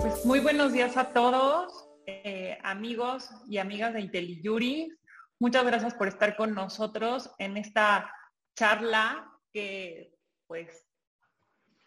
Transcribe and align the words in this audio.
Pues 0.00 0.24
muy 0.24 0.38
buenos 0.38 0.72
días 0.72 0.96
a 0.96 1.12
todos, 1.12 1.88
eh, 2.06 2.56
amigos 2.62 3.28
y 3.48 3.58
amigas 3.58 3.92
de 3.92 4.02
IntelliJuris. 4.02 4.96
Muchas 5.40 5.64
gracias 5.64 5.94
por 5.94 6.06
estar 6.06 6.36
con 6.36 6.54
nosotros 6.54 7.32
en 7.38 7.56
esta 7.56 8.12
charla 8.54 9.28
que 9.52 10.14
pues 10.46 10.86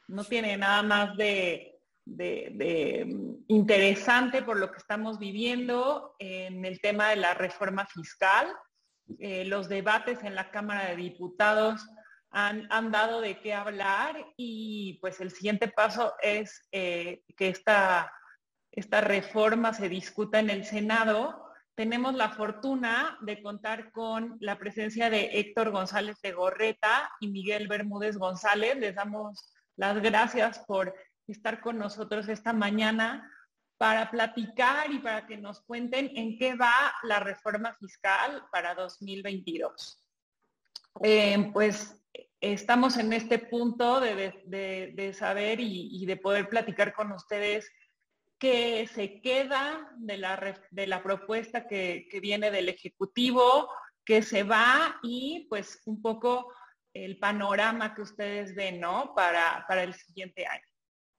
no 0.09 0.25
tiene 0.25 0.57
nada 0.57 0.83
más 0.83 1.15
de, 1.15 1.79
interesante 3.47 4.41
por 4.41 4.59
lo 4.59 4.71
que 4.71 4.79
estamos 4.79 5.17
viviendo 5.17 6.15
en 6.19 6.65
el 6.65 6.81
tema 6.81 7.11
de 7.11 7.15
la 7.15 7.33
reforma 7.33 7.85
fiscal. 7.85 8.53
Eh, 9.19 9.45
los 9.45 9.69
debates 9.69 10.21
en 10.23 10.35
la 10.35 10.51
Cámara 10.51 10.89
de 10.89 10.97
Diputados 10.97 11.85
han, 12.31 12.91
dado 12.91 13.21
de 13.21 13.39
qué 13.39 13.53
hablar 13.53 14.25
y 14.37 14.97
pues 15.01 15.19
el 15.19 15.31
siguiente 15.31 15.67
paso 15.67 16.13
es 16.21 16.67
eh, 16.71 17.23
que 17.35 17.49
esta, 17.49 18.11
esta 18.71 19.01
reforma 19.01 19.73
se 19.73 19.89
discuta 19.89 20.39
en 20.39 20.49
el 20.49 20.63
Senado. 20.65 21.45
Tenemos 21.75 22.15
la 22.15 22.29
fortuna 22.29 23.17
de 23.21 23.41
contar 23.41 23.91
con 23.91 24.37
la 24.39 24.57
presencia 24.57 25.09
de 25.09 25.39
Héctor 25.39 25.71
González 25.71 26.21
de 26.21 26.31
Gorreta 26.31 27.11
y 27.19 27.27
Miguel 27.27 27.67
Bermúdez 27.67 28.17
González. 28.17 28.77
Les 28.77 28.95
damos 28.95 29.53
las 29.75 30.01
gracias 30.01 30.59
por 30.59 30.95
estar 31.27 31.59
con 31.59 31.77
nosotros 31.77 32.29
esta 32.29 32.53
mañana 32.53 33.29
para 33.77 34.09
platicar 34.09 34.91
y 34.91 34.99
para 34.99 35.25
que 35.25 35.37
nos 35.37 35.61
cuenten 35.61 36.11
en 36.15 36.37
qué 36.37 36.55
va 36.55 36.93
la 37.03 37.19
reforma 37.19 37.73
fiscal 37.73 38.43
para 38.51 38.75
2022. 38.75 40.01
Eh, 41.03 41.49
pues 41.51 42.00
estamos 42.41 42.97
en 42.97 43.13
este 43.13 43.37
punto 43.37 43.99
de, 43.99 45.13
saber 45.17 45.59
y, 45.59 46.05
de 46.05 46.17
poder 46.17 46.49
platicar 46.49 46.93
con 46.93 47.11
ustedes 47.11 47.71
qué 48.39 48.89
se 48.91 49.21
queda 49.21 49.91
de 49.97 50.17
la, 50.17 51.03
propuesta 51.03 51.67
que, 51.67 52.07
viene 52.19 52.49
del 52.49 52.69
Ejecutivo, 52.69 53.69
qué 54.03 54.23
se 54.23 54.41
va 54.43 54.99
y 55.03 55.45
pues 55.49 55.83
un 55.85 56.01
poco 56.01 56.51
el 56.93 57.19
panorama 57.19 57.93
que 57.93 58.01
ustedes 58.01 58.55
ven, 58.55 58.81
¿no? 58.81 59.13
Para, 59.15 59.63
para 59.67 59.83
el 59.83 59.93
siguiente 59.93 60.45
año. 60.45 60.65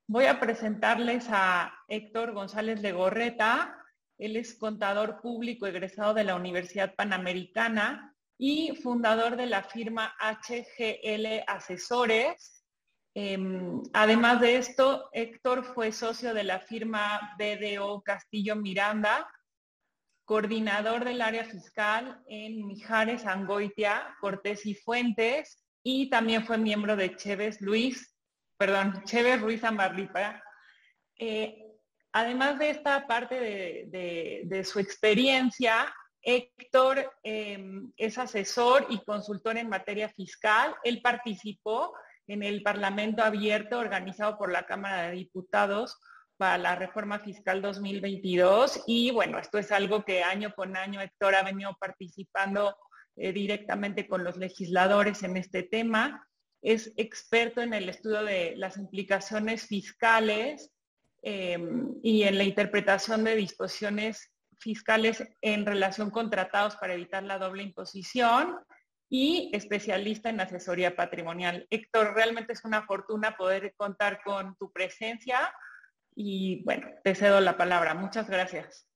Voy 0.08 0.26
a 0.26 0.40
presentarles 0.40 1.28
a 1.30 1.72
Héctor 1.88 2.32
González 2.32 2.82
de 2.82 2.92
Gorreta. 2.92 3.78
Él 4.18 4.36
es 4.36 4.54
contador 4.58 5.20
público 5.22 5.66
egresado 5.66 6.12
de 6.12 6.24
la 6.24 6.34
Universidad 6.34 6.94
Panamericana, 6.96 8.11
y 8.44 8.74
fundador 8.74 9.36
de 9.36 9.46
la 9.46 9.62
firma 9.62 10.16
HGL 10.18 11.44
Asesores. 11.46 12.64
Em, 13.14 13.80
además 13.92 14.40
de 14.40 14.56
esto, 14.56 15.08
Héctor 15.12 15.64
fue 15.64 15.92
socio 15.92 16.34
de 16.34 16.42
la 16.42 16.58
firma 16.58 17.36
BDO 17.38 18.02
Castillo 18.02 18.56
Miranda, 18.56 19.30
coordinador 20.24 21.04
del 21.04 21.20
área 21.20 21.44
fiscal 21.44 22.20
en 22.26 22.66
Mijares, 22.66 23.26
Angoitia, 23.26 24.16
Cortés 24.20 24.66
y 24.66 24.74
Fuentes, 24.74 25.62
y 25.84 26.10
también 26.10 26.44
fue 26.44 26.58
miembro 26.58 26.96
de 26.96 27.14
Chévez 27.14 27.60
Luis, 27.60 28.12
perdón, 28.56 29.04
Chévez 29.04 29.40
Ruiz 29.40 29.62
Ambarlipa. 29.62 30.42
Eh, 31.16 31.62
además 32.10 32.58
de 32.58 32.70
esta 32.70 33.06
parte 33.06 33.36
de 33.86 34.64
su 34.64 34.80
experiencia, 34.80 35.94
Héctor 36.22 37.12
em, 37.22 37.92
es 37.96 38.18
asesor 38.18 38.86
y 38.88 39.04
consultor 39.04 39.56
en 39.58 39.68
materia 39.68 40.08
fiscal. 40.08 40.74
Él 40.84 41.00
participó 41.02 41.92
en 42.26 42.42
el 42.42 42.62
Parlamento 42.62 43.22
Abierto 43.22 43.78
organizado 43.78 44.38
por 44.38 44.52
la 44.52 44.64
Cámara 44.64 45.02
de 45.02 45.16
Diputados 45.16 45.98
para 46.36 46.58
la 46.58 46.74
reforma 46.76 47.18
fiscal 47.18 47.60
2022 47.60 48.84
y 48.86 49.10
bueno, 49.10 49.38
esto 49.38 49.58
es 49.58 49.70
algo 49.70 50.04
que 50.04 50.22
año 50.22 50.54
con 50.54 50.76
año 50.76 51.00
Héctor 51.00 51.34
ha 51.34 51.42
venido 51.42 51.76
participando 51.78 52.76
eh, 53.16 53.32
directamente 53.32 54.08
con 54.08 54.24
los 54.24 54.36
legisladores 54.36 55.22
en 55.22 55.36
este 55.36 55.62
tema. 55.62 56.26
Es 56.62 56.92
experto 56.96 57.60
en 57.60 57.74
el 57.74 57.88
estudio 57.88 58.24
de 58.24 58.54
las 58.56 58.76
implicaciones 58.76 59.66
fiscales 59.66 60.72
em, 61.22 61.94
y 62.02 62.22
en 62.22 62.38
la 62.38 62.44
interpretación 62.44 63.24
de 63.24 63.36
disposiciones 63.36 64.31
fiscales 64.62 65.22
en 65.40 65.66
relación 65.66 66.10
con 66.10 66.30
tratados 66.30 66.76
para 66.76 66.94
evitar 66.94 67.22
la 67.22 67.38
doble 67.38 67.62
imposición 67.62 68.58
y 69.10 69.50
especialista 69.52 70.30
en 70.30 70.40
asesoría 70.40 70.96
patrimonial. 70.96 71.66
Héctor, 71.70 72.14
realmente 72.14 72.54
es 72.54 72.64
una 72.64 72.86
fortuna 72.86 73.36
poder 73.36 73.74
contar 73.76 74.22
con 74.24 74.56
tu 74.56 74.72
presencia 74.72 75.54
y 76.14 76.62
bueno, 76.64 76.88
te 77.04 77.14
cedo 77.14 77.40
la 77.40 77.56
palabra. 77.56 77.94
Muchas 77.94 78.28
gracias. 78.28 78.86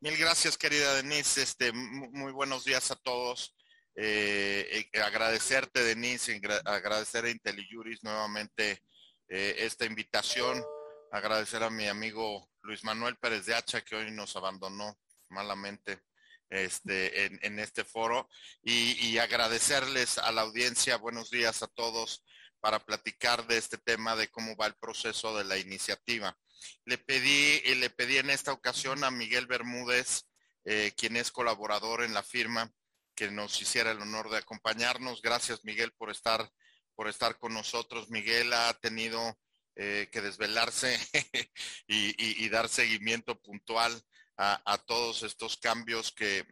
Mil 0.00 0.16
gracias, 0.16 0.56
querida 0.56 0.94
Denise. 0.94 1.42
Este, 1.42 1.72
muy 1.72 2.32
buenos 2.32 2.64
días 2.64 2.90
a 2.90 2.96
todos. 2.96 3.56
Eh, 4.00 4.86
eh, 4.92 5.00
agradecerte, 5.00 5.82
Denise, 5.82 6.40
agradecer 6.64 7.24
a 7.24 7.30
IntelliJuris 7.30 8.04
nuevamente 8.04 8.82
eh, 9.28 9.56
esta 9.58 9.86
invitación, 9.86 10.64
agradecer 11.12 11.62
a 11.62 11.70
mi 11.70 11.86
amigo 11.86 12.50
Luis 12.62 12.84
Manuel 12.84 13.16
Pérez 13.16 13.46
de 13.46 13.54
Hacha, 13.54 13.82
que 13.82 13.96
hoy 13.96 14.10
nos 14.10 14.36
abandonó 14.36 14.98
malamente 15.28 16.02
este, 16.50 17.26
en, 17.46 17.58
este 17.58 17.84
foro, 17.84 18.28
y, 18.62 19.18
agradecerles 19.18 20.18
a 20.18 20.32
la 20.32 20.42
audiencia, 20.42 20.96
buenos 20.96 21.30
días 21.30 21.62
a 21.62 21.66
todos, 21.66 22.24
para 22.60 22.84
platicar 22.84 23.46
de 23.46 23.58
este 23.58 23.78
tema 23.78 24.16
de 24.16 24.28
cómo 24.28 24.56
va 24.56 24.66
el 24.66 24.74
proceso 24.74 25.36
de 25.36 25.44
la 25.44 25.58
iniciativa. 25.58 26.36
Le 26.84 26.98
pedí, 26.98 27.60
le 27.76 27.90
pedí 27.90 28.18
en 28.18 28.30
esta 28.30 28.52
ocasión 28.52 29.04
a 29.04 29.10
Miguel 29.10 29.46
Bermúdez, 29.46 30.26
eh, 30.64 30.92
quien 30.96 31.16
es 31.16 31.30
colaborador 31.30 32.02
en 32.02 32.14
la 32.14 32.22
firma, 32.22 32.72
que 33.14 33.30
nos 33.30 33.60
hiciera 33.60 33.90
el 33.90 34.00
honor 34.00 34.30
de 34.30 34.38
acompañarnos. 34.38 35.22
Gracias, 35.22 35.64
Miguel, 35.64 35.92
por 35.92 36.10
estar, 36.10 36.50
por 36.94 37.08
estar 37.08 37.38
con 37.38 37.52
nosotros. 37.54 38.10
Miguel 38.10 38.52
ha 38.52 38.72
tenido 38.74 39.38
eh, 39.80 40.08
que 40.10 40.20
desvelarse 40.20 40.98
y, 41.86 42.48
dar 42.48 42.68
seguimiento 42.68 43.40
puntual 43.40 44.02
a, 44.36 44.76
todos 44.88 45.22
estos 45.22 45.56
cambios 45.56 46.10
que, 46.10 46.44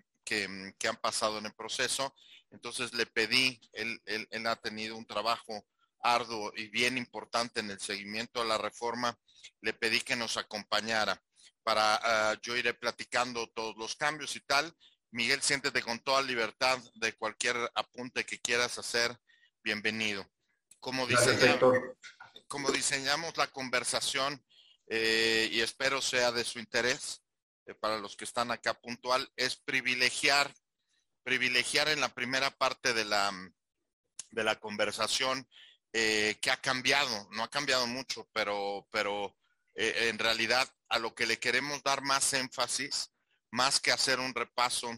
han 0.88 0.96
pasado 1.00 1.38
en 1.38 1.46
el 1.46 1.54
proceso. 1.54 2.14
Entonces 2.52 2.94
le 2.94 3.04
pedí, 3.04 3.60
él, 3.72 4.00
ha 4.46 4.54
tenido 4.54 4.96
un 4.96 5.06
trabajo 5.06 5.66
arduo 6.04 6.52
y 6.54 6.68
bien 6.68 6.96
importante 6.96 7.58
en 7.58 7.72
el 7.72 7.80
seguimiento 7.80 8.42
a 8.42 8.44
la 8.44 8.58
reforma, 8.58 9.18
le 9.60 9.72
pedí 9.72 9.98
que 10.02 10.14
nos 10.14 10.36
acompañara 10.36 11.20
para, 11.64 11.98
ah, 12.04 12.38
yo 12.42 12.56
iré 12.56 12.74
platicando 12.74 13.48
todos 13.48 13.76
los 13.76 13.96
cambios 13.96 14.36
y 14.36 14.40
tal. 14.40 14.72
Miguel, 15.10 15.42
siéntete 15.42 15.82
con 15.82 15.98
toda 15.98 16.22
libertad 16.22 16.78
de 16.94 17.12
cualquier 17.14 17.56
apunte 17.74 18.24
que 18.24 18.38
quieras 18.38 18.78
hacer, 18.78 19.18
bienvenido. 19.64 20.24
Como 20.78 21.08
dice, 21.08 21.36
como 22.48 22.70
diseñamos 22.70 23.36
la 23.36 23.46
conversación 23.48 24.42
eh, 24.88 25.48
y 25.52 25.60
espero 25.60 26.00
sea 26.00 26.32
de 26.32 26.44
su 26.44 26.58
interés 26.58 27.22
eh, 27.66 27.74
para 27.74 27.98
los 27.98 28.16
que 28.16 28.24
están 28.24 28.50
acá 28.50 28.74
puntual, 28.74 29.30
es 29.36 29.56
privilegiar, 29.56 30.54
privilegiar 31.24 31.88
en 31.88 32.00
la 32.00 32.08
primera 32.14 32.50
parte 32.50 32.94
de 32.94 33.04
la, 33.04 33.32
de 34.30 34.44
la 34.44 34.60
conversación 34.60 35.48
eh, 35.92 36.38
que 36.40 36.50
ha 36.50 36.60
cambiado, 36.60 37.28
no 37.32 37.42
ha 37.42 37.50
cambiado 37.50 37.86
mucho, 37.86 38.28
pero, 38.32 38.86
pero 38.90 39.36
en 39.78 40.18
realidad 40.18 40.66
a 40.88 40.98
lo 40.98 41.14
que 41.14 41.26
le 41.26 41.38
queremos 41.38 41.82
dar 41.82 42.00
más 42.00 42.32
énfasis, 42.32 43.12
más 43.50 43.78
que 43.78 43.92
hacer 43.92 44.20
un 44.20 44.34
repaso 44.34 44.90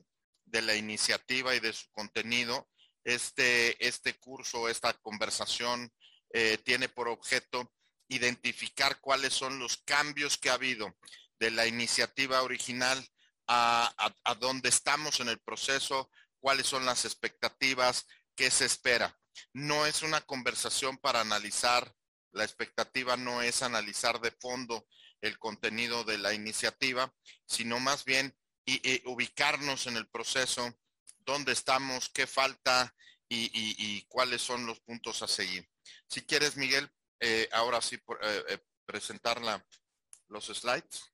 de 0.45 0.63
la 0.63 0.77
iniciativa 0.77 1.53
y 1.57 1.61
de 1.61 1.73
su 1.73 1.91
contenido, 1.91 2.69
este, 3.03 3.85
este 3.85 4.15
curso, 4.15 4.69
esta 4.69 4.93
conversación 4.95 5.93
eh, 6.31 6.59
tiene 6.65 6.89
por 6.89 7.09
objeto 7.09 7.73
identificar 8.09 9.01
cuáles 9.01 9.33
son 9.33 9.59
los 9.59 9.79
cambios 9.79 10.37
que 10.37 10.51
ha 10.51 10.55
habido 10.55 10.97
de 11.39 11.51
la 11.51 11.67
iniciativa 11.67 12.43
original 12.43 13.07
a, 13.47 13.95
a, 14.25 14.35
dónde 14.35 14.69
estamos 14.69 15.21
en 15.21 15.29
el 15.29 15.39
proceso, 15.39 16.11
cuáles 16.39 16.67
son 16.67 16.85
las 16.85 17.05
expectativas, 17.05 18.07
qué 18.35 18.51
se 18.51 18.67
espera. 18.67 19.19
No 19.55 19.87
es 19.87 20.03
una 20.03 20.21
conversación 20.21 20.99
para 20.99 21.21
analizar, 21.21 21.95
la 22.33 22.45
expectativa 22.45 23.17
no 23.17 23.41
es 23.41 23.63
analizar 23.63 24.21
de 24.21 24.33
fondo 24.33 24.87
el 25.23 25.39
contenido 25.39 26.05
de 26.05 26.19
la 26.19 26.35
iniciativa, 26.35 27.15
sino 27.47 27.81
más 27.81 28.05
bien 28.05 28.37
ubicarnos 29.07 29.87
en 29.87 29.97
el 29.97 30.07
proceso, 30.09 30.79
dónde 31.21 31.53
estamos, 31.53 32.11
qué 32.11 32.27
falta 32.27 32.95
y 33.31 34.03
cuáles 34.19 34.43
son 34.43 34.67
los 34.67 34.81
puntos 34.81 35.23
a 35.23 35.29
seguir. 35.29 35.65
Si 36.09 36.23
quieres, 36.23 36.57
Miguel, 36.57 36.91
eh, 37.21 37.49
ahora 37.53 37.81
sí 37.81 37.95
eh, 37.95 38.45
eh, 38.49 38.59
presentar 38.85 39.41
los 40.27 40.47
slides. 40.47 41.13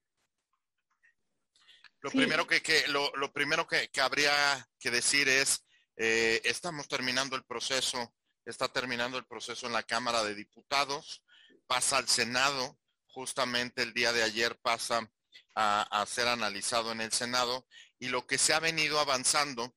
Lo 2.00 2.10
primero 2.10 2.46
que, 2.46 2.62
lo, 2.88 3.30
primero 3.30 3.66
que, 3.66 3.90
habría 4.00 4.66
que 4.80 4.90
decir 4.90 5.28
es, 5.28 5.66
estamos 5.96 6.88
terminando 6.88 7.36
el 7.36 7.44
proceso, 7.44 8.14
está 8.46 8.68
terminando 8.68 9.18
el 9.18 9.26
proceso 9.26 9.66
en 9.66 9.74
la 9.74 9.82
Cámara 9.82 10.24
de 10.24 10.34
Diputados, 10.34 11.22
pasa 11.66 11.98
al 11.98 12.08
Senado 12.08 12.78
justamente 13.08 13.82
el 13.82 13.92
día 13.92 14.14
de 14.14 14.22
ayer 14.22 14.58
pasa 14.62 15.12
a, 15.54 16.06
ser 16.06 16.28
analizado 16.28 16.90
en 16.90 17.02
el 17.02 17.12
Senado 17.12 17.66
y 17.98 18.08
lo 18.08 18.26
que 18.26 18.38
se 18.38 18.54
ha 18.54 18.60
venido 18.60 18.98
avanzando, 18.98 19.76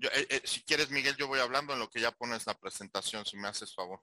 eh, 0.00 0.26
eh, 0.28 0.42
si 0.44 0.62
quieres 0.62 0.90
Miguel, 0.90 1.16
yo 1.16 1.26
voy 1.26 1.40
hablando 1.40 1.72
en 1.72 1.78
lo 1.78 1.88
que 1.90 2.00
ya 2.00 2.10
pones 2.10 2.46
la 2.46 2.58
presentación, 2.58 3.24
si 3.24 3.36
me 3.36 3.48
haces 3.48 3.74
favor. 3.74 4.02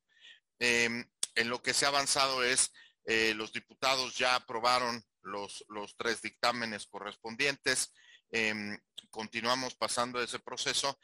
Em, 0.60 1.06
en 1.36 1.50
lo 1.50 1.62
que 1.62 1.74
se 1.74 1.86
ha 1.86 1.90
avanzado 1.90 2.44
es, 2.44 2.72
eh, 3.06 3.34
los 3.36 3.54
diputados 3.54 4.18
ya 4.18 4.36
aprobaron 4.36 5.04
los, 5.22 5.64
los 5.70 5.96
tres 5.96 6.22
dictámenes 6.22 6.88
correspondientes, 6.88 7.94
em, 8.32 8.80
continuamos 9.10 9.76
pasando 9.76 10.22
ese 10.22 10.40
proceso. 10.40 11.00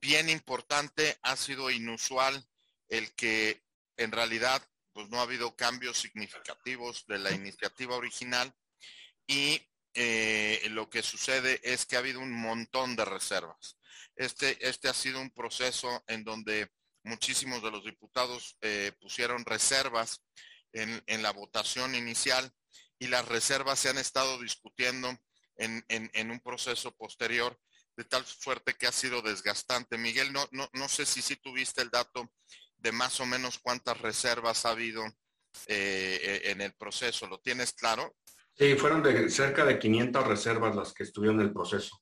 bien 0.00 0.28
importante, 0.28 1.18
ha 1.22 1.36
sido 1.36 1.70
inusual 1.70 2.46
el 2.88 3.14
que 3.14 3.62
en 3.96 4.12
realidad 4.12 4.62
pues 4.92 5.08
no 5.08 5.18
ha 5.18 5.22
habido 5.22 5.56
cambios 5.56 5.96
significativos 5.98 7.06
de 7.06 7.18
la 7.18 7.32
iniciativa 7.32 7.96
original 7.96 8.54
y 9.26 9.60
lo 10.68 10.90
que 10.90 11.02
sucede 11.02 11.60
es 11.64 11.86
que 11.86 11.96
ha 11.96 12.00
habido 12.00 12.20
un 12.20 12.32
montón 12.32 12.94
de 12.94 13.06
reservas. 13.06 13.78
Este, 14.16 14.56
este 14.66 14.88
ha 14.88 14.94
sido 14.94 15.20
un 15.20 15.30
proceso 15.30 16.02
en 16.06 16.24
donde 16.24 16.68
muchísimos 17.02 17.62
de 17.62 17.70
los 17.70 17.84
diputados 17.84 18.56
eh, 18.60 18.92
pusieron 19.00 19.44
reservas 19.44 20.22
en, 20.72 21.22
la 21.22 21.32
votación 21.32 21.94
inicial 21.94 22.50
y 22.98 23.06
las 23.06 23.26
reservas 23.28 23.78
se 23.78 23.90
han 23.90 23.98
estado 23.98 24.40
discutiendo 24.40 25.16
en, 25.56 26.30
un 26.30 26.40
proceso 26.40 26.90
posterior 26.96 27.56
de 27.96 28.04
tal 28.04 28.26
suerte 28.26 28.74
que 28.74 28.88
ha 28.88 28.92
sido 28.92 29.22
desgastante. 29.22 29.98
Miguel, 29.98 30.32
no, 30.32 30.48
no, 30.50 30.68
no 30.72 30.88
sé 30.88 31.06
si 31.06 31.22
sí 31.22 31.36
tuviste 31.36 31.82
el 31.82 31.90
dato 31.90 32.28
de 32.76 32.90
más 32.90 33.20
o 33.20 33.26
menos 33.26 33.60
cuántas 33.60 34.00
reservas 34.00 34.66
ha 34.66 34.70
habido 34.70 35.04
eh, 35.68 36.42
en 36.46 36.60
el 36.60 36.74
proceso. 36.74 37.28
¿Lo 37.28 37.38
tienes 37.38 37.72
claro? 37.72 38.16
Sí, 38.56 38.74
fueron 38.74 39.02
de 39.02 39.30
cerca 39.30 39.64
de 39.64 39.78
500 39.78 40.26
reservas 40.26 40.74
las 40.74 40.92
que 40.92 41.04
estuvieron 41.04 41.40
en 41.40 41.46
el 41.46 41.52
proceso. 41.52 42.00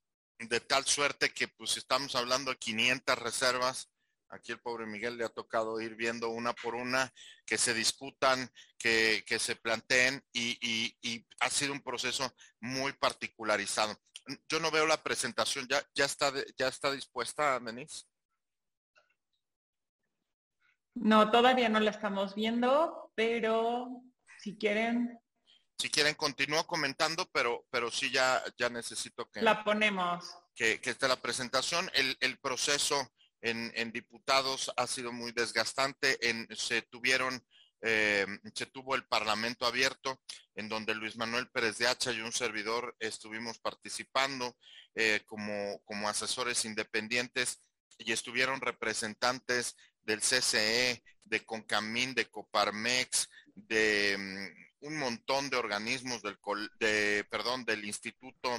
De 0.48 0.60
tal 0.60 0.84
suerte 0.84 1.32
que 1.32 1.46
pues 1.48 1.76
estamos 1.76 2.16
hablando 2.16 2.50
de 2.50 2.58
500 2.58 3.18
reservas. 3.18 3.88
Aquí 4.28 4.50
el 4.50 4.60
pobre 4.60 4.86
Miguel 4.86 5.16
le 5.16 5.24
ha 5.24 5.28
tocado 5.28 5.80
ir 5.80 5.94
viendo 5.94 6.30
una 6.30 6.52
por 6.54 6.74
una, 6.74 7.12
que 7.44 7.58
se 7.58 7.74
discutan, 7.74 8.50
que, 8.78 9.24
se 9.38 9.56
planteen 9.56 10.24
y, 10.32 11.26
ha 11.40 11.50
sido 11.50 11.72
un 11.72 11.82
proceso 11.82 12.34
muy 12.60 12.92
particularizado. 12.94 13.94
Yo 14.48 14.58
no 14.58 14.70
veo 14.70 14.86
la 14.86 15.02
presentación, 15.02 15.68
¿ya, 15.68 15.82
ya, 15.94 16.06
está, 16.06 16.32
ya 16.56 16.68
está 16.68 16.90
dispuesta, 16.90 17.60
Denise? 17.60 18.06
No, 20.94 21.30
todavía 21.30 21.68
no 21.68 21.80
la 21.80 21.90
estamos 21.90 22.34
viendo, 22.34 23.12
pero 23.14 24.02
si 24.38 24.56
quieren 24.56 25.20
si 25.78 25.90
quieren, 25.90 26.14
continúo 26.14 26.66
comentando, 26.66 27.28
pero, 27.32 27.66
pero 27.70 27.90
sí 27.90 28.10
ya, 28.10 28.42
ya 28.56 28.68
necesito 28.68 29.28
que... 29.30 29.42
La 29.42 29.64
ponemos. 29.64 30.24
Que, 30.54 30.80
que 30.80 30.90
esté 30.90 31.08
la 31.08 31.20
presentación. 31.20 31.90
El, 31.94 32.38
proceso 32.38 33.10
en, 33.40 33.90
diputados 33.90 34.72
ha 34.76 34.86
sido 34.86 35.12
muy 35.12 35.32
desgastante. 35.32 36.28
En, 36.28 36.46
se 36.54 36.82
tuvieron, 36.82 37.44
eh, 37.80 38.26
se 38.54 38.66
tuvo 38.66 38.94
el 38.94 39.04
Parlamento 39.06 39.66
abierto, 39.66 40.20
en 40.54 40.68
donde 40.68 40.94
Luis 40.94 41.16
Manuel 41.16 41.48
Pérez 41.50 41.78
de 41.78 41.88
Hacha 41.88 42.12
y 42.12 42.20
un 42.20 42.32
servidor 42.32 42.94
estuvimos 43.00 43.58
participando 43.58 44.56
eh, 44.94 45.22
como, 45.26 45.80
como 45.84 46.08
asesores 46.08 46.64
independientes 46.64 47.60
y 47.98 48.12
estuvieron 48.12 48.60
representantes 48.60 49.76
del 50.02 50.20
CCE, 50.20 51.02
de 51.24 51.44
Concamín, 51.44 52.14
de 52.14 52.26
Coparmex, 52.26 53.28
de 53.54 54.16
mm, 54.18 54.71
un 54.82 54.98
montón 54.98 55.48
de 55.50 55.56
organismos 55.56 56.22
del, 56.22 56.38
de, 56.78 57.26
perdón, 57.30 57.64
del 57.64 57.84
Instituto 57.84 58.50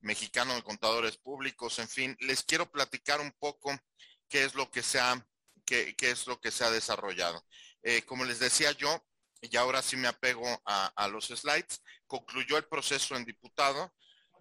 Mexicano 0.00 0.54
de 0.54 0.62
Contadores 0.62 1.16
Públicos, 1.16 1.78
en 1.78 1.88
fin, 1.88 2.16
les 2.20 2.42
quiero 2.42 2.70
platicar 2.70 3.20
un 3.20 3.32
poco 3.38 3.72
qué 4.28 4.44
es 4.44 4.54
lo 4.54 4.70
que 4.70 4.82
se 4.82 4.98
ha, 4.98 5.24
qué, 5.64 5.94
es 5.98 6.26
lo 6.26 6.40
que 6.40 6.50
se 6.50 6.64
ha 6.64 6.70
desarrollado. 6.70 7.44
Eh, 7.82 8.02
como 8.02 8.24
les 8.24 8.40
decía 8.40 8.72
yo, 8.72 9.04
y 9.40 9.56
ahora 9.56 9.82
sí 9.82 9.96
me 9.96 10.08
apego 10.08 10.46
a, 10.64 10.86
a, 10.86 11.08
los 11.08 11.26
slides, 11.26 11.82
concluyó 12.06 12.56
el 12.56 12.64
proceso 12.64 13.16
en 13.16 13.24
diputado. 13.24 13.92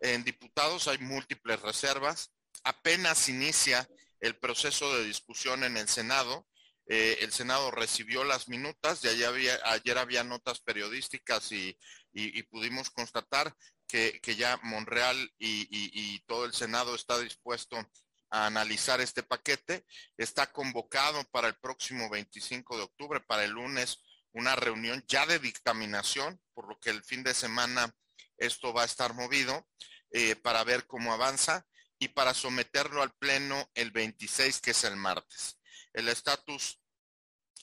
En 0.02 0.24
diputados 0.24 0.88
hay 0.88 0.98
múltiples 1.00 1.62
reservas. 1.62 2.32
Apenas 2.64 3.30
inicia 3.30 3.88
el 4.20 4.38
proceso 4.38 4.96
de 4.96 5.04
discusión 5.04 5.64
en 5.64 5.78
el 5.78 5.88
Senado. 5.88 6.48
Eh, 6.94 7.24
el 7.24 7.32
Senado 7.32 7.72
recibió 7.72 8.26
las 8.26 8.50
minutas, 8.50 9.02
de 9.02 9.12
ayer 9.64 9.98
había 9.98 10.26
notas 10.26 10.60
periodísticas 10.60 11.50
y, 11.54 11.78
pudimos 12.50 12.90
constatar 12.90 13.56
que, 13.88 14.20
ya 14.38 14.60
Monreal 14.62 15.34
y, 15.40 16.20
todo 16.26 16.44
el 16.44 16.54
Senado 16.54 16.94
está 16.94 17.18
dispuesto 17.18 17.78
a 18.30 18.46
analizar 18.46 19.00
este 19.00 19.24
paquete. 19.24 19.86
Está 20.18 20.52
convocado 20.52 21.24
para 21.32 21.48
el 21.48 21.56
próximo 21.56 22.10
25 22.10 22.76
de 22.76 22.84
octubre, 22.84 23.22
para 23.22 23.46
el 23.46 23.52
lunes, 23.52 24.04
una 24.34 24.58
reunión 24.58 25.02
ya 25.08 25.26
de 25.26 25.40
dictaminación, 25.40 26.42
por 26.54 26.68
lo 26.68 26.78
que 26.78 26.90
el 26.90 27.06
fin 27.06 27.24
de 27.24 27.34
semana 27.34 27.96
esto 28.36 28.74
va 28.74 28.82
a 28.82 28.86
estar 28.92 29.14
movido 29.14 29.66
eh, 30.12 30.36
para 30.36 30.66
ver 30.66 30.86
cómo 30.88 31.14
avanza 31.14 31.66
y 32.00 32.10
para 32.10 32.34
someterlo 32.34 33.02
al 33.02 33.14
Pleno 33.14 33.72
el 33.76 33.92
26, 33.92 34.60
que 34.60 34.72
es 34.72 34.84
el 34.84 34.98
martes. 34.98 35.58
El 35.94 36.10
estatus 36.10 36.81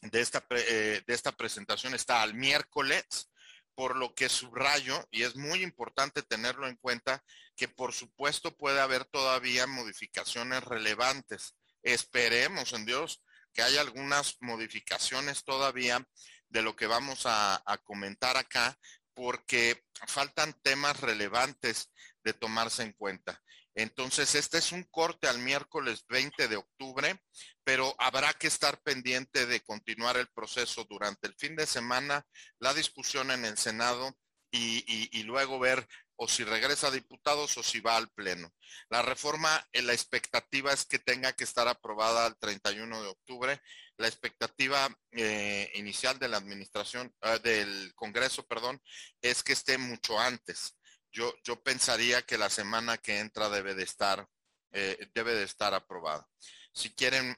de 0.03 0.21
esta, 0.21 0.45
eh, 0.50 1.03
de 1.06 1.15
esta 1.15 1.33
presentación 1.33 1.95
está 1.95 2.23
al 2.23 2.35
miércoles, 2.35 3.31
por 3.75 3.97
lo 3.97 4.15
que 4.15 4.29
subrayo, 4.29 5.06
y 5.11 5.23
es 5.23 5.37
muy 5.37 5.62
importante 5.62 6.23
tenerlo 6.23 6.67
en 6.67 6.77
cuenta, 6.77 7.23
que 7.56 7.69
por 7.69 7.93
supuesto 7.93 8.56
puede 8.56 8.81
haber 8.81 9.05
todavía 9.05 9.67
modificaciones 9.67 10.65
relevantes. 10.65 11.55
Esperemos 11.83 12.73
en 12.73 12.87
Dios 12.87 13.23
que 13.53 13.62
haya 13.62 13.81
algunas 13.81 14.37
modificaciones 14.41 15.45
todavía 15.45 16.06
de 16.49 16.62
lo 16.62 16.75
que 16.75 16.87
vamos 16.87 17.23
a 17.25 17.62
comentar 17.85 18.37
acá, 18.37 18.79
porque 19.15 19.85
faltan 20.06 20.55
temas 20.62 21.00
relevantes 21.00 21.93
de 22.23 22.33
tomarse 22.33 22.83
en 22.83 22.93
cuenta. 22.93 23.43
Entonces, 23.79 24.35
este 24.35 24.59
es 24.59 24.73
un 24.73 24.83
corte 24.83 25.29
al 25.29 25.39
miércoles 25.39 26.05
20 26.09 26.49
de 26.49 26.56
octubre, 26.56 27.23
pero 27.69 27.94
habrá 27.99 28.32
que 28.32 28.47
estar 28.47 28.81
pendiente 28.81 29.44
de 29.44 29.61
continuar 29.61 30.16
el 30.16 30.26
proceso 30.28 30.87
durante 30.88 31.26
el 31.26 31.35
fin 31.35 31.54
de 31.54 31.66
semana, 31.66 32.26
la 32.61 32.73
discusión 32.73 33.31
en 33.31 33.45
el 33.45 33.59
Senado 33.59 34.16
y, 34.50 35.23
luego 35.25 35.59
ver 35.59 35.87
o 36.16 36.26
si 36.26 36.45
regresa 36.45 36.87
a 36.87 36.90
diputados 36.90 37.59
o 37.59 37.62
si 37.62 37.81
va 37.81 37.99
al 37.99 38.09
Pleno. 38.09 38.50
La 38.88 39.02
reforma, 39.02 39.69
eh, 39.73 39.83
la 39.83 39.92
expectativa 39.92 40.73
es 40.73 40.87
que 40.87 40.99
tenga 40.99 41.35
que 41.35 41.45
estar 41.45 41.69
aprobada 41.69 42.26
el 42.28 42.38
31 42.38 43.02
de 43.02 43.09
octubre. 43.09 43.61
La 43.99 44.09
expectativa 44.09 44.88
eh, 45.12 45.71
inicial 45.75 46.19
de 46.19 46.28
la 46.28 46.38
administración, 46.38 47.14
eh, 47.21 47.38
del 47.42 47.92
Congreso, 47.95 48.47
perdón, 48.47 48.81
es 49.21 49.42
que 49.42 49.52
esté 49.52 49.76
mucho 49.76 50.19
antes 50.19 50.75
yo, 51.12 51.35
yo 51.45 51.62
pensaría 51.62 52.23
que 52.23 52.38
la 52.38 52.50
semana 52.50 52.99
que 52.99 53.19
entra 53.19 53.49
debe 53.49 53.75
de 53.75 53.83
estar, 53.83 54.26
eh, 54.73 55.09
debe 55.14 55.35
de 55.35 55.45
estar 55.45 55.75
aprobada. 55.75 56.26
Si 56.73 56.95
quieren, 56.95 57.37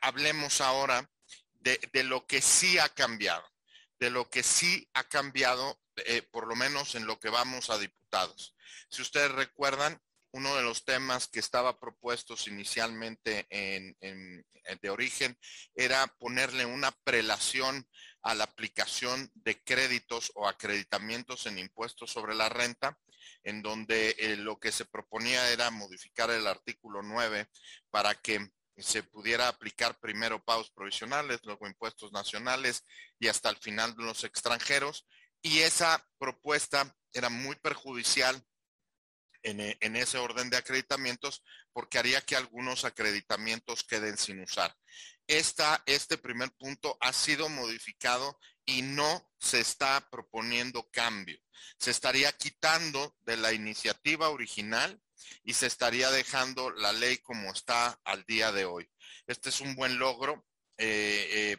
hablemos 0.00 0.60
ahora 0.60 1.08
de, 1.64 2.04
lo 2.04 2.26
que 2.26 2.40
sí 2.42 2.78
ha 2.78 2.88
cambiado, 2.88 3.44
de 3.98 4.10
lo 4.10 4.28
que 4.28 4.42
sí 4.42 4.88
ha 4.94 5.04
cambiado, 5.04 5.80
eh, 5.96 6.22
por 6.22 6.46
lo 6.46 6.54
menos 6.56 6.94
en 6.94 7.06
lo 7.06 7.18
que 7.18 7.30
vamos 7.30 7.70
a 7.70 7.78
diputados. 7.78 8.54
Si 8.90 9.02
ustedes 9.02 9.32
recuerdan, 9.32 10.00
uno 10.32 10.54
de 10.56 10.62
los 10.62 10.84
temas 10.84 11.28
que 11.28 11.38
estaba 11.38 11.78
propuestos 11.78 12.48
inicialmente 12.48 13.46
en, 13.50 14.44
de 14.80 14.90
origen 14.90 15.38
era 15.74 16.06
ponerle 16.18 16.66
una 16.66 16.90
prelación 17.04 17.88
a 18.22 18.34
la 18.34 18.44
aplicación 18.44 19.30
de 19.34 19.62
créditos 19.62 20.32
o 20.34 20.48
acreditamientos 20.48 21.46
en 21.46 21.58
impuestos 21.58 22.10
sobre 22.10 22.34
la 22.34 22.48
renta, 22.48 22.98
en 23.44 23.62
donde 23.62 24.16
eh, 24.18 24.36
lo 24.36 24.58
que 24.58 24.72
se 24.72 24.86
proponía 24.86 25.50
era 25.50 25.70
modificar 25.70 26.30
el 26.30 26.46
artículo 26.46 27.02
9 27.02 27.48
para 27.90 28.14
que 28.14 28.50
se 28.82 29.02
pudiera 29.02 29.48
aplicar 29.48 29.98
primero 30.00 30.42
pagos 30.42 30.70
provisionales, 30.70 31.40
luego 31.44 31.66
impuestos 31.66 32.12
nacionales 32.12 32.84
y 33.18 33.28
hasta 33.28 33.50
el 33.50 33.56
final 33.56 33.94
los 33.96 34.24
extranjeros. 34.24 35.06
Y 35.42 35.60
esa 35.60 36.04
propuesta 36.18 36.96
era 37.12 37.28
muy 37.28 37.56
perjudicial 37.56 38.42
en, 39.42 39.60
eh, 39.60 39.76
en, 39.80 39.94
ese 39.96 40.18
orden 40.18 40.50
de 40.50 40.56
acreditamientos 40.56 41.42
porque 41.72 41.98
haría 41.98 42.22
que 42.22 42.34
algunos 42.34 42.84
acreditamientos 42.84 43.84
queden 43.84 44.16
sin 44.16 44.40
usar 44.40 44.74
este 45.26 46.18
primer 46.18 46.50
punto 46.52 46.96
ha 47.00 47.12
sido 47.12 47.48
modificado 47.48 48.38
y 48.66 48.82
no 48.82 49.30
se 49.38 49.60
está 49.60 50.08
proponiendo 50.10 50.88
cambio. 50.90 51.38
Se 51.78 51.90
estaría 51.90 52.32
quitando 52.32 53.16
de 53.20 53.36
la 53.36 53.52
iniciativa 53.52 54.28
original 54.28 55.00
y 55.44 55.54
se 55.54 55.66
estaría 55.66 56.10
dejando 56.10 56.70
la 56.70 56.92
ley 56.92 57.18
como 57.18 57.52
está 57.52 58.00
al 58.04 58.24
día 58.24 58.52
de 58.52 58.64
hoy. 58.64 58.90
Este 59.26 59.48
es 59.48 59.60
un 59.60 59.74
buen 59.74 59.98
logro 59.98 60.46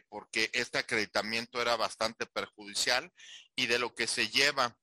porque 0.08 0.50
este 0.52 0.78
acreditamiento 0.78 1.60
era 1.62 1.76
bastante 1.76 2.26
perjudicial 2.26 3.10
y 3.54 3.66
de 3.66 3.78
lo 3.78 3.94
que 3.94 4.06
se 4.06 4.28
lleva 4.28 4.76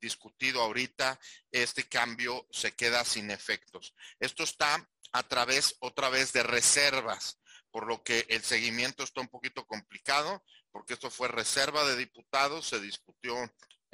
discutido 0.00 0.62
ahorita, 0.62 1.18
este 1.50 1.88
cambio 1.88 2.46
se 2.50 2.72
queda 2.72 3.04
sin 3.04 3.30
efectos. 3.30 3.94
Esto 4.20 4.44
está 4.44 4.88
a 5.12 5.22
través 5.24 5.76
otra 5.80 6.08
vez 6.08 6.32
de 6.32 6.42
reservas, 6.42 7.40
por 7.70 7.86
lo 7.86 8.04
que 8.04 8.26
el 8.28 8.42
seguimiento 8.44 9.02
está 9.02 9.20
un 9.20 9.28
poquito 9.28 9.66
complicado, 9.66 10.44
porque 10.70 10.94
esto 10.94 11.10
fue 11.10 11.26
reserva 11.28 11.84
de 11.84 11.96
diputados, 11.96 12.68
se 12.68 12.78
discutió 12.80 13.34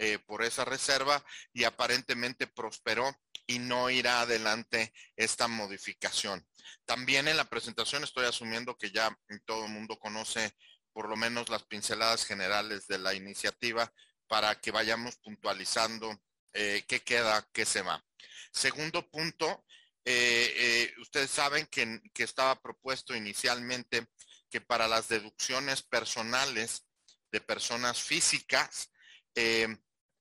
eh, 0.02 0.18
por 0.18 0.42
esa 0.42 0.64
reserva 0.64 1.22
y 1.52 1.64
aparentemente 1.64 2.46
prosperó 2.46 3.14
y 3.46 3.58
no 3.58 3.90
irá 3.90 4.22
adelante 4.22 4.94
esta 5.14 5.46
modificación. 5.46 6.42
También 6.86 7.28
en 7.28 7.36
la 7.36 7.44
presentación 7.44 8.02
estoy 8.02 8.24
asumiendo 8.24 8.78
que 8.78 8.90
ya 8.92 9.14
todo 9.44 9.66
el 9.66 9.72
mundo 9.72 9.98
conoce 9.98 10.56
por 10.94 11.10
lo 11.10 11.16
menos 11.16 11.50
las 11.50 11.64
pinceladas 11.64 12.24
generales 12.24 12.86
de 12.86 12.96
la 12.96 13.12
iniciativa 13.12 13.92
para 14.26 14.58
que 14.58 14.70
vayamos 14.70 15.18
puntualizando 15.18 16.18
eh, 16.54 16.82
qué 16.88 17.00
queda, 17.00 17.46
qué 17.52 17.66
se 17.66 17.82
va. 17.82 18.02
Segundo 18.54 19.06
punto, 19.10 19.66
eh, 20.06 20.94
ustedes 21.02 21.30
saben 21.30 21.66
que, 21.66 22.00
que 22.14 22.22
estaba 22.22 22.58
propuesto 22.58 23.14
inicialmente 23.14 24.06
que 24.48 24.62
para 24.62 24.88
las 24.88 25.08
deducciones 25.08 25.82
personales 25.82 26.86
de 27.30 27.42
personas 27.42 28.00
físicas, 28.00 28.90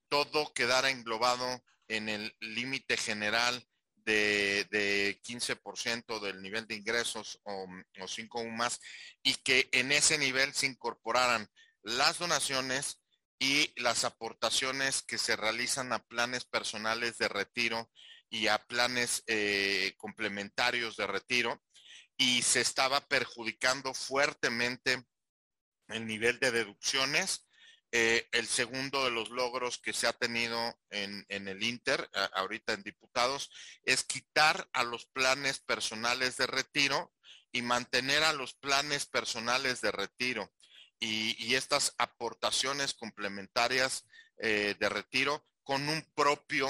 todo 0.10 0.54
quedara 0.54 0.90
englobado 0.90 1.64
en 1.88 2.10
el 2.10 2.36
límite 2.40 2.98
general 2.98 3.66
de, 3.96 5.20
15% 5.24 6.20
del 6.20 6.42
nivel 6.42 6.68
de 6.68 6.76
ingresos 6.76 7.40
o, 7.44 7.68
o 8.02 8.08
5 8.08 8.40
o 8.40 8.46
más 8.46 8.80
y 9.24 9.36
que 9.36 9.70
en 9.72 9.92
ese 9.92 10.18
nivel 10.18 10.54
se 10.54 10.66
incorporaran 10.66 11.48
las 11.84 12.20
donaciones 12.20 13.02
y 13.40 13.72
las 13.82 14.04
aportaciones 14.04 15.02
que 15.02 15.18
se 15.18 15.36
realizan 15.36 15.94
a 15.94 16.04
planes 16.04 16.44
personales 16.44 17.18
de 17.18 17.30
retiro 17.30 17.90
y 18.30 18.48
a 18.48 18.58
planes 18.60 19.24
eh, 19.28 19.94
complementarios 19.98 20.98
de 20.98 21.08
retiro 21.08 21.64
y 22.18 22.42
se 22.42 22.62
estaba 22.62 23.00
perjudicando 23.08 23.94
fuertemente 23.94 25.06
el 25.88 26.06
nivel 26.06 26.40
de 26.40 26.52
deducciones 26.52 27.48
eh, 27.92 28.28
el 28.34 28.48
segundo 28.48 29.04
de 29.04 29.12
los 29.12 29.30
logros 29.30 29.80
que 29.80 29.94
se 29.94 30.08
ha 30.08 30.14
tenido 30.14 30.78
en, 30.92 31.26
el 31.30 31.64
Inter, 31.64 32.08
ahorita 32.34 32.74
en 32.74 32.84
diputados, 32.84 33.50
es 33.84 34.04
quitar 34.04 34.70
a 34.74 34.84
los 34.84 35.06
planes 35.08 35.60
personales 35.60 36.38
de 36.38 36.48
retiro 36.48 37.12
y 37.52 37.64
mantener 37.64 38.24
a 38.24 38.34
los 38.34 38.54
planes 38.54 39.08
personales 39.08 39.82
de 39.82 39.92
retiro 39.92 40.52
y, 41.00 41.56
estas 41.56 41.96
aportaciones 41.98 42.94
complementarias 42.94 44.06
eh, 44.38 44.76
de 44.80 44.90
retiro 44.90 45.46
con 45.64 45.88
un 45.90 46.04
propio 46.14 46.70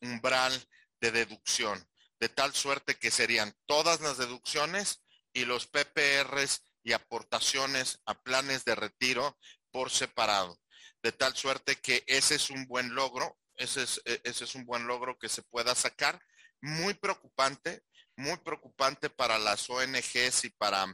umbral 0.00 0.52
de 1.00 1.10
deducción, 1.10 1.88
de 2.20 2.28
tal 2.28 2.54
suerte 2.54 2.94
que 2.96 3.10
serían 3.10 3.54
todas 3.66 4.00
las 4.00 4.18
deducciones 4.18 5.02
y 5.32 5.44
los 5.44 5.66
PPRs 5.66 6.62
y 6.84 6.92
aportaciones 6.92 8.00
a 8.06 8.14
planes 8.22 8.64
de 8.64 8.74
retiro 8.74 9.38
por 9.72 9.90
separado, 9.90 10.60
de 11.02 11.12
tal 11.12 11.34
suerte 11.34 11.76
que 11.76 12.04
ese 12.06 12.36
es 12.36 12.50
un 12.50 12.66
buen 12.66 12.94
logro, 12.94 13.38
ese 13.56 13.82
es, 13.82 14.00
e, 14.04 14.20
ese 14.24 14.44
es 14.44 14.54
un 14.54 14.64
buen 14.64 14.86
logro 14.86 15.18
que 15.18 15.28
se 15.28 15.42
pueda 15.42 15.74
sacar, 15.74 16.22
muy 16.60 16.94
preocupante, 16.94 17.82
muy 18.16 18.36
preocupante 18.38 19.10
para 19.10 19.38
las 19.38 19.68
ONGs 19.68 20.44
y 20.44 20.50
para 20.50 20.86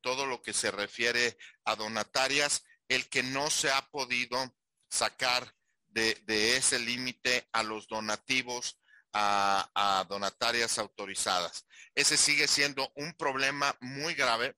todo 0.00 0.26
lo 0.26 0.42
que 0.42 0.52
se 0.52 0.70
refiere 0.70 1.38
a 1.64 1.76
donatarias, 1.76 2.64
el 2.88 3.08
que 3.08 3.22
no 3.22 3.50
se 3.50 3.70
ha 3.70 3.82
podido 3.90 4.56
sacar 4.90 5.54
de, 5.88 6.56
ese 6.56 6.78
límite 6.78 7.48
a 7.52 7.62
los 7.62 7.86
donativos 7.86 8.80
a, 9.12 9.70
a, 9.74 10.04
donatarias 10.04 10.78
autorizadas. 10.78 11.66
Ese 11.94 12.16
sigue 12.16 12.48
siendo 12.48 12.90
un 12.96 13.12
problema 13.14 13.76
muy 13.80 14.14
grave 14.14 14.56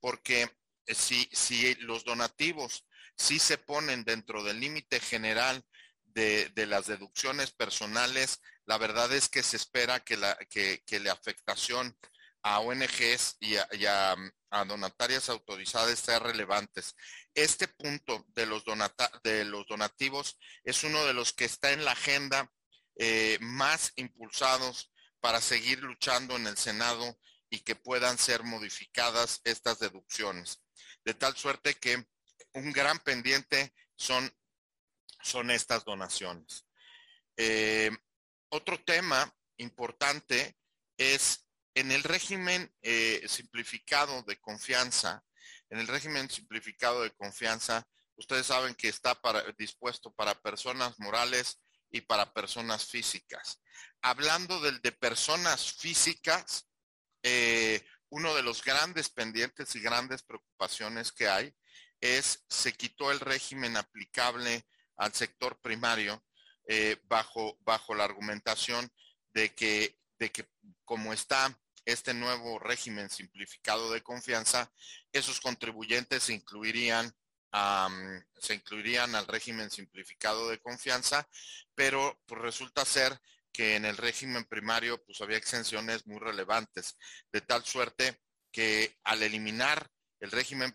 porque 0.00 0.50
si, 0.86 1.28
si 1.32 1.74
los 1.76 2.04
donativos 2.04 2.86
si 3.20 3.38
se 3.38 3.58
ponen 3.58 4.02
dentro 4.02 4.42
del 4.42 4.60
límite 4.60 4.98
general 4.98 5.62
de, 6.04 6.50
las 6.66 6.86
deducciones 6.86 7.52
personales, 7.52 8.40
la 8.64 8.78
verdad 8.78 9.12
es 9.12 9.28
que 9.28 9.42
se 9.42 9.56
espera 9.56 10.00
que 10.00 10.16
la, 10.16 10.36
que, 10.48 10.82
la 11.00 11.12
afectación 11.12 11.94
a 12.42 12.60
ONGs 12.60 13.36
y 13.40 13.56
a, 13.56 14.16
donatarias 14.66 15.28
autorizadas 15.28 15.98
sea 15.98 16.18
relevantes. 16.18 16.96
Este 17.34 17.68
punto 17.68 18.24
de 18.28 18.46
los, 18.46 18.64
de 19.22 19.44
los 19.44 19.66
donativos 19.66 20.38
es 20.64 20.82
uno 20.82 21.04
de 21.04 21.12
los 21.12 21.34
que 21.34 21.44
está 21.44 21.72
en 21.72 21.84
la 21.84 21.92
agenda 21.92 22.50
eh, 22.96 23.36
más 23.42 23.92
impulsados 23.96 24.90
para 25.20 25.42
seguir 25.42 25.82
luchando 25.82 26.36
en 26.36 26.46
el 26.46 26.56
Senado 26.56 27.18
y 27.50 27.60
que 27.60 27.76
puedan 27.76 28.16
ser 28.16 28.44
modificadas 28.44 29.42
estas 29.44 29.78
deducciones. 29.78 30.62
De 31.04 31.12
tal 31.12 31.36
suerte 31.36 31.74
que 31.74 32.06
un 32.54 32.72
gran 32.72 32.98
pendiente 33.00 33.72
son, 33.94 34.32
son 35.22 35.50
estas 35.50 35.84
donaciones. 35.84 36.66
Eh, 37.36 37.90
otro 38.50 38.82
tema 38.82 39.32
importante 39.58 40.56
es 40.96 41.46
en 41.74 41.92
el 41.92 42.02
régimen 42.02 42.72
eh, 42.82 43.24
simplificado 43.28 44.22
de 44.22 44.38
confianza, 44.38 45.24
en 45.70 45.78
el 45.78 45.86
régimen 45.86 46.28
simplificado 46.28 47.02
de 47.02 47.12
confianza, 47.12 47.86
ustedes 48.16 48.46
saben 48.46 48.74
que 48.74 48.88
está 48.88 49.14
para, 49.14 49.42
dispuesto 49.56 50.12
para 50.12 50.34
personas 50.34 50.98
morales 50.98 51.60
y 51.90 52.00
para 52.02 52.32
personas 52.32 52.86
físicas. 52.86 53.62
Hablando 54.02 54.60
del 54.60 54.80
de 54.80 54.92
personas 54.92 55.72
físicas, 55.72 56.68
eh, 57.22 57.84
uno 58.08 58.34
de 58.34 58.42
los 58.42 58.64
grandes 58.64 59.08
pendientes 59.08 59.74
y 59.76 59.80
grandes 59.80 60.22
preocupaciones 60.22 61.12
que 61.12 61.28
hay 61.28 61.54
es 62.00 62.44
se 62.48 62.72
quitó 62.72 63.10
el 63.10 63.20
régimen 63.20 63.76
aplicable 63.76 64.66
al 64.96 65.12
sector 65.14 65.58
primario 65.60 66.22
eh, 66.66 66.96
bajo, 67.04 67.58
bajo 67.60 67.94
la 67.94 68.04
argumentación 68.04 68.90
de 69.32 69.54
que, 69.54 69.98
de 70.18 70.30
que 70.30 70.48
como 70.84 71.12
está 71.12 71.58
este 71.84 72.14
nuevo 72.14 72.58
régimen 72.58 73.10
simplificado 73.10 73.90
de 73.92 74.02
confianza, 74.02 74.70
esos 75.12 75.40
contribuyentes 75.40 76.24
se 76.24 76.34
incluirían, 76.34 77.12
se 78.38 78.54
incluirían 78.54 79.14
al 79.14 79.26
régimen 79.26 79.70
simplificado 79.70 80.48
de 80.48 80.60
confianza, 80.60 81.28
pero 81.74 82.20
pues, 82.26 82.40
resulta 82.40 82.84
ser 82.84 83.18
que 83.52 83.76
en 83.76 83.84
el 83.84 83.96
régimen 83.96 84.44
primario 84.44 85.02
pues 85.04 85.20
había 85.20 85.38
exenciones 85.38 86.06
muy 86.06 86.20
relevantes, 86.20 86.96
de 87.32 87.40
tal 87.40 87.64
suerte 87.64 88.20
que 88.52 88.96
al 89.04 89.22
eliminar 89.22 89.90
el 90.20 90.30
régimen 90.30 90.74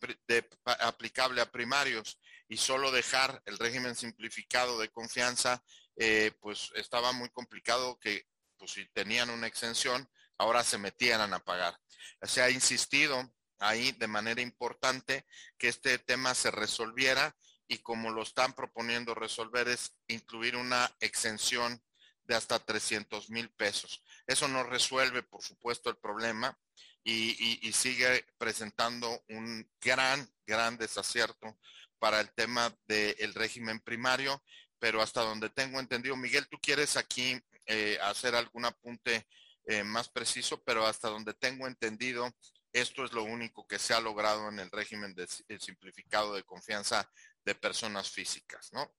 aplicable 0.79 1.41
a 1.41 1.51
primarios 1.51 2.19
y 2.47 2.57
solo 2.57 2.91
dejar 2.91 3.41
el 3.45 3.57
régimen 3.57 3.95
simplificado 3.95 4.79
de 4.79 4.89
confianza, 4.89 5.63
eh, 5.95 6.31
pues 6.41 6.71
estaba 6.75 7.11
muy 7.11 7.29
complicado 7.29 7.97
que 7.99 8.27
pues, 8.57 8.71
si 8.71 8.85
tenían 8.89 9.29
una 9.29 9.47
exención, 9.47 10.09
ahora 10.37 10.63
se 10.63 10.77
metieran 10.77 11.33
a 11.33 11.39
pagar. 11.39 11.79
Se 12.21 12.41
ha 12.41 12.49
insistido 12.49 13.33
ahí 13.59 13.91
de 13.93 14.07
manera 14.07 14.41
importante 14.41 15.25
que 15.57 15.69
este 15.69 15.97
tema 15.99 16.33
se 16.35 16.51
resolviera 16.51 17.35
y 17.67 17.79
como 17.79 18.11
lo 18.11 18.23
están 18.23 18.53
proponiendo 18.53 19.15
resolver 19.15 19.67
es 19.67 19.95
incluir 20.07 20.55
una 20.55 20.91
exención 20.99 21.81
de 22.23 22.35
hasta 22.35 22.59
300 22.59 23.29
mil 23.29 23.49
pesos. 23.51 24.03
Eso 24.27 24.47
no 24.47 24.63
resuelve, 24.63 25.23
por 25.23 25.43
supuesto, 25.43 25.89
el 25.89 25.97
problema, 25.97 26.57
y, 27.05 27.71
sigue 27.71 28.25
presentando 28.37 29.23
un 29.29 29.69
gran, 29.79 30.27
gran 30.45 30.75
desacierto 30.77 31.57
para 31.99 32.19
el 32.19 32.33
tema 32.33 32.75
del 32.87 33.33
régimen 33.35 33.79
primario, 33.79 34.43
pero 34.79 35.01
hasta 35.01 35.21
donde 35.21 35.49
tengo 35.49 35.79
entendido, 35.79 36.15
Miguel, 36.15 36.47
tú 36.47 36.57
quieres 36.59 36.97
aquí 36.97 37.39
eh, 37.67 37.97
hacer 38.01 38.35
algún 38.35 38.65
apunte 38.65 39.27
eh, 39.65 39.83
más 39.83 40.09
preciso, 40.09 40.61
pero 40.63 40.85
hasta 40.85 41.09
donde 41.09 41.33
tengo 41.35 41.67
entendido, 41.67 42.29
esto 42.73 43.05
es 43.05 43.13
lo 43.13 43.23
único 43.23 43.67
que 43.67 43.79
se 43.79 43.93
ha 43.93 44.01
logrado 44.01 44.49
en 44.49 44.59
el 44.59 44.71
régimen 44.71 45.13
de, 45.13 45.27
simplificado 45.59 46.33
de 46.33 46.43
confianza 46.43 47.09
de 47.43 47.55
personas 47.55 48.09
físicas, 48.09 48.71
¿no? 48.73 48.91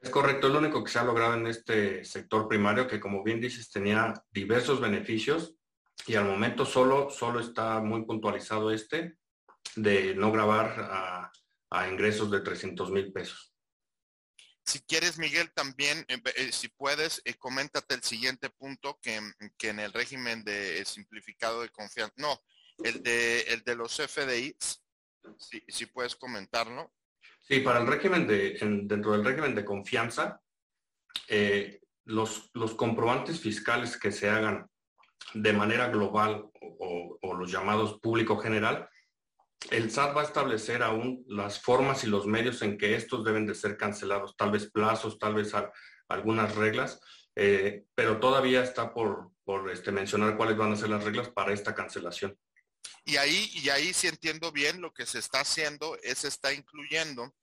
Es 0.00 0.10
correcto, 0.10 0.46
es 0.46 0.52
lo 0.52 0.58
único 0.58 0.84
que 0.84 0.90
se 0.90 0.98
ha 0.98 1.04
logrado 1.04 1.34
en 1.34 1.46
este 1.46 2.04
sector 2.04 2.46
primario, 2.48 2.86
que 2.86 3.00
como 3.00 3.24
bien 3.24 3.40
dices, 3.40 3.70
tenía 3.70 4.12
diversos 4.30 4.78
beneficios 4.78 5.55
y 6.06 6.14
al 6.14 6.24
momento 6.24 6.64
solo, 6.66 7.10
solo 7.10 7.40
está 7.40 7.80
muy 7.80 8.04
puntualizado 8.04 8.70
este 8.70 9.16
de 9.74 10.14
no 10.14 10.30
grabar 10.32 10.76
a, 10.80 11.32
ingresos 11.90 12.30
de 12.30 12.40
300 12.40 12.90
mil 12.90 13.12
pesos. 13.12 13.52
Si 14.64 14.80
quieres, 14.80 15.18
Miguel, 15.18 15.52
también, 15.52 16.04
eh, 16.08 16.20
eh, 16.36 16.52
si 16.52 16.68
puedes, 16.68 17.20
eh, 17.24 17.34
coméntate 17.34 17.94
el 17.94 18.02
siguiente 18.02 18.48
punto 18.48 18.98
que, 19.02 19.20
en 19.60 19.78
el 19.78 19.92
régimen 19.92 20.42
de 20.42 20.82
simplificado 20.86 21.60
de 21.60 21.68
confianza, 21.68 22.14
no, 22.16 22.40
el 22.82 23.02
de, 23.02 23.40
el 23.42 23.62
de 23.62 23.76
los 23.76 23.96
FDIs, 23.96 24.82
Si, 25.38 25.62
si 25.68 25.86
puedes 25.86 26.16
comentarlo. 26.16 26.94
Sí, 27.42 27.60
para 27.60 27.80
el 27.80 27.86
régimen 27.86 28.26
de, 28.26 28.56
dentro 28.84 29.12
del 29.12 29.24
régimen 29.24 29.54
de 29.54 29.64
confianza, 29.64 30.40
los, 32.04 32.50
los 32.54 32.74
comprobantes 32.74 33.40
fiscales 33.40 33.98
que 33.98 34.12
se 34.12 34.30
hagan 34.30 34.70
de 35.34 35.52
manera 35.52 35.88
global 35.88 36.50
o, 36.78 37.34
los 37.34 37.50
llamados 37.50 38.00
público 38.00 38.38
general, 38.38 38.88
el 39.70 39.90
SAT 39.90 40.16
va 40.16 40.22
a 40.22 40.24
establecer 40.24 40.82
aún 40.82 41.24
las 41.28 41.60
formas 41.60 42.04
y 42.04 42.06
los 42.06 42.26
medios 42.26 42.62
en 42.62 42.78
que 42.78 42.94
estos 42.94 43.24
deben 43.24 43.46
de 43.46 43.54
ser 43.54 43.76
cancelados, 43.76 44.36
tal 44.36 44.50
vez 44.50 44.70
plazos, 44.70 45.18
tal 45.18 45.34
vez 45.34 45.52
algunas 46.08 46.54
reglas, 46.54 47.00
eh, 47.34 47.84
pero 47.94 48.18
todavía 48.18 48.62
está 48.62 48.94
por, 48.94 49.32
por 49.44 49.70
este, 49.70 49.92
mencionar 49.92 50.36
cuáles 50.36 50.56
van 50.56 50.72
a 50.72 50.76
ser 50.76 50.88
las 50.88 51.04
reglas 51.04 51.28
para 51.28 51.52
esta 51.52 51.74
cancelación. 51.74 52.38
Y 53.04 53.16
ahí, 53.16 53.50
y 53.54 53.68
ahí 53.68 53.92
si 53.92 54.06
entiendo 54.06 54.50
bien, 54.52 54.80
lo 54.80 54.92
que 54.92 55.06
se 55.06 55.18
está 55.18 55.40
haciendo 55.40 55.98
es 56.02 56.24
está 56.24 56.52
incluyendo 56.52 57.34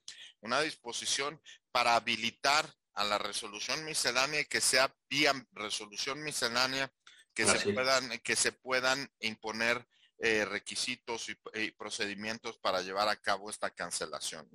una 0.41 0.61
disposición 0.61 1.41
para 1.71 1.95
habilitar 1.95 2.73
a 2.95 3.03
la 3.03 3.17
resolución 3.17 3.83
miscelánea 3.85 4.43
que 4.45 4.61
sea 4.61 4.93
vía 5.09 5.33
resolución 5.53 6.21
miscelánea 6.21 6.91
que 7.33 7.45
se 7.45 7.73
puedan 7.73 8.19
que 8.19 8.35
se 8.35 8.51
puedan 8.51 9.09
imponer 9.19 9.85
eh, 10.19 10.45
requisitos 10.45 11.27
y, 11.29 11.71
procedimientos 11.71 12.57
para 12.59 12.81
llevar 12.81 13.09
a 13.09 13.15
cabo 13.17 13.49
esta 13.49 13.69
cancelación. 13.71 14.47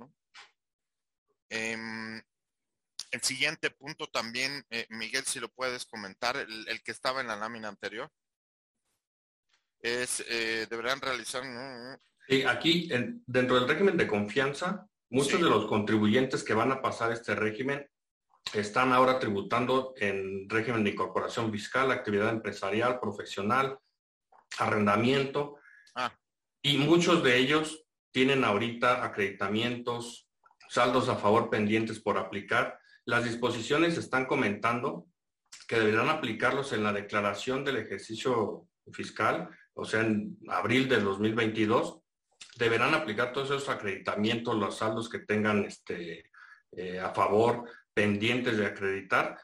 Em, 1.50 2.23
el 3.11 3.23
siguiente 3.23 3.70
punto 3.70 4.06
también, 4.06 4.64
eh, 4.70 4.87
Miguel, 4.90 5.25
si 5.25 5.40
lo 5.40 5.49
puedes 5.49 5.85
comentar, 5.85 6.37
el, 6.37 6.82
que 6.82 6.92
estaba 6.92 7.20
en 7.20 7.26
la 7.26 7.37
lámina 7.37 7.68
anterior, 7.68 8.11
es, 9.80 10.25
eh, 10.28 10.66
deberán 10.70 11.00
realizar... 11.00 11.42
Sí, 12.26 12.44
aquí, 12.44 12.88
dentro 13.26 13.56
del 13.56 13.68
régimen 13.68 13.97
de 13.97 14.06
confianza, 14.06 14.87
muchos 15.11 15.40
de 15.40 15.49
los 15.49 15.66
contribuyentes 15.66 16.44
que 16.44 16.54
van 16.54 16.73
a 16.73 16.80
pasar 16.80 17.12
este 17.12 17.35
régimen 17.35 17.87
están 18.54 18.92
ahora 18.92 19.18
tributando 19.18 19.95
en 19.97 20.49
régimen 20.49 20.85
de 20.85 20.90
incorporación 20.90 21.52
fiscal, 21.52 21.90
actividad 21.90 22.30
empresarial, 22.30 22.99
profesional, 23.00 23.78
arrendamiento, 24.59 25.57
ah. 25.95 26.14
y 26.62 26.78
muchos 26.78 27.23
de 27.23 27.37
ellos 27.37 27.85
tienen 28.11 28.45
ahorita 28.45 29.04
acreditamientos, 29.04 30.28
saldos 30.68 31.09
a 31.09 31.16
favor 31.16 31.50
pendientes 31.50 32.00
por 32.00 32.18
aplicar. 32.18 32.78
Las 33.04 33.25
disposiciones 33.25 33.99
están 33.99 34.26
comentando 34.26 35.07
que 35.66 35.78
deberán 35.78 36.09
aplicarlos 36.09 36.73
en 36.73 36.83
la 36.83 36.92
declaración 36.92 37.64
del 37.64 37.76
ejercicio 37.76 38.66
fiscal, 38.92 39.50
o 39.75 39.85
sea, 39.85 40.00
en 40.00 40.38
abril 40.49 40.88
del 40.88 41.04
2022, 41.04 42.00
deberán 42.57 42.95
aplicar 42.95 43.33
todos 43.33 43.50
esos 43.50 43.68
acreditamientos, 43.68 44.57
los 44.57 44.78
saldos 44.78 45.09
que 45.09 45.21
tengan 45.21 45.64
este, 45.64 46.30
eh, 46.73 46.99
a 46.99 47.11
favor 47.11 47.68
pendientes 47.99 48.57
de 48.57 48.64
acreditar, 48.64 49.37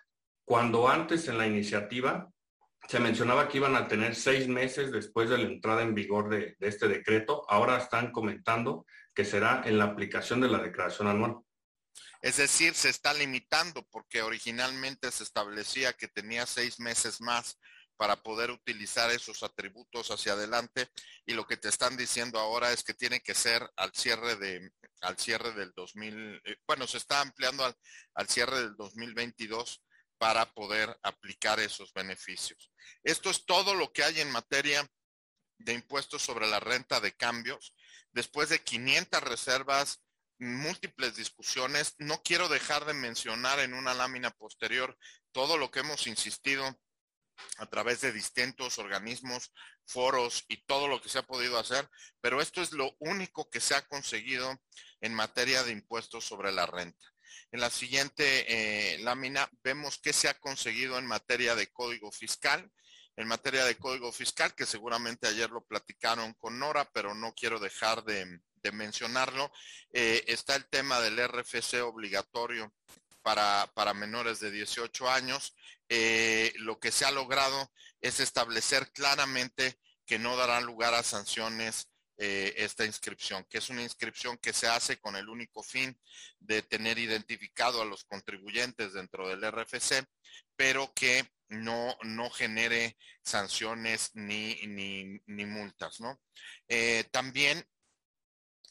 cuando 0.44 0.88
antes 0.88 1.26
en 1.26 1.38
la 1.38 1.44
iniciativa 1.48 2.30
se 2.88 3.00
mencionaba 3.00 3.48
que 3.48 3.56
iban 3.56 3.74
a 3.74 3.88
tener 3.88 4.14
seis 4.14 4.46
meses 4.46 4.92
después 4.92 5.28
de 5.28 5.38
la 5.38 5.48
entrada 5.48 5.82
en 5.82 5.92
vigor 5.92 6.28
de, 6.28 6.56
este 6.60 6.86
decreto, 6.86 7.44
ahora 7.48 7.78
están 7.78 8.12
comentando 8.12 8.86
que 9.12 9.24
será 9.24 9.64
en 9.64 9.76
la 9.76 9.86
aplicación 9.86 10.40
de 10.40 10.46
la 10.46 10.62
declaración 10.62 11.08
anual. 11.08 11.38
Es 12.22 12.36
decir, 12.36 12.74
se 12.74 12.90
está 12.90 13.12
limitando 13.12 13.84
porque 13.90 14.22
originalmente 14.22 15.10
se 15.10 15.24
establecía 15.24 15.92
que 15.92 16.06
tenía 16.06 16.46
seis 16.46 16.78
meses 16.78 17.20
más 17.20 17.58
para 17.96 18.22
poder 18.22 18.50
utilizar 18.50 19.10
esos 19.10 19.42
atributos 19.42 20.10
hacia 20.10 20.32
adelante 20.32 20.88
y 21.26 21.34
lo 21.34 21.46
que 21.46 21.56
te 21.56 21.68
están 21.68 21.96
diciendo 21.96 22.38
ahora 22.38 22.72
es 22.72 22.82
que 22.82 22.94
tiene 22.94 23.20
que 23.20 23.34
ser 23.34 23.68
al 23.76 23.92
cierre 23.92 24.36
de 24.36 24.72
al 25.00 25.18
cierre 25.18 25.52
del 25.52 25.72
2000 25.74 26.42
eh, 26.44 26.56
bueno 26.66 26.86
se 26.86 26.98
está 26.98 27.20
ampliando 27.20 27.64
al, 27.64 27.74
al 28.14 28.28
cierre 28.28 28.60
del 28.60 28.76
2022 28.76 29.82
para 30.18 30.52
poder 30.52 30.96
aplicar 31.02 31.60
esos 31.60 31.92
beneficios. 31.92 32.72
Esto 33.02 33.30
es 33.30 33.44
todo 33.44 33.74
lo 33.74 33.92
que 33.92 34.04
hay 34.04 34.20
en 34.20 34.30
materia 34.30 34.88
de 35.58 35.74
impuestos 35.74 36.22
sobre 36.22 36.46
la 36.46 36.60
renta 36.60 37.00
de 37.00 37.12
cambios. 37.12 37.74
Después 38.12 38.48
de 38.48 38.62
500 38.62 39.22
reservas 39.22 40.00
múltiples 40.38 41.16
discusiones 41.16 41.94
no 41.98 42.22
quiero 42.22 42.48
dejar 42.48 42.84
de 42.84 42.94
mencionar 42.94 43.60
en 43.60 43.72
una 43.74 43.94
lámina 43.94 44.30
posterior 44.30 44.96
todo 45.32 45.58
lo 45.58 45.70
que 45.70 45.80
hemos 45.80 46.06
insistido 46.06 46.80
a 47.58 47.66
través 47.66 48.00
de 48.00 48.12
distintos 48.12 48.78
organismos, 48.78 49.52
foros 49.86 50.44
y 50.48 50.64
todo 50.64 50.88
lo 50.88 51.00
que 51.00 51.08
se 51.08 51.18
ha 51.18 51.26
podido 51.26 51.58
hacer, 51.58 51.88
pero 52.20 52.40
esto 52.40 52.62
es 52.62 52.72
lo 52.72 52.96
único 52.98 53.48
que 53.50 53.60
se 53.60 53.74
ha 53.74 53.86
conseguido 53.86 54.60
en 55.00 55.14
materia 55.14 55.62
de 55.62 55.72
impuestos 55.72 56.24
sobre 56.24 56.52
la 56.52 56.66
renta. 56.66 57.14
En 57.52 57.60
la 57.60 57.70
siguiente 57.70 58.46
eh, 58.48 58.98
lámina 58.98 59.48
vemos 59.62 59.98
qué 60.02 60.12
se 60.12 60.28
ha 60.28 60.34
conseguido 60.40 60.98
en 60.98 61.06
materia 61.06 61.54
de 61.54 61.68
código 61.68 62.10
fiscal. 62.10 62.70
En 63.16 63.28
materia 63.28 63.64
de 63.64 63.76
código 63.76 64.10
fiscal, 64.10 64.56
que 64.56 64.66
seguramente 64.66 65.28
ayer 65.28 65.48
lo 65.48 65.64
platicaron 65.64 66.34
con 66.34 66.58
Nora, 66.58 66.90
pero 66.92 67.14
no 67.14 67.32
quiero 67.32 67.60
dejar 67.60 68.02
de, 68.02 68.40
mencionarlo, 68.72 69.52
eh, 69.92 70.24
está 70.26 70.56
el 70.56 70.66
tema 70.66 70.98
del 70.98 71.18
RFC 71.28 71.74
obligatorio 71.82 72.74
para, 73.24 73.94
menores 73.94 74.38
de 74.38 74.50
18 74.50 75.10
años. 75.10 75.56
Eh, 75.88 76.52
lo 76.58 76.78
que 76.78 76.92
se 76.92 77.06
ha 77.06 77.10
logrado 77.10 77.72
es 78.00 78.20
establecer 78.20 78.92
claramente 78.92 79.78
que 80.06 80.18
no 80.18 80.36
dará 80.36 80.60
lugar 80.60 80.92
a 80.94 81.02
sanciones 81.02 81.88
eh, 82.18 82.54
esta 82.58 82.84
inscripción, 82.84 83.44
que 83.48 83.58
es 83.58 83.70
una 83.70 83.82
inscripción 83.82 84.36
que 84.36 84.52
se 84.52 84.68
hace 84.68 84.98
con 84.98 85.16
el 85.16 85.28
único 85.28 85.62
fin 85.62 85.98
de 86.38 86.62
tener 86.62 86.98
identificado 86.98 87.80
a 87.80 87.86
los 87.86 88.04
contribuyentes 88.04 88.92
dentro 88.92 89.28
del 89.28 89.42
RFC, 89.50 90.06
pero 90.54 90.92
que 90.94 91.26
no, 91.48 91.96
no 92.02 92.30
genere 92.30 92.96
sanciones 93.22 94.10
ni, 94.14 94.54
ni, 94.66 95.46
multas, 95.46 96.00
¿no? 96.00 96.20
Eh, 96.68 97.04
también 97.10 97.66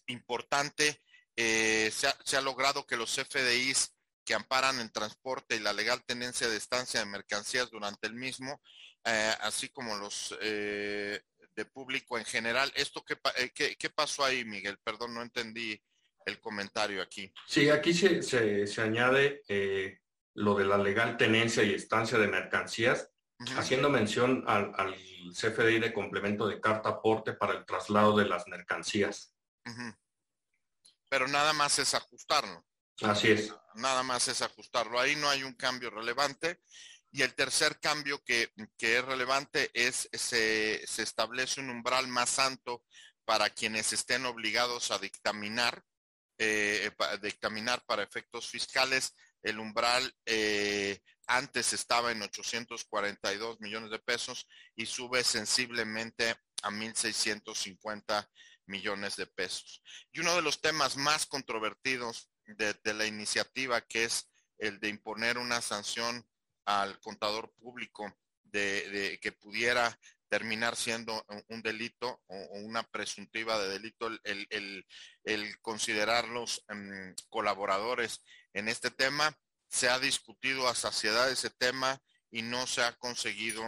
importante, 0.06 1.02
se 1.36 2.08
ha, 2.08 2.18
se, 2.24 2.38
ha, 2.38 2.42
logrado 2.42 2.86
que 2.86 2.98
los 2.98 3.16
FDIs 3.16 3.93
que 4.24 4.34
amparan 4.34 4.80
el 4.80 4.92
transporte 4.92 5.56
y 5.56 5.60
la 5.60 5.74
legal 5.74 6.04
tenencia 6.06 6.48
de 6.48 6.58
estancia 6.58 7.00
de 7.00 7.06
mercancías 7.06 7.70
durante 7.70 8.08
el 8.08 8.14
mismo, 8.14 8.62
eh, 9.06 9.34
así 9.42 9.70
como 9.70 9.96
los 9.98 10.36
eh, 10.42 11.22
de 11.56 11.66
público 11.66 12.18
en 12.18 12.26
general. 12.26 12.72
¿Esto 12.76 13.04
eh, 13.38 13.52
qué, 13.54 13.76
qué, 13.76 13.90
pasó 13.90 14.24
ahí, 14.24 14.46
Miguel? 14.46 14.78
Perdón, 14.84 15.14
no 15.14 15.22
entendí 15.22 15.80
el 16.26 16.40
comentario 16.40 17.02
aquí. 17.02 17.34
Sí, 17.48 17.70
aquí 17.70 17.94
se, 17.94 18.24
se, 18.24 18.82
añade 18.82 19.44
lo 20.36 20.56
de 20.56 20.66
la 20.66 20.78
legal 20.78 21.18
tenencia 21.18 21.64
y 21.64 21.74
estancia 21.74 22.18
de 22.18 22.28
mercancías, 22.28 23.10
haciendo 23.58 23.90
mención 23.90 24.46
al, 24.48 24.72
al, 24.78 24.96
CFDI 25.34 25.80
de 25.80 25.94
complemento 25.94 26.48
de 26.48 26.62
carta 26.62 26.90
aporte 26.90 27.34
para 27.34 27.54
el 27.54 27.66
traslado 27.66 28.18
de 28.18 28.26
las 28.26 28.48
mercancías. 28.48 29.36
Pero 31.10 31.28
nada 31.28 31.54
más 31.54 31.78
es 31.80 31.94
ajustarlo. 31.94 32.66
Así 33.02 33.32
es. 33.32 33.54
Nada 33.76 34.04
más 34.04 34.28
es 34.28 34.42
ajustarlo. 34.42 35.00
Ahí 35.00 35.16
no 35.16 35.30
hay 35.30 35.44
un 35.44 35.54
cambio 35.54 35.90
relevante. 35.90 36.62
Y 37.12 37.22
el 37.22 37.36
tercer 37.36 37.80
cambio 37.80 38.24
que, 38.24 38.52
es 38.80 39.06
relevante 39.06 39.70
es 39.74 40.10
se, 40.12 40.82
se, 40.88 41.04
establece 41.04 41.62
un 41.62 41.70
umbral 41.70 42.08
más 42.08 42.40
alto 42.40 42.84
para 43.26 43.50
quienes 43.52 43.94
estén 43.94 44.26
obligados 44.26 44.90
a 44.90 44.98
dictaminar, 44.98 45.84
eh, 46.40 46.92
dictaminar 47.22 47.84
para 47.86 48.04
efectos 48.04 48.48
fiscales. 48.48 49.14
El 49.44 49.60
umbral 49.60 50.12
eh, 50.26 51.02
antes 51.28 51.74
estaba 51.74 52.12
en 52.12 52.22
842 52.22 53.60
millones 53.62 53.92
de 53.92 54.00
pesos 54.00 54.48
y 54.76 54.86
sube 54.86 55.24
sensiblemente 55.24 56.36
a 56.64 56.72
1.650 56.72 58.28
millones 58.66 59.16
de 59.18 59.28
pesos. 59.28 59.84
Y 60.12 60.22
uno 60.22 60.36
de 60.36 60.42
los 60.42 60.62
temas 60.62 60.98
más 60.98 61.26
controvertidos 61.26 62.33
de, 62.48 62.94
la 62.94 63.06
iniciativa, 63.06 63.82
que 63.82 64.06
es 64.06 64.30
el 64.58 64.80
de 64.80 64.90
imponer 64.90 65.38
una 65.38 65.62
sanción 65.62 66.26
al 66.66 67.00
contador 67.00 67.54
público 67.56 68.14
de, 68.44 69.20
que 69.22 69.32
pudiera 69.32 69.98
terminar 70.30 70.76
siendo 70.76 71.26
un 71.50 71.62
delito 71.62 72.22
o, 72.28 72.36
una 72.60 72.84
presuntiva 72.84 73.60
de 73.60 73.70
delito 73.70 74.08
el, 74.24 74.86
el, 75.24 75.62
considerarlos 75.62 76.64
em, 76.70 77.14
colaboradores 77.30 78.22
en 78.54 78.68
este 78.68 78.90
tema. 78.90 79.38
Se 79.68 79.90
ha 79.90 80.00
discutido 80.00 80.68
a 80.68 80.76
saciedad 80.76 81.32
ese 81.32 81.50
tema 81.50 82.02
y 82.32 82.42
no 82.42 82.66
se 82.68 82.84
ha 82.84 82.94
conseguido 82.94 83.64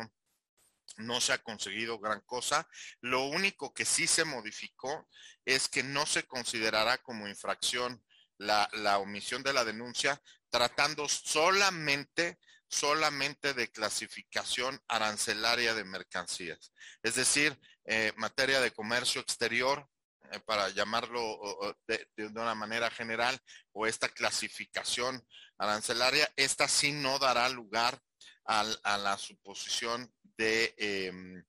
no 0.98 1.20
se 1.20 1.34
ha 1.34 1.38
conseguido 1.40 2.00
gran 2.00 2.22
cosa. 2.22 2.68
Lo 3.02 3.26
único 3.26 3.74
que 3.74 3.86
sí 3.86 4.08
se 4.08 4.24
modificó 4.24 5.08
es 5.44 5.68
que 5.68 5.84
no 5.84 6.06
se 6.06 6.24
considerará 6.24 6.98
como 7.00 7.28
infracción 7.28 8.04
la, 8.38 8.98
omisión 9.00 9.44
de 9.44 9.54
la 9.54 9.64
denuncia 9.64 10.22
tratando 10.50 11.08
solamente 11.08 12.40
solamente 12.68 13.54
de 13.54 13.72
clasificación 13.72 14.82
arancelaria 14.88 15.76
de 15.76 15.86
mercancías. 15.86 16.74
Es 17.04 17.16
decir, 17.16 17.58
eh, 17.86 18.12
materia 18.18 18.60
de 18.60 18.72
comercio 18.72 19.22
exterior, 19.22 19.88
eh, 20.32 20.40
para 20.46 20.70
llamarlo 20.70 21.78
de, 21.88 22.08
una 22.18 22.56
manera 22.56 22.90
general, 22.90 23.40
o 23.72 23.86
esta 23.86 24.10
clasificación 24.10 25.24
arancelaria, 25.60 26.28
esta 26.36 26.68
sí 26.68 26.92
no 26.92 27.20
dará 27.20 27.48
lugar 27.50 28.02
a 28.46 28.98
la 28.98 29.18
suposición 29.18 30.12
de, 30.38 30.74
em, 30.78 31.44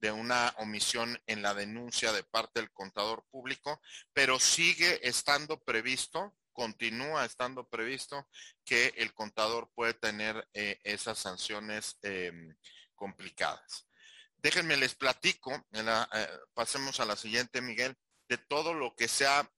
de 0.00 0.12
una 0.12 0.54
omisión 0.58 1.20
en 1.26 1.42
la 1.42 1.54
denuncia 1.54 2.12
de 2.12 2.24
parte 2.24 2.60
del 2.60 2.70
contador 2.72 3.24
público, 3.30 3.80
pero 4.12 4.38
sigue 4.38 5.06
estando 5.06 5.62
previsto 5.62 6.34
continúa 6.60 7.24
estando 7.24 7.66
previsto 7.66 8.28
que 8.66 8.92
el 8.98 9.14
contador 9.14 9.70
puede 9.74 9.94
tener 9.94 10.46
eh, 10.52 10.78
esas 10.84 11.18
sanciones 11.18 11.96
em, 12.02 12.54
complicadas. 12.94 13.88
Déjenme 14.36 14.76
les 14.76 14.94
platico, 14.94 15.66
eh, 15.72 16.28
pasemos 16.54 17.00
a 17.00 17.04
la 17.04 17.16
siguiente, 17.16 17.60
Miguel, 17.60 17.96
de 18.28 18.38
todo 18.38 18.74
lo 18.74 18.94
que 18.94 19.08
se 19.08 19.26
ha, 19.26 19.50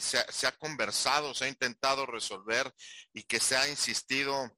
se, 0.00 0.46
ha, 0.46 0.52
conversado, 0.58 1.34
se 1.34 1.44
ha 1.44 1.48
intentado 1.48 2.04
resolver 2.06 2.72
y 3.12 3.22
que 3.22 3.38
se 3.40 3.56
ha 3.56 3.68
insistido 3.68 4.56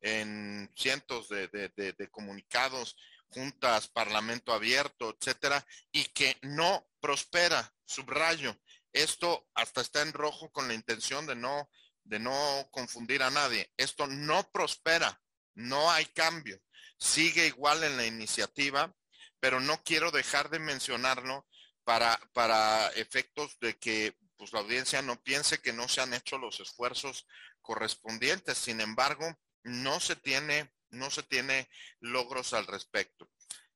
en 0.00 0.72
cientos 0.74 1.28
de, 1.28 1.48
de 1.48 2.08
comunicados, 2.10 2.96
juntas, 3.28 3.88
parlamento 3.88 4.52
abierto, 4.52 5.16
etcétera, 5.18 5.66
y 5.92 6.04
que 6.06 6.36
no 6.42 6.86
prospera, 7.00 7.74
subrayo, 7.84 8.58
esto 8.92 9.46
hasta 9.54 9.82
está 9.82 10.02
en 10.02 10.12
rojo 10.12 10.50
con 10.50 10.68
la 10.68 10.74
intención 10.74 11.26
de 11.26 11.36
no, 11.36 11.70
de 12.04 12.18
no 12.18 12.68
confundir 12.70 13.22
a 13.22 13.30
nadie. 13.30 13.70
Esto 13.76 14.06
no 14.06 14.50
prospera, 14.50 15.20
no 15.54 15.90
hay 15.90 16.06
cambio. 16.06 16.60
Sigue 16.98 17.46
igual 17.46 17.84
en 17.84 17.96
la 17.96 18.06
iniciativa, 18.06 18.94
pero 19.38 19.60
no 19.60 19.82
quiero 19.82 20.10
dejar 20.10 20.48
de 20.48 20.58
mencionarlo 20.60 21.46
para, 21.84 22.18
para 22.32 22.88
efectos 22.88 23.58
de 23.60 23.76
que 23.78 24.16
pues, 24.36 24.52
la 24.52 24.60
audiencia 24.60 25.02
no 25.02 25.22
piense 25.22 25.60
que 25.60 25.72
no 25.72 25.88
se 25.88 26.00
han 26.00 26.14
hecho 26.14 26.38
los 26.38 26.58
esfuerzos 26.60 27.26
correspondientes. 27.60 28.56
Sin 28.58 28.80
embargo, 28.80 29.38
no 29.62 30.00
se 30.00 30.16
tiene, 30.16 30.72
no 30.96 31.10
se 31.10 31.22
tiene 31.22 31.68
logros 32.00 32.52
al 32.52 32.66
respecto. 32.66 33.30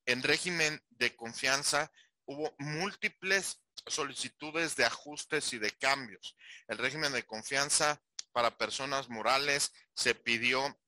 En 0.07 0.23
régimen 0.23 0.83
de 0.91 1.15
confianza 1.15 1.93
hubo 2.25 2.55
múltiples 2.59 3.63
solicitudes 3.87 4.77
de 4.77 4.85
ajustes 4.85 5.53
y 5.53 5.59
de 5.59 5.71
cambios. 5.73 6.37
El 6.69 6.79
régimen 6.79 7.13
de 7.13 7.25
confianza 7.25 8.03
para 8.33 8.57
personas 8.57 9.09
morales 9.09 9.73
se 9.95 10.15
pidió 10.15 10.79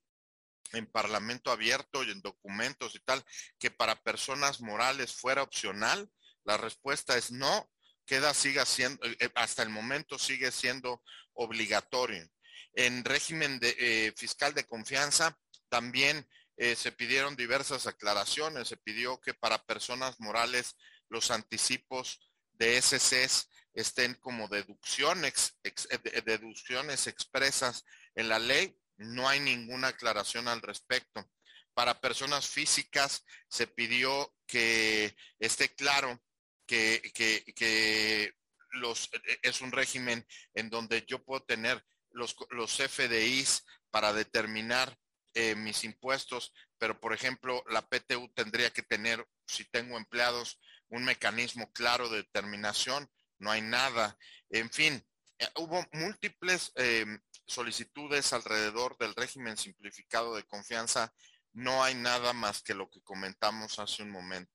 en 0.73 0.87
Parlamento 0.87 1.51
abierto 1.51 2.03
y 2.03 2.11
en 2.11 2.23
documentos 2.23 2.95
y 2.95 3.01
tal, 3.01 3.25
que 3.59 3.71
para 3.71 4.03
personas 4.03 4.61
morales 4.61 5.13
fuera 5.13 5.43
opcional. 5.43 6.11
La 6.45 6.57
respuesta 6.57 7.17
es 7.17 7.31
no, 7.31 7.71
queda, 8.07 8.35
siga 8.35 8.65
siendo, 8.65 9.05
eh, 9.07 9.31
hasta 9.35 9.63
el 9.63 9.69
momento 9.69 10.19
sigue 10.19 10.51
siendo 10.51 11.03
obligatorio. 11.35 12.27
En 12.75 13.05
régimen 13.05 13.59
de, 13.59 13.77
eh, 13.79 14.13
fiscal 14.17 14.55
de 14.55 14.65
confianza 14.65 15.39
también 15.73 16.29
eh, 16.59 16.77
se 16.77 16.93
pidieron 16.93 17.35
diversas 17.35 17.87
aclaraciones. 17.87 18.69
Se 18.69 18.77
pidió 18.77 19.19
que 19.23 19.33
para 19.33 19.65
personas 19.65 20.21
morales 20.21 20.77
los 21.09 21.31
anticipos 21.31 22.21
de 22.53 22.77
SCs 22.77 23.49
estén 23.73 24.15
como 24.17 24.49
deducciones, 24.49 25.59
eh, 25.65 26.23
deducciones 26.27 27.07
expresas 27.07 27.87
en 28.15 28.29
la 28.29 28.39
ley, 28.39 28.77
no 28.99 29.27
hay 29.27 29.41
ninguna 29.41 29.89
aclaración 29.89 30.47
al 30.47 30.61
respecto. 30.61 31.27
Para 31.73 32.03
personas 32.03 32.47
físicas 32.47 33.25
se 33.49 33.67
pidió 33.67 34.37
que 34.47 35.17
esté 35.39 35.75
claro 35.75 36.23
que, 36.67 37.01
que, 37.15 38.35
los, 38.73 39.09
e, 39.15 39.39
es 39.41 39.63
un 39.63 39.73
régimen 39.73 40.27
en 40.53 40.69
donde 40.69 41.07
yo 41.07 41.25
puedo 41.25 41.43
tener 41.45 41.83
los, 42.11 42.37
los 42.51 42.77
FDIs 42.77 43.65
para 43.91 44.13
determinar 44.13 44.99
eh, 45.35 45.55
mis 45.55 45.85
impuestos, 45.85 46.53
pero 46.79 47.01
por 47.01 47.13
ejemplo 47.13 47.65
la 47.71 47.83
PTU 47.89 48.29
tendría 48.35 48.71
que 48.71 48.83
tener, 48.83 49.27
si 49.47 49.65
tengo 49.65 49.97
empleados, 49.97 50.59
un 50.89 51.05
mecanismo 51.05 51.73
claro 51.73 52.09
de 52.11 52.19
determinación, 52.19 53.11
no 53.39 53.51
hay 53.51 53.63
nada. 53.63 54.17
En 54.51 54.71
fin, 54.71 55.05
eh, 55.39 55.49
hubo 55.57 55.85
múltiples 55.93 56.71
em, 56.77 57.21
solicitudes 57.47 58.33
alrededor 58.33 58.97
del 58.99 59.15
régimen 59.15 59.57
simplificado 59.57 60.37
de 60.37 60.45
confianza. 60.45 61.13
No 61.53 61.83
hay 61.83 61.95
nada 61.95 62.33
más 62.33 62.63
que 62.63 62.75
lo 62.75 62.89
que 62.89 63.03
comentamos 63.03 63.79
hace 63.79 64.03
un 64.03 64.11
momento. 64.11 64.53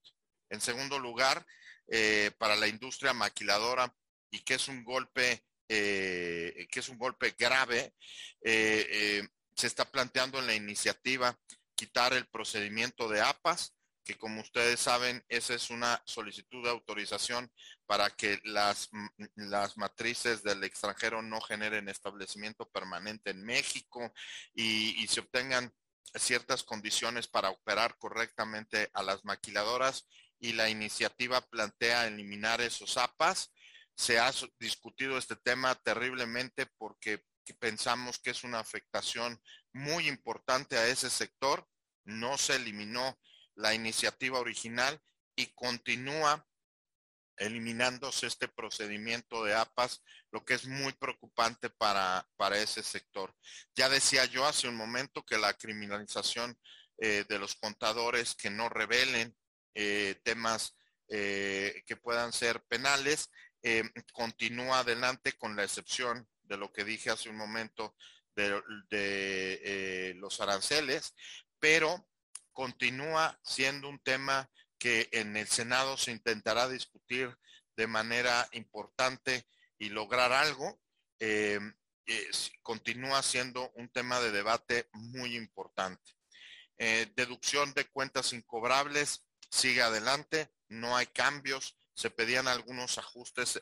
En 0.49 0.61
segundo 0.61 0.99
lugar, 0.99 1.45
eh, 1.87 2.31
para 2.37 2.55
la 2.55 2.67
industria 2.67 3.13
maquiladora 3.13 3.93
y 4.31 4.39
que 4.39 4.53
es 4.53 4.67
un 4.67 4.83
golpe, 4.83 5.43
eh, 5.67 6.67
que 6.71 6.79
es 6.79 6.89
un 6.89 6.97
golpe 6.97 7.35
grave, 7.37 7.93
se 9.57 9.67
está 9.67 9.85
planteando 9.85 10.39
en 10.39 10.47
la 10.47 10.55
iniciativa 10.55 11.37
quitar 11.75 12.13
el 12.13 12.27
procedimiento 12.27 13.09
de 13.09 13.21
APAS 13.21 13.73
que 14.07 14.17
como 14.17 14.39
ustedes 14.39 14.79
saben, 14.79 15.21
esa 15.27 15.53
es 15.53 15.69
una 15.69 16.01
solicitud 16.05 16.63
de 16.63 16.69
autorización 16.69 17.51
para 17.85 18.09
que 18.09 18.39
las, 18.45 18.89
las 19.35 19.75
matrices 19.75 20.43
del 20.43 20.63
extranjero 20.63 21.21
no 21.21 21.41
generen 21.41 21.89
establecimiento 21.89 22.69
permanente 22.69 23.31
en 23.31 23.43
México 23.43 24.13
y, 24.55 25.05
se 25.09 25.19
obtengan 25.19 25.73
ciertas 26.15 26.63
condiciones 26.63 27.27
para 27.27 27.49
operar 27.49 27.97
correctamente 27.97 28.89
a 28.93 29.03
las 29.03 29.25
maquiladoras 29.25 30.07
y 30.39 30.53
la 30.53 30.69
iniciativa 30.69 31.41
plantea 31.41 32.07
eliminar 32.07 32.61
esos 32.61 32.95
APAS. 32.95 33.51
Se 33.93 34.19
ha 34.19 34.31
discutido 34.57 35.17
este 35.17 35.35
tema 35.35 35.75
terriblemente 35.75 36.65
porque 36.77 37.25
pensamos 37.53 38.19
que 38.19 38.31
es 38.31 38.43
una 38.43 38.59
afectación 38.59 39.41
muy 39.73 40.07
importante 40.07 40.77
a 40.77 40.87
ese 40.87 41.09
sector. 41.09 41.67
No 42.03 42.37
se 42.37 42.55
eliminó 42.55 43.19
la 43.55 43.73
iniciativa 43.73 44.39
original 44.39 45.01
y 45.35 45.47
continúa 45.53 46.47
eliminándose 47.37 48.27
este 48.27 48.47
procedimiento 48.47 49.43
de 49.43 49.53
APAS, 49.53 50.03
lo 50.31 50.43
que 50.43 50.55
es 50.55 50.65
muy 50.65 50.91
preocupante 50.93 51.69
para, 51.69 52.27
para 52.35 52.57
ese 52.57 52.83
sector. 52.83 53.33
Ya 53.75 53.89
decía 53.89 54.25
yo 54.25 54.45
hace 54.45 54.67
un 54.67 54.75
momento 54.75 55.23
que 55.23 55.37
la 55.37 55.53
criminalización 55.53 56.57
eh, 56.97 57.25
de 57.29 57.39
los 57.39 57.55
contadores 57.55 58.33
que 58.35 58.49
no 58.49 58.69
revelen 58.69 59.35
eh, 59.75 60.19
temas 60.23 60.75
eh, 61.09 61.83
que 61.85 61.95
puedan 61.95 62.33
ser 62.33 62.61
penales, 62.63 63.29
continúa 64.13 64.79
adelante 64.79 65.33
con 65.33 65.57
la 65.57 65.65
excepción 65.65 66.25
de 66.47 66.57
lo 66.57 66.71
que 66.71 66.83
dije 66.83 67.09
hace 67.09 67.29
un 67.29 67.37
momento 67.37 67.95
de, 68.35 68.61
de 68.89 70.13
los 70.17 70.39
aranceles, 70.41 71.13
pero 71.59 72.07
continúa 72.53 73.39
siendo 73.43 73.89
un 73.89 73.99
tema 73.99 74.49
que 74.77 75.09
en 75.11 75.37
el 75.37 75.47
Senado 75.47 75.97
se 75.97 76.11
intentará 76.11 76.67
discutir 76.67 77.35
de 77.75 77.87
manera 77.87 78.47
importante 78.51 79.47
y 79.77 79.89
lograr 79.89 80.33
algo. 80.33 80.79
Eh, 81.19 81.59
eh, 82.05 82.31
continúa 82.61 83.21
siendo 83.23 83.71
un 83.75 83.89
tema 83.89 84.19
de 84.19 84.31
debate 84.31 84.89
muy 84.93 85.35
importante. 85.35 86.13
Eh, 86.77 87.11
deducción 87.15 87.73
de 87.73 87.85
cuentas 87.85 88.33
incobrables 88.33 89.23
sigue 89.49 89.81
adelante, 89.81 90.51
no 90.67 90.95
hay 90.95 91.07
cambios, 91.07 91.77
se 91.95 92.11
pedían 92.11 92.47
algunos 92.47 92.97
ajustes 92.99 93.59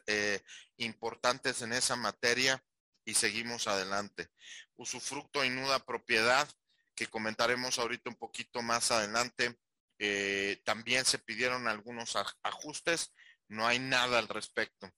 importantes 0.76 1.62
en 1.62 1.72
esa 1.72 1.96
materia 1.96 2.62
y 3.06 3.14
seguimos 3.14 3.68
adelante. 3.68 4.28
Usufructo 4.76 5.46
y 5.46 5.50
nuda 5.50 5.80
propiedad 5.80 6.50
que 6.96 7.08
comentaremos 7.08 7.78
ahorita 7.78 8.10
un 8.10 8.16
poquito 8.16 8.62
más 8.62 8.92
adelante. 8.92 9.56
Eh, 10.00 10.62
también 10.66 11.06
se 11.06 11.20
pidieron 11.20 11.68
algunos 11.68 12.16
ajustes, 12.44 13.14
no 13.48 13.68
hay 13.68 13.80
nada 13.80 14.20
al 14.20 14.28
respecto. 14.28 14.90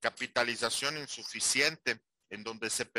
Capitalización 0.00 0.98
insuficiente, 0.98 2.00
en 2.30 2.42
donde 2.42 2.70
se, 2.70 2.90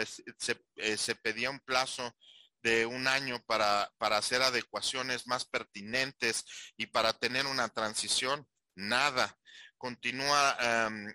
eh, 0.75 0.97
se, 0.97 1.15
pedía 1.15 1.49
un 1.49 1.59
plazo 1.59 2.15
de 2.61 2.85
un 2.85 3.07
año 3.07 3.43
para, 3.45 3.91
para, 3.97 4.17
hacer 4.17 4.41
adecuaciones 4.41 5.27
más 5.27 5.45
pertinentes 5.45 6.45
y 6.77 6.85
para 6.85 7.13
tener 7.13 7.45
una 7.47 7.67
transición, 7.69 8.47
nada. 8.75 9.37
Continúa 9.83 10.55
em, 10.61 11.13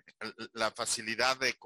la 0.53 0.69
facilidad 0.69 1.35
de, 1.39 1.57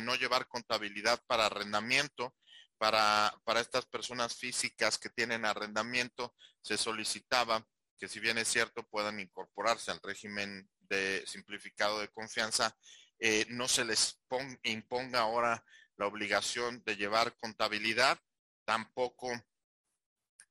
no 0.00 0.14
llevar 0.14 0.46
contabilidad 0.46 1.20
para 1.26 1.46
arrendamiento, 1.46 2.36
para, 2.78 3.34
estas 3.56 3.86
personas 3.86 4.36
físicas 4.36 4.96
que 4.96 5.08
tienen 5.08 5.44
arrendamiento, 5.44 6.32
se 6.62 6.78
solicitaba 6.78 7.66
que 7.98 8.06
si 8.06 8.20
bien 8.20 8.38
es 8.38 8.46
cierto 8.46 8.86
puedan 8.86 9.18
incorporarse 9.18 9.90
al 9.90 10.00
régimen 10.00 10.70
de 10.78 11.24
simplificado 11.26 11.98
de 11.98 12.06
confianza, 12.12 12.78
eh, 13.18 13.46
no 13.48 13.66
se 13.66 13.84
les 13.84 14.20
imponga 14.62 15.22
ahora 15.22 15.64
la 15.96 16.06
obligación 16.06 16.84
de 16.84 16.94
llevar 16.94 17.36
contabilidad, 17.38 18.16
tampoco 18.64 19.32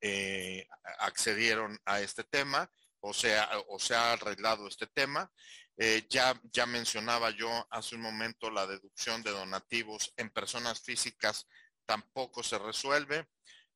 eh, 0.01 0.67
accedieron 0.99 1.79
a 1.85 2.01
este 2.01 2.25
tema 2.25 2.69
o 3.05 3.13
sea, 3.13 3.49
o 3.67 3.77
se 3.79 3.95
ha 3.95 4.13
arreglado 4.13 4.67
este 4.67 4.87
tema. 4.87 5.29
Eh, 5.77 6.05
ya, 6.09 6.39
ya 6.51 6.65
mencionaba 6.65 7.31
yo 7.31 7.67
hace 7.71 7.95
un 7.95 8.01
momento 8.01 8.51
la 8.51 8.67
deducción 8.67 9.23
de 9.23 9.31
donativos 9.31 10.13
en 10.17 10.29
personas 10.29 10.81
físicas 10.81 11.47
tampoco 11.85 12.43
se 12.43 12.59
resuelve. 12.59 13.27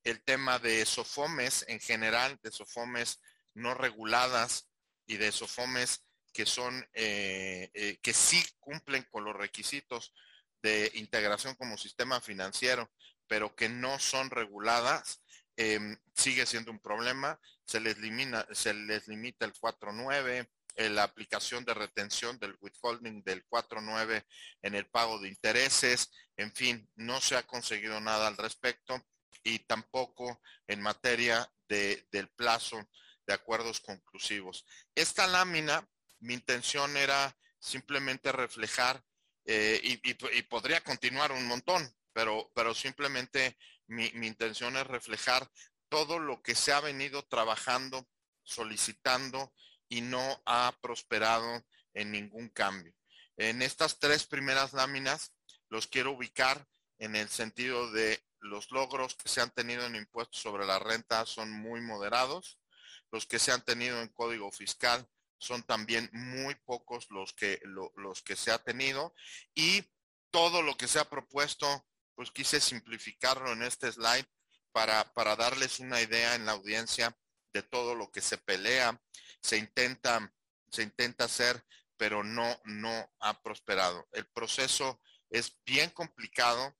El 0.04 0.22
tema 0.22 0.58
de 0.58 0.86
sofomes 0.86 1.64
en 1.68 1.80
general, 1.80 2.38
de 2.42 2.52
sofomes 2.52 3.20
no 3.54 3.74
reguladas 3.74 4.70
y 5.06 5.16
de 5.16 5.32
sofomes 5.32 6.04
que 6.32 6.46
son, 6.46 6.88
eh, 6.94 7.70
eh, 7.74 7.98
que 8.00 8.12
sí 8.12 8.44
cumplen 8.60 9.02
con 9.10 9.24
los 9.24 9.34
requisitos 9.34 10.14
de 10.62 10.90
integración 10.94 11.54
como 11.56 11.76
sistema 11.76 12.20
financiero, 12.20 12.90
pero 13.26 13.54
que 13.54 13.68
no 13.68 13.98
son 13.98 14.30
reguladas, 14.30 15.22
em, 15.56 15.96
sigue 16.14 16.46
siendo 16.46 16.70
un 16.70 16.78
problema. 16.78 17.40
Se 17.64 17.80
les, 17.80 17.98
limita, 17.98 18.46
se 18.52 18.72
les 18.72 19.08
limita 19.08 19.46
el 19.46 19.52
4.9, 19.52 20.38
eh, 20.38 20.48
la 20.78 21.02
aplicación 21.02 21.64
de 21.64 21.74
retención 21.74 22.38
del 22.38 22.56
withholding 22.60 23.22
del 23.24 23.44
4.9 23.48 24.24
en 24.62 24.74
el 24.76 24.86
pago 24.86 25.18
de 25.18 25.28
intereses. 25.28 26.10
En 26.36 26.52
fin, 26.54 26.88
no 26.94 27.20
se 27.20 27.36
ha 27.36 27.42
conseguido 27.42 28.00
nada 28.00 28.28
al 28.28 28.36
respecto 28.36 29.04
y 29.42 29.58
tampoco 29.60 30.40
en 30.68 30.80
materia 30.80 31.50
de, 31.68 32.06
del 32.12 32.28
plazo 32.28 32.78
de 33.26 33.34
acuerdos 33.34 33.80
conclusivos. 33.80 34.64
Esta 34.94 35.26
lámina, 35.26 35.86
mi 36.20 36.34
intención 36.34 36.96
era 36.96 37.36
simplemente 37.58 38.30
reflejar, 38.30 39.02
eh, 39.44 39.80
y, 39.82 40.42
podría 40.42 40.80
continuar 40.82 41.32
un 41.32 41.46
montón, 41.46 41.92
pero, 42.12 42.52
pero 42.54 42.74
simplemente 42.74 43.58
mi, 43.88 44.10
mi 44.12 44.28
intención 44.28 44.76
es 44.76 44.86
reflejar 44.86 45.50
todo 45.88 46.18
lo 46.18 46.40
que 46.42 46.54
se 46.54 46.72
ha 46.72 46.80
venido 46.80 47.24
trabajando, 47.24 48.06
solicitando 48.44 49.52
y 49.88 50.00
no 50.00 50.42
ha 50.44 50.74
prosperado 50.80 51.64
en 51.94 52.12
ningún 52.12 52.48
cambio. 52.48 52.94
En 53.36 53.62
estas 53.62 53.98
tres 53.98 54.26
primeras 54.26 54.72
láminas 54.72 55.32
los 55.68 55.86
quiero 55.86 56.12
ubicar 56.12 56.66
en 56.98 57.16
el 57.16 57.28
sentido 57.28 57.90
de 57.92 58.22
los 58.40 58.70
logros 58.70 59.14
que 59.14 59.28
se 59.28 59.40
han 59.40 59.50
tenido 59.50 59.86
en 59.86 59.96
impuestos 59.96 60.40
sobre 60.40 60.66
la 60.66 60.78
renta 60.78 61.26
son 61.26 61.50
muy 61.50 61.80
moderados, 61.80 62.58
los 63.10 63.26
que 63.26 63.38
se 63.38 63.52
han 63.52 63.64
tenido 63.64 64.00
en 64.00 64.08
código 64.08 64.50
fiscal 64.52 65.08
son 65.38 65.62
también 65.62 66.10
muy 66.12 66.54
pocos 66.56 67.06
los 67.10 67.32
que, 67.32 67.60
los 67.96 68.22
que 68.22 68.36
se 68.36 68.50
ha 68.50 68.58
tenido 68.58 69.14
y 69.54 69.84
todo 70.30 70.62
lo 70.62 70.76
que 70.76 70.88
se 70.88 70.98
ha 70.98 71.08
propuesto, 71.08 71.86
pues 72.14 72.30
quise 72.30 72.60
simplificarlo 72.60 73.52
en 73.52 73.62
este 73.62 73.90
slide 73.92 74.26
para, 74.72 75.12
para 75.14 75.36
darles 75.36 75.78
una 75.78 76.00
idea 76.00 76.34
en 76.34 76.44
la 76.44 76.52
audiencia 76.52 77.16
de 77.52 77.62
todo 77.62 77.94
lo 77.94 78.10
que 78.10 78.20
se 78.20 78.38
pelea, 78.38 79.00
se 79.40 79.56
intenta, 79.56 80.32
se 80.70 80.82
intenta 80.82 81.24
hacer, 81.24 81.64
pero 81.96 82.22
no, 82.22 82.60
no 82.64 83.12
ha 83.20 83.42
prosperado. 83.42 84.08
El 84.12 84.26
proceso 84.26 85.00
es 85.30 85.58
bien 85.64 85.90
complicado 85.90 86.76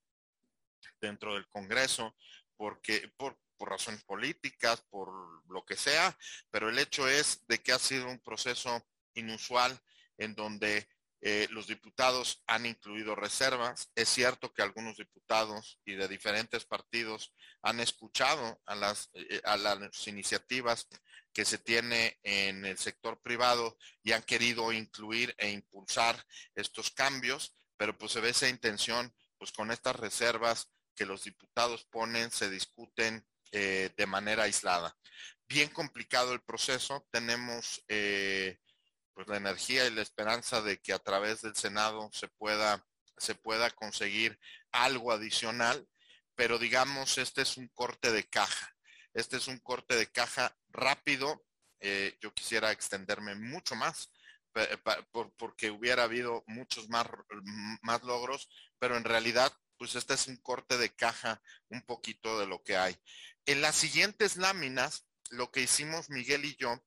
dentro 1.01 1.35
del 1.35 1.49
Congreso 1.49 2.17
porque 2.57 3.13
por, 3.17 3.39
por 3.57 3.71
razones 3.71 4.05
políticas, 4.05 4.83
por 4.91 5.11
lo 5.51 5.65
que 5.65 5.77
sea, 5.77 6.17
pero 6.51 6.69
el 6.69 6.79
hecho 6.79 7.09
es 7.09 7.47
de 7.47 7.59
que 7.63 7.73
ha 7.73 7.79
sido 7.79 8.09
un 8.09 8.21
proceso 8.21 8.87
inusual 9.15 9.79
en 10.17 10.35
donde 10.35 10.89
eh, 11.21 11.49
los 11.51 11.67
diputados 11.67 12.43
han 12.47 12.67
incluido 12.67 13.15
reservas. 13.15 13.91
Es 13.95 14.09
cierto 14.09 14.53
que 14.53 14.63
algunos 14.63 14.97
diputados 14.97 15.81
y 15.85 15.95
de 15.95 16.07
diferentes 16.07 16.65
partidos 16.65 17.35
han 17.63 17.81
escuchado 17.81 18.61
a 18.67 18.75
las, 18.77 19.11
eh, 19.15 19.41
a 19.45 19.57
las 19.57 20.07
iniciativas 20.07 20.87
que 21.33 21.45
se 21.45 21.59
tiene 21.59 22.19
en 22.23 22.65
el 22.65 22.79
sector 22.79 23.21
privado 23.21 23.77
y 24.03 24.13
han 24.13 24.23
querido 24.23 24.73
incluir 24.73 25.35
e 25.39 25.51
impulsar 25.51 26.25
estos 26.55 26.91
cambios, 26.91 27.57
pero 27.77 27.97
pues 27.99 28.13
se 28.13 28.21
ve 28.21 28.31
esa 28.31 28.49
intención, 28.49 29.13
pues 29.39 29.53
con 29.53 29.71
estas 29.71 29.97
reservas 29.97 30.71
que 30.95 31.07
los 31.07 31.25
diputados 31.25 31.85
ponen, 31.85 32.31
se 32.31 32.49
discuten 32.51 33.25
eh, 33.53 33.91
de 33.97 34.07
manera 34.07 34.45
aislada. 34.45 34.97
Bien 35.49 35.69
complicado 35.71 36.33
el 36.33 36.43
proceso, 36.43 37.07
tenemos 37.11 37.83
pues 39.19 39.27
la 39.27 39.37
energía 39.37 39.85
y 39.85 39.91
la 39.91 40.03
esperanza 40.03 40.63
de 40.63 40.79
que 40.79 40.93
a 40.93 41.01
través 41.01 41.43
del 41.43 41.57
Senado 41.57 42.09
se 42.13 42.29
pueda, 42.29 42.87
se 43.17 43.35
pueda 43.35 43.69
conseguir 43.69 44.39
algo 44.71 45.11
adicional, 45.11 45.89
pero 46.37 46.57
digamos, 46.57 47.19
este 47.19 47.43
es 47.43 47.57
un 47.57 47.67
corte 47.67 48.13
de 48.13 48.29
caja. 48.29 48.77
Este 49.15 49.39
es 49.39 49.49
un 49.49 49.59
corte 49.59 49.97
de 49.97 50.07
caja 50.07 50.57
rápido. 50.69 51.45
Eh, 51.81 52.17
yo 52.21 52.33
quisiera 52.33 52.71
extenderme 52.71 53.35
mucho 53.35 53.75
más 53.75 54.13
porque 55.37 55.73
hubiera 55.73 56.05
habido 56.05 56.45
muchos 56.47 56.89
más, 56.89 57.09
más 57.83 58.05
logros, 58.05 58.49
pero 58.79 58.97
en 58.97 59.03
realidad, 59.03 59.53
pues 59.79 59.97
este 59.97 60.15
es 60.15 60.29
un 60.29 60.37
corte 60.37 60.79
de 60.79 60.95
caja 60.95 61.43
un 61.71 61.83
poquito 61.83 62.39
de 62.39 62.47
lo 62.47 62.63
que 62.63 62.77
hay. 62.77 62.97
En 63.47 63.63
las 63.63 63.75
siguientes 63.75 64.37
láminas, 64.37 65.09
lo 65.31 65.51
que 65.51 65.63
hicimos 65.63 66.09
Miguel 66.09 66.45
y 66.45 66.55
yo 66.55 66.81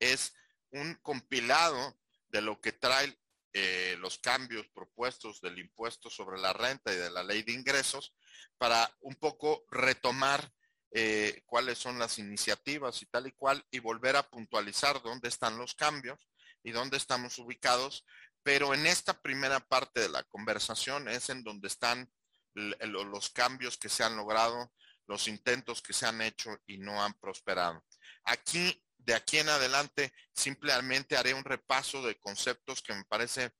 es 0.00 0.34
un 0.76 0.94
compilado 1.02 1.98
de 2.28 2.42
lo 2.42 2.60
que 2.60 2.72
trae 2.72 3.18
eh, 3.52 3.96
los 4.00 4.18
cambios 4.18 4.68
propuestos 4.68 5.40
del 5.40 5.58
impuesto 5.58 6.10
sobre 6.10 6.38
la 6.38 6.52
renta 6.52 6.92
y 6.92 6.96
de 6.96 7.10
la 7.10 7.24
ley 7.24 7.42
de 7.42 7.52
ingresos 7.52 8.14
para 8.58 8.94
un 9.00 9.14
poco 9.14 9.64
retomar 9.70 10.52
eh, 10.90 11.42
cuáles 11.46 11.78
son 11.78 11.98
las 11.98 12.18
iniciativas 12.18 13.00
y 13.00 13.06
tal 13.06 13.26
y 13.26 13.32
cual 13.32 13.64
y 13.70 13.78
volver 13.78 14.16
a 14.16 14.28
puntualizar 14.28 15.02
dónde 15.02 15.28
están 15.28 15.58
los 15.58 15.74
cambios 15.74 16.28
y 16.62 16.72
dónde 16.72 16.96
estamos 16.96 17.38
ubicados. 17.38 18.04
Pero 18.42 18.74
en 18.74 18.86
esta 18.86 19.20
primera 19.20 19.60
parte 19.60 20.00
de 20.00 20.08
la 20.08 20.22
conversación 20.24 21.08
es 21.08 21.30
en 21.30 21.42
donde 21.42 21.68
están 21.68 22.10
los 22.54 23.30
cambios 23.30 23.76
que 23.76 23.88
se 23.88 24.04
han 24.04 24.16
logrado, 24.16 24.72
los 25.06 25.28
intentos 25.28 25.82
que 25.82 25.92
se 25.92 26.06
han 26.06 26.20
hecho 26.20 26.50
y 26.66 26.78
no 26.78 27.02
han 27.02 27.14
prosperado. 27.14 27.84
Aquí 28.24 28.82
de 29.06 29.14
aquí 29.14 29.38
en 29.38 29.48
adelante 29.48 30.12
simplemente 30.34 31.16
haré 31.16 31.32
un 31.32 31.44
repaso 31.44 32.02
de 32.02 32.18
conceptos 32.18 32.82
que 32.82 32.92
me 32.92 33.04
parece 33.04 33.52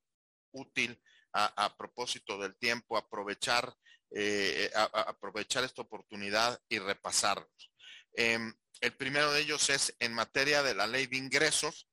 útil 0.51 1.01
a, 1.33 1.77
propósito 1.77 2.39
del 2.39 2.57
tiempo, 2.57 2.97
aprovechar, 2.97 3.75
eh, 4.11 4.71
aprovechar 4.75 5.65
esta 5.65 5.83
oportunidad 5.83 6.59
y 6.69 6.79
repasarlos. 6.79 7.71
Em, 8.15 8.55
el 8.81 8.97
primero 8.97 9.31
de 9.33 9.41
ellos 9.43 9.69
es 9.69 9.95
en 10.01 10.15
materia 10.15 10.63
de 10.63 10.75
la 10.75 10.87
ley 10.87 11.07
de 11.07 11.19
ingresos, 11.19 11.91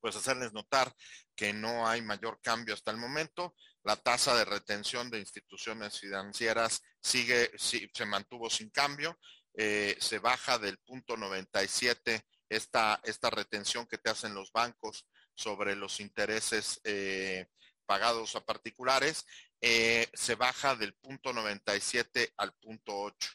pues 0.00 0.16
hacerles 0.16 0.52
notar 0.52 0.92
que 1.36 1.52
no 1.52 1.86
hay 1.86 2.02
mayor 2.02 2.40
cambio 2.42 2.74
hasta 2.74 2.90
el 2.90 2.96
momento. 2.96 3.54
La 3.84 3.94
tasa 3.94 4.34
de 4.34 4.44
retención 4.44 5.10
de 5.10 5.20
instituciones 5.20 6.00
financieras 6.00 6.82
sigue, 7.00 7.52
se 7.56 8.04
mantuvo 8.04 8.50
sin 8.50 8.70
cambio, 8.70 9.16
eh, 9.54 9.96
se 10.00 10.18
baja 10.18 10.58
del 10.58 10.78
punto 10.78 11.16
97 11.16 12.26
esta, 12.50 13.00
esta 13.04 13.30
retención 13.30 13.86
que 13.86 13.96
te 13.96 14.10
hacen 14.10 14.34
los 14.34 14.52
bancos 14.52 15.06
sobre 15.34 15.76
los 15.76 16.00
intereses 16.00 16.80
eh, 16.84 17.48
pagados 17.86 18.34
a 18.36 18.44
particulares, 18.44 19.24
eh, 19.60 20.08
se 20.12 20.34
baja 20.34 20.74
del 20.74 20.94
punto 20.94 21.32
97 21.32 22.34
al 22.36 22.52
punto 22.54 22.98
8, 22.98 23.30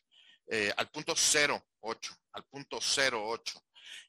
eh, 0.47 0.73
al 0.77 0.91
punto 0.91 1.13
0,8, 1.13 2.17
al 2.33 2.45
punto 2.45 2.77
0,8. 2.77 3.63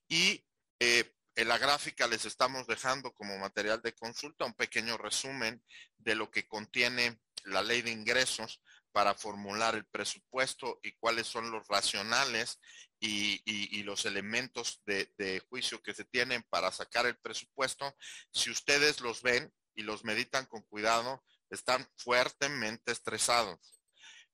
Y 0.08 0.44
en 0.78 1.48
la 1.48 1.58
gráfica 1.58 2.06
les 2.06 2.24
estamos 2.24 2.66
dejando 2.66 3.12
como 3.12 3.38
material 3.38 3.80
de 3.82 3.94
consulta 3.94 4.44
un 4.44 4.54
pequeño 4.54 4.96
resumen 4.98 5.62
de 5.98 6.14
lo 6.14 6.30
que 6.30 6.46
contiene 6.46 7.18
la 7.44 7.62
ley 7.62 7.82
de 7.82 7.90
ingresos 7.90 8.60
para 8.96 9.12
formular 9.12 9.74
el 9.74 9.84
presupuesto 9.84 10.80
y 10.82 10.92
cuáles 10.92 11.26
son 11.26 11.50
los 11.50 11.68
racionales 11.68 12.58
y, 12.98 13.82
los 13.82 14.06
elementos 14.06 14.80
de, 14.86 15.42
juicio 15.50 15.82
que 15.82 15.92
se 15.92 16.06
tienen 16.06 16.42
para 16.48 16.72
sacar 16.72 17.04
el 17.04 17.14
presupuesto. 17.18 17.94
Si 18.32 18.50
ustedes 18.50 19.02
los 19.02 19.20
ven 19.20 19.52
y 19.74 19.82
los 19.82 20.02
meditan 20.02 20.46
con 20.46 20.62
cuidado, 20.62 21.22
están 21.50 21.86
fuertemente 21.98 22.90
estresados. 22.90 23.82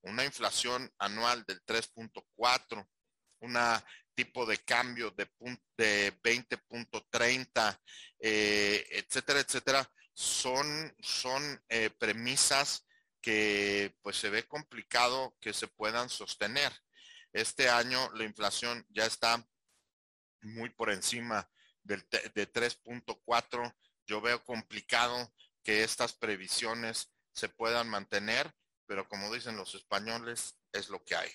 Una 0.03 0.25
inflación 0.25 0.89
anual 0.97 1.43
del 1.43 1.61
3.4, 1.65 2.89
una 3.41 3.85
tipo 4.15 4.47
de 4.47 4.59
cambio 4.59 5.11
de, 5.11 5.29
de 5.77 6.17
20.30, 6.23 7.81
eh, 8.21 8.87
etcétera, 8.93 9.41
etcétera, 9.41 9.93
son, 10.13 10.95
son 11.01 11.61
eh, 11.69 11.91
premisas 11.99 12.87
que 13.23 13.97
pues 14.03 14.17
se 14.17 14.29
ve 14.29 14.47
complicado 14.47 15.37
que 15.41 15.55
se 15.55 15.69
puedan 15.69 16.11
sostener. 16.11 16.73
Este 17.33 17.71
año 17.71 18.11
la 18.15 18.25
inflación 18.25 18.85
ya 18.91 19.07
está 19.07 19.49
muy 20.43 20.71
por 20.71 20.91
encima 20.91 21.49
del, 21.83 22.05
de 22.11 22.53
3.4. 22.53 23.75
Yo 24.07 24.21
veo 24.21 24.45
complicado 24.45 25.33
que 25.63 25.85
estas 25.85 26.13
previsiones 26.13 27.13
se 27.33 27.49
puedan 27.49 27.89
mantener, 27.89 28.53
pero 28.87 29.09
como 29.09 29.33
dicen 29.33 29.57
los 29.57 29.75
españoles, 29.75 30.59
es 30.73 30.89
lo 30.89 31.03
que 31.05 31.15
hay. 31.15 31.31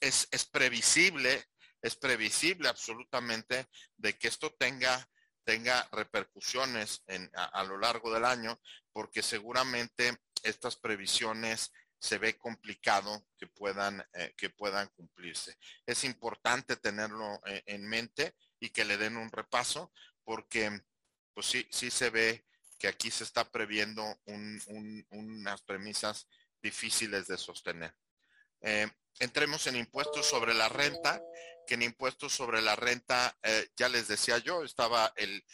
Es, 0.00 0.28
es 0.30 0.44
previsible, 0.46 1.44
es 1.82 1.96
previsible 1.96 2.68
absolutamente 2.68 3.66
de 3.96 4.16
que 4.16 4.28
esto 4.28 4.54
tenga 4.54 5.08
tenga 5.48 5.88
repercusiones 5.92 7.02
a, 7.32 7.64
lo 7.64 7.78
largo 7.78 8.12
del 8.12 8.26
año, 8.26 8.60
porque 8.92 9.22
seguramente 9.22 10.14
estas 10.44 10.76
previsiones 10.76 11.72
se 12.00 12.18
ve 12.18 12.38
complicado 12.38 13.26
que 13.36 13.46
puedan, 13.46 14.04
eh, 14.12 14.34
que 14.36 14.50
puedan 14.50 14.88
cumplirse. 14.88 15.58
Es 15.84 16.04
importante 16.04 16.76
tenerlo 16.76 17.40
eh, 17.46 17.62
en 17.66 17.86
mente 17.86 18.36
y 18.60 18.70
que 18.70 18.84
le 18.84 18.96
den 18.96 19.16
un 19.16 19.30
repaso, 19.30 19.92
porque 20.24 20.80
pues 21.34 21.46
sí, 21.46 21.66
sí 21.70 21.90
se 21.90 22.10
ve 22.10 22.44
que 22.78 22.88
aquí 22.88 23.10
se 23.10 23.24
está 23.24 23.50
previendo 23.50 24.04
unas 25.10 25.62
premisas 25.62 26.28
difíciles 26.62 27.26
de 27.26 27.36
sostener. 27.36 27.94
Eh, 28.60 28.88
entremos 29.18 29.66
en 29.66 29.76
impuestos 29.76 30.26
sobre 30.26 30.54
la 30.54 30.68
renta, 30.68 31.20
que 31.66 31.74
en 31.74 31.82
impuestos 31.82 32.32
sobre 32.32 32.62
la 32.62 32.76
renta, 32.76 33.36
ya 33.76 33.88
les 33.88 34.08
decía 34.08 34.38
yo, 34.38 34.64
estaba 34.64 35.12
el, 35.16 35.44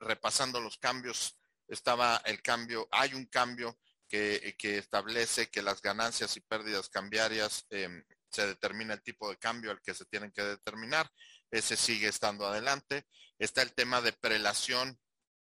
repasando 0.00 0.60
los 0.60 0.78
cambios, 0.78 1.36
estaba 1.66 2.22
el 2.26 2.42
cambio, 2.42 2.86
hay 2.92 3.14
un 3.14 3.26
cambio 3.26 3.76
que, 4.08 4.56
establece 4.62 5.48
que 5.48 5.62
las 5.62 5.82
ganancias 5.82 6.36
y 6.36 6.40
pérdidas 6.40 6.88
cambiarias 6.88 7.66
em, 7.70 8.04
se 8.30 8.46
determina 8.46 8.94
el 8.94 9.02
tipo 9.02 9.30
de 9.30 9.36
cambio 9.38 9.70
al 9.70 9.80
que 9.82 9.94
se 9.94 10.04
tienen 10.06 10.32
que 10.32 10.42
determinar. 10.42 11.10
Ese 11.50 11.76
sigue 11.76 12.08
estando 12.08 12.46
adelante. 12.46 13.04
Está 13.38 13.62
el 13.62 13.74
tema 13.74 14.00
de 14.00 14.12
prelación 14.12 14.98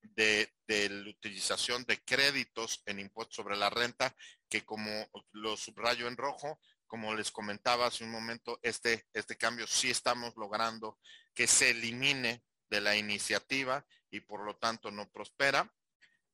de, 0.02 0.52
la 0.68 1.10
utilización 1.10 1.84
de 1.86 2.04
créditos 2.04 2.82
en 2.86 3.00
impuestos 3.00 3.36
sobre 3.36 3.56
la 3.56 3.70
renta, 3.70 4.16
que 4.50 4.66
como 4.66 5.08
lo 5.32 5.56
subrayo 5.56 6.08
en 6.08 6.18
rojo, 6.18 6.60
como 6.88 7.16
les 7.16 7.32
comentaba 7.32 7.88
hace 7.88 8.04
un 8.04 8.12
momento, 8.12 8.60
este, 8.62 9.06
este 9.14 9.38
cambio 9.38 9.66
sí 9.68 9.90
estamos 9.90 10.34
logrando 10.36 11.00
que 11.34 11.48
se 11.48 11.72
elimine 11.72 12.44
de 12.70 12.82
la 12.82 12.96
iniciativa 12.96 13.86
y 14.12 14.20
por 14.20 14.46
lo 14.46 14.58
tanto 14.58 14.92
no 14.92 15.10
prospera. 15.10 15.72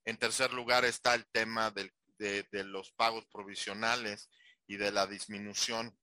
En 0.06 0.18
tercer 0.18 0.54
lugar 0.54 0.86
está 0.86 1.16
el 1.16 1.26
tema 1.28 1.72
de, 2.20 2.46
los 2.66 2.92
pagos 2.92 3.26
provisionales 3.26 4.30
y 4.68 4.78
de 4.78 4.92
la 4.92 5.08
disminución 5.08 5.98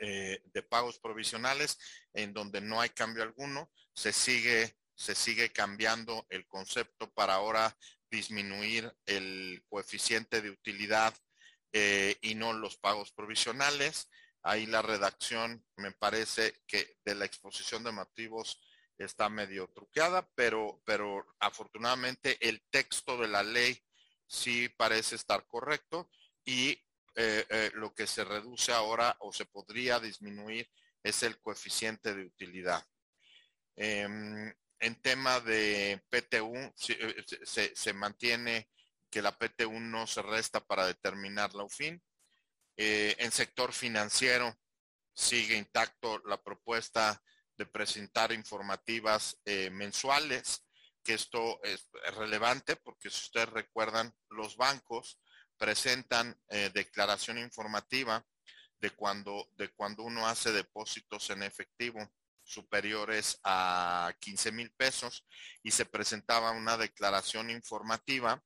eh, 0.00 0.40
de 0.44 0.62
pagos 0.62 1.00
provisionales 1.00 1.78
en 2.12 2.32
donde 2.32 2.60
no 2.60 2.80
hay 2.80 2.90
cambio 2.90 3.22
alguno. 3.24 3.72
Se 3.94 4.12
sigue 4.12 4.76
se 4.96 5.14
sigue 5.14 5.50
cambiando 5.50 6.26
el 6.30 6.46
concepto 6.46 7.10
para 7.12 7.34
ahora 7.34 7.76
disminuir 8.10 8.92
el 9.06 9.64
coeficiente 9.68 10.40
de 10.40 10.50
utilidad 10.50 11.14
eh, 11.72 12.16
y 12.22 12.34
no 12.36 12.52
los 12.52 12.76
pagos 12.76 13.12
provisionales. 13.12 14.08
Ahí 14.42 14.66
la 14.66 14.82
redacción 14.82 15.64
me 15.76 15.90
parece 15.92 16.62
que 16.66 16.98
de 17.04 17.14
la 17.14 17.24
exposición 17.24 17.82
de 17.82 17.92
motivos 17.92 18.60
está 18.98 19.28
medio 19.28 19.68
truqueada, 19.68 20.28
pero, 20.36 20.80
pero 20.84 21.26
afortunadamente 21.40 22.38
el 22.46 22.62
texto 22.70 23.18
de 23.18 23.28
la 23.28 23.42
ley 23.42 23.82
sí 24.26 24.68
parece 24.68 25.16
estar 25.16 25.46
correcto 25.46 26.10
y 26.44 26.78
eh, 27.16 27.46
eh, 27.48 27.70
lo 27.74 27.94
que 27.94 28.08
se 28.08 28.24
reduce 28.24 28.72
ahora 28.72 29.16
o 29.20 29.32
se 29.32 29.46
podría 29.46 30.00
disminuir 30.00 30.68
es 31.02 31.22
el 31.22 31.38
coeficiente 31.40 32.12
de 32.12 32.24
utilidad. 32.24 32.84
Em, 33.76 34.52
en 34.80 35.00
tema 35.00 35.38
de 35.40 36.02
PTU, 36.10 36.56
eh, 36.88 37.24
se, 37.74 37.92
mantiene 37.92 38.68
que 39.08 39.22
la 39.22 39.36
PTU 39.38 39.78
no 39.78 40.06
se 40.08 40.22
resta 40.22 40.60
para 40.60 40.86
determinar 40.86 41.54
la 41.54 41.64
UFIN. 41.64 42.02
En 42.76 43.30
sector 43.30 43.72
financiero 43.72 44.52
sigue 45.14 45.56
intacto 45.56 46.18
la 46.26 46.42
propuesta 46.42 47.22
de 47.56 47.66
presentar 47.66 48.32
informativas 48.32 49.40
mensuales, 49.70 50.63
que 51.04 51.14
esto 51.14 51.62
es 51.62 51.88
relevante 52.16 52.76
porque 52.76 53.10
si 53.10 53.26
ustedes 53.26 53.50
recuerdan, 53.50 54.12
los 54.30 54.56
bancos 54.56 55.20
presentan 55.56 56.36
declaración 56.72 57.38
informativa 57.38 58.26
de 58.80 58.90
cuando, 58.90 59.48
de 59.56 59.68
cuando 59.68 60.02
uno 60.02 60.26
hace 60.26 60.50
depósitos 60.50 61.30
en 61.30 61.42
efectivo 61.42 62.10
superiores 62.44 63.40
a 63.42 64.14
15 64.20 64.52
mil 64.52 64.70
pesos 64.72 65.26
y 65.62 65.70
se 65.70 65.86
presentaba 65.86 66.50
una 66.50 66.76
declaración 66.76 67.50
informativa 67.50 68.42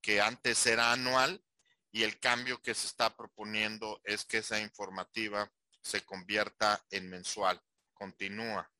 que 0.00 0.20
antes 0.20 0.66
era 0.66 0.92
anual 0.92 1.42
y 1.90 2.02
el 2.02 2.20
cambio 2.20 2.60
que 2.60 2.74
se 2.74 2.86
está 2.86 3.16
proponiendo 3.16 4.00
es 4.04 4.24
que 4.24 4.38
esa 4.38 4.60
informativa 4.60 5.50
se 5.80 6.02
convierta 6.04 6.84
en 6.90 7.08
mensual, 7.08 7.60
continúa. 7.94 8.70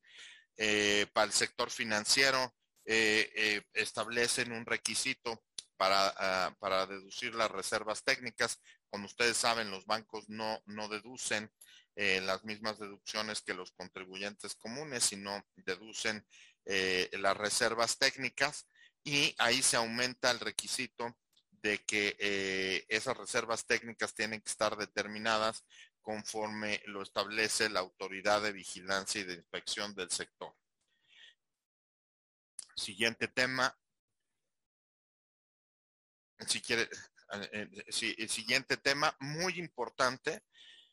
Eh, 0.55 1.07
para 1.13 1.25
el 1.25 1.33
sector 1.33 1.71
financiero, 1.71 2.55
eh, 2.91 3.31
eh, 3.35 3.61
establecen 3.73 4.51
un 4.51 4.65
requisito 4.65 5.43
para, 5.77 6.11
ah, 6.17 6.55
para, 6.57 6.87
deducir 6.87 7.35
las 7.35 7.51
reservas 7.51 8.03
técnicas. 8.03 8.59
Como 8.89 9.05
ustedes 9.05 9.37
saben, 9.37 9.69
los 9.69 9.85
bancos 9.85 10.27
no, 10.27 10.59
no 10.65 10.87
deducen 10.87 11.51
eh, 11.95 12.19
las 12.21 12.43
mismas 12.45 12.79
deducciones 12.79 13.43
que 13.43 13.53
los 13.53 13.73
contribuyentes 13.73 14.55
comunes, 14.55 15.03
sino 15.03 15.39
deducen 15.55 16.25
las 16.65 17.35
reservas 17.35 17.97
técnicas 17.97 18.67
y 19.03 19.33
ahí 19.39 19.63
se 19.63 19.77
aumenta 19.77 20.29
el 20.29 20.39
requisito 20.39 21.17
de 21.49 21.83
que 21.83 22.85
esas 22.87 23.17
reservas 23.17 23.65
técnicas 23.65 24.13
tienen 24.13 24.39
que 24.39 24.51
estar 24.51 24.77
determinadas 24.77 25.63
conforme 26.01 26.79
lo 26.85 27.01
establece 27.01 27.69
la 27.69 27.79
autoridad 27.79 28.43
de 28.43 28.51
vigilancia 28.51 29.21
y 29.21 29.23
de 29.23 29.33
inspección 29.33 29.95
del 29.95 30.11
sector. 30.11 30.53
Siguiente 32.79 33.27
tema. 33.27 33.77
Si 36.47 36.61
quiere, 36.61 36.89
el 37.51 38.29
siguiente 38.29 38.77
tema 38.77 39.15
muy 39.19 39.59
importante 39.59 40.41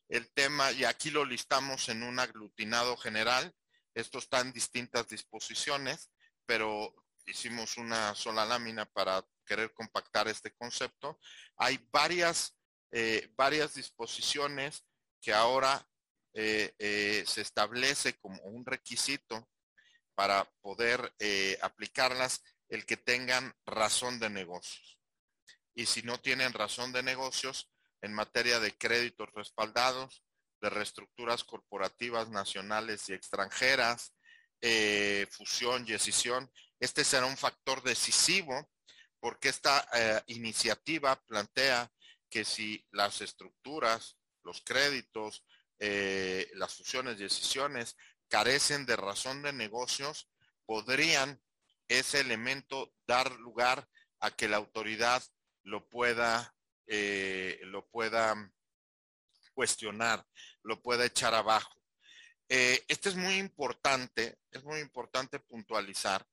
el 0.08 0.30
tema, 0.32 0.70
y 0.72 0.84
aquí 0.84 1.10
lo 1.10 1.24
listamos 1.24 1.88
en 1.88 2.02
un 2.02 2.18
aglutinado 2.18 2.96
general, 2.96 3.52
esto 3.94 4.18
está 4.18 4.40
en 4.40 4.52
distintas 4.52 5.08
disposiciones, 5.08 6.10
pero 6.44 6.94
hicimos 7.26 7.76
una 7.76 8.14
sola 8.14 8.44
lámina 8.44 8.84
para 8.86 9.24
querer 9.44 9.72
compactar 9.72 10.28
este 10.28 10.52
concepto. 10.52 11.18
Hay 11.56 11.84
varias, 11.90 12.56
eh, 12.92 13.28
varias 13.36 13.74
disposiciones 13.74 14.84
que 15.20 15.32
ahora 15.32 15.88
eh, 16.34 16.74
eh, 16.78 17.24
se 17.26 17.40
establece 17.40 18.18
como 18.18 18.40
un 18.42 18.64
requisito 18.64 19.48
para 20.16 20.50
poder 20.60 21.14
aplicarlas 21.62 22.42
el 22.68 22.84
que 22.84 22.96
tengan 22.96 23.54
razón 23.64 24.18
de 24.18 24.30
negocios. 24.30 24.98
Y 25.74 25.86
si 25.86 26.02
no 26.02 26.18
tienen 26.18 26.52
razón 26.52 26.92
de 26.92 27.04
negocios, 27.04 27.70
en 28.00 28.12
materia 28.12 28.60
de 28.60 28.76
créditos 28.76 29.28
respaldados, 29.34 30.24
de 30.60 30.70
reestructuras 30.70 31.44
corporativas 31.44 32.28
nacionales 32.30 33.08
y 33.08 33.12
extranjeras, 33.12 34.12
eh, 34.60 35.26
fusión 35.30 35.84
y 35.86 35.92
escisión. 35.92 36.50
Este 36.80 37.04
será 37.04 37.26
un 37.26 37.36
factor 37.36 37.82
decisivo 37.82 38.70
porque 39.20 39.48
esta 39.48 39.86
eh, 39.92 40.22
iniciativa 40.28 41.20
plantea 41.26 41.90
que 42.30 42.44
si 42.44 42.86
las 42.90 43.20
estructuras, 43.20 44.16
los 44.44 44.62
créditos, 44.62 45.44
eh, 45.78 46.50
las 46.54 46.74
fusiones 46.74 47.18
y 47.18 47.24
decisiones 47.24 47.96
carecen 48.28 48.86
de 48.86 48.96
razón 48.96 49.42
de 49.42 49.52
negocios, 49.52 50.28
podrían 50.64 51.40
ese 51.88 52.20
elemento 52.20 52.92
dar 53.06 53.32
lugar 53.32 53.88
a 54.20 54.30
que 54.30 54.48
la 54.48 54.56
autoridad 54.56 55.22
lo 55.62 55.88
pueda 55.88 56.56
eh, 56.88 57.58
lo 57.64 57.88
pueda 57.88 58.34
cuestionar, 59.54 60.24
lo 60.62 60.80
pueda 60.80 61.04
echar 61.04 61.34
abajo. 61.34 61.82
Eh, 62.48 62.84
este 62.86 63.08
es 63.08 63.16
muy 63.16 63.38
importante, 63.38 64.38
es 64.52 64.62
muy 64.62 64.78
importante 64.78 65.40
puntualizar 65.40 66.24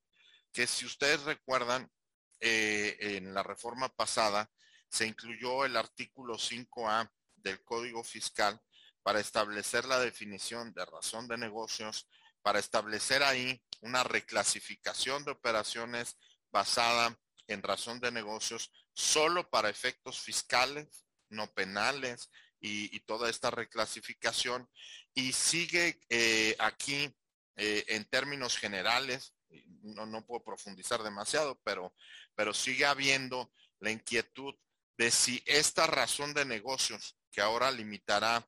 que 0.51 0.67
si 0.67 0.85
ustedes 0.85 1.23
recuerdan, 1.23 1.91
eh, 2.39 2.97
en 2.99 3.33
la 3.33 3.41
reforma 3.41 3.89
pasada 3.89 4.51
se 4.89 5.07
incluyó 5.07 5.65
el 5.65 5.77
artículo 5.77 6.37
5A 6.37 7.09
del 7.37 7.63
Código 7.63 8.03
Fiscal 8.03 8.61
para 9.03 9.19
establecer 9.19 9.85
la 9.85 9.99
definición 9.99 10.73
de 10.73 10.85
razón 10.85 11.27
de 11.27 11.37
negocios, 11.37 12.07
para 12.41 12.59
establecer 12.59 13.21
ahí 13.23 13.61
una 13.81 14.03
reclasificación 14.03 15.23
de 15.25 15.31
operaciones 15.31 16.17
basada 16.51 17.17
en 17.47 17.61
razón 17.61 17.99
de 17.99 18.11
negocios 18.11 18.71
solo 18.93 19.49
para 19.49 19.69
efectos 19.69 20.19
fiscales, 20.19 21.05
no 21.29 21.51
penales 21.53 22.29
y, 22.59 22.99
toda 23.01 23.29
esta 23.29 23.51
reclasificación. 23.51 24.69
Y 25.13 25.33
sigue 25.33 25.99
eh, 26.09 26.55
aquí 26.59 27.13
eh, 27.57 27.83
en 27.89 28.05
términos 28.05 28.57
generales, 28.57 29.33
no, 29.81 30.05
no 30.05 30.25
puedo 30.25 30.43
profundizar 30.43 31.03
demasiado, 31.03 31.59
pero, 31.63 31.93
pero 32.35 32.53
sigue 32.53 32.85
habiendo 32.85 33.51
la 33.79 33.91
inquietud 33.91 34.55
de 34.97 35.11
si 35.11 35.43
esta 35.45 35.87
razón 35.87 36.33
de 36.33 36.45
negocios 36.45 37.17
que 37.31 37.41
ahora 37.41 37.71
limitará 37.71 38.47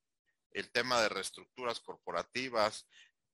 el 0.55 0.71
tema 0.71 1.01
de 1.01 1.09
reestructuras 1.09 1.81
corporativas, 1.81 2.87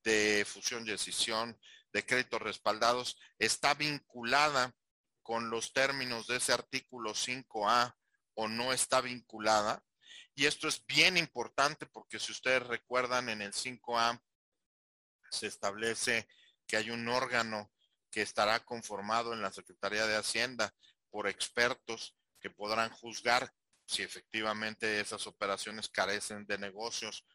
de 0.03 0.43
fusión 0.47 0.85
y 0.87 0.89
decisión, 0.89 1.59
de 1.93 2.03
créditos 2.03 2.41
respaldados 2.41 3.17
está 3.37 3.75
vinculada 3.75 4.75
con 5.21 5.51
los 5.51 5.71
términos 5.71 6.25
de 6.25 6.37
ese 6.37 6.51
artículo 6.51 7.11
5A 7.11 7.95
o 8.33 8.47
no 8.47 8.73
está 8.73 9.01
vinculada. 9.01 9.83
Y 10.33 10.47
esto 10.47 10.67
es 10.67 10.83
bien 10.87 11.15
importante 11.15 11.85
porque 11.85 12.17
si 12.17 12.31
ustedes 12.31 12.65
recuerdan 12.65 13.29
en 13.29 13.43
el 13.43 13.53
5A 13.53 14.19
se 15.29 15.45
establece 15.45 16.27
que 16.65 16.77
hay 16.77 16.89
un 16.89 17.07
órgano 17.07 17.71
que 18.09 18.23
estará 18.23 18.61
conformado 18.65 19.33
en 19.33 19.43
la 19.43 19.51
Secretaría 19.51 20.07
de 20.07 20.15
Hacienda 20.15 20.73
por 21.11 21.27
expertos 21.27 22.17
que 22.39 22.49
podrán 22.49 22.89
juzgar 22.89 23.53
si 23.91 24.03
efectivamente 24.03 25.01
esas 25.01 25.27
operaciones 25.27 25.89
carecen 25.89 26.45
de 26.45 26.57
negocios, 26.57 27.25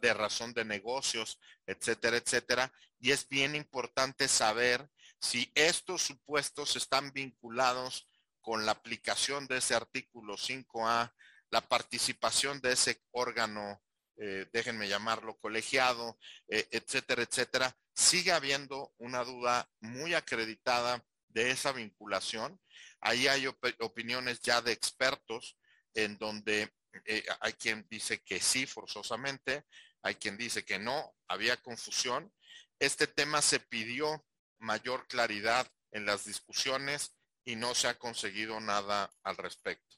de 0.00 0.14
razón 0.14 0.52
de 0.54 0.64
negocios, 0.64 1.38
etcétera, 1.66 2.16
etcétera. 2.16 2.72
Y 2.98 3.12
es 3.12 3.28
bien 3.28 3.54
importante 3.54 4.26
saber 4.26 4.88
si 5.20 5.50
estos 5.54 6.02
supuestos 6.02 6.76
están 6.76 7.12
vinculados 7.12 8.08
con 8.40 8.64
la 8.64 8.72
aplicación 8.72 9.46
de 9.46 9.58
ese 9.58 9.74
artículo 9.74 10.36
5A, 10.36 11.12
la 11.50 11.60
participación 11.60 12.60
de 12.60 12.72
ese 12.72 13.02
órgano, 13.10 13.82
eh, 14.16 14.46
déjenme 14.52 14.88
llamarlo 14.88 15.38
colegiado, 15.38 16.18
eh, 16.48 16.66
etcétera, 16.70 17.22
etcétera, 17.22 17.76
sigue 17.94 18.32
habiendo 18.32 18.94
una 18.98 19.24
duda 19.24 19.68
muy 19.80 20.14
acreditada 20.14 21.04
de 21.28 21.50
esa 21.50 21.72
vinculación. 21.72 22.60
Ahí 23.00 23.28
hay 23.28 23.46
opiniones 23.80 24.40
ya 24.40 24.60
de 24.62 24.72
expertos 24.72 25.56
en 25.94 26.18
donde 26.18 26.72
eh, 27.04 27.24
hay 27.40 27.52
quien 27.54 27.86
dice 27.88 28.22
que 28.22 28.40
sí 28.40 28.66
forzosamente, 28.66 29.64
hay 30.02 30.14
quien 30.16 30.36
dice 30.36 30.64
que 30.64 30.78
no, 30.78 31.14
había 31.26 31.56
confusión. 31.58 32.32
Este 32.78 33.06
tema 33.06 33.42
se 33.42 33.60
pidió 33.60 34.26
mayor 34.58 35.06
claridad 35.08 35.70
en 35.90 36.06
las 36.06 36.24
discusiones 36.24 37.14
y 37.44 37.56
no 37.56 37.74
se 37.74 37.88
ha 37.88 37.98
conseguido 37.98 38.60
nada 38.60 39.10
al 39.22 39.36
respecto. 39.36 39.96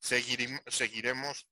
seguiremos 0.00 1.48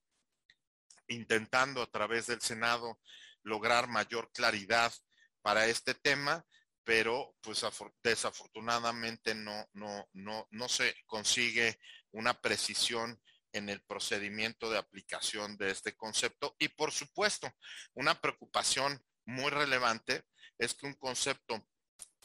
intentando 1.07 1.81
a 1.81 1.91
través 1.91 2.27
del 2.27 2.41
Senado 2.41 2.99
lograr 3.43 3.87
mayor 3.87 4.31
claridad 4.31 4.93
para 5.41 5.65
este 5.67 5.93
tema, 5.93 6.45
pero 6.83 7.35
pues 7.41 7.65
desafortunadamente 8.03 9.35
no, 9.35 9.67
no, 9.73 10.07
no, 10.13 10.47
no 10.51 10.69
se 10.69 10.95
consigue 11.05 11.79
una 12.11 12.39
precisión 12.39 13.21
en 13.53 13.69
el 13.69 13.81
procedimiento 13.81 14.69
de 14.69 14.77
aplicación 14.77 15.57
de 15.57 15.71
este 15.71 15.95
concepto. 15.95 16.55
Y 16.59 16.69
por 16.69 16.91
supuesto, 16.91 17.51
una 17.93 18.19
preocupación 18.19 19.03
muy 19.25 19.49
relevante 19.49 20.23
es 20.57 20.73
que 20.73 20.85
un 20.85 20.93
concepto 20.95 21.67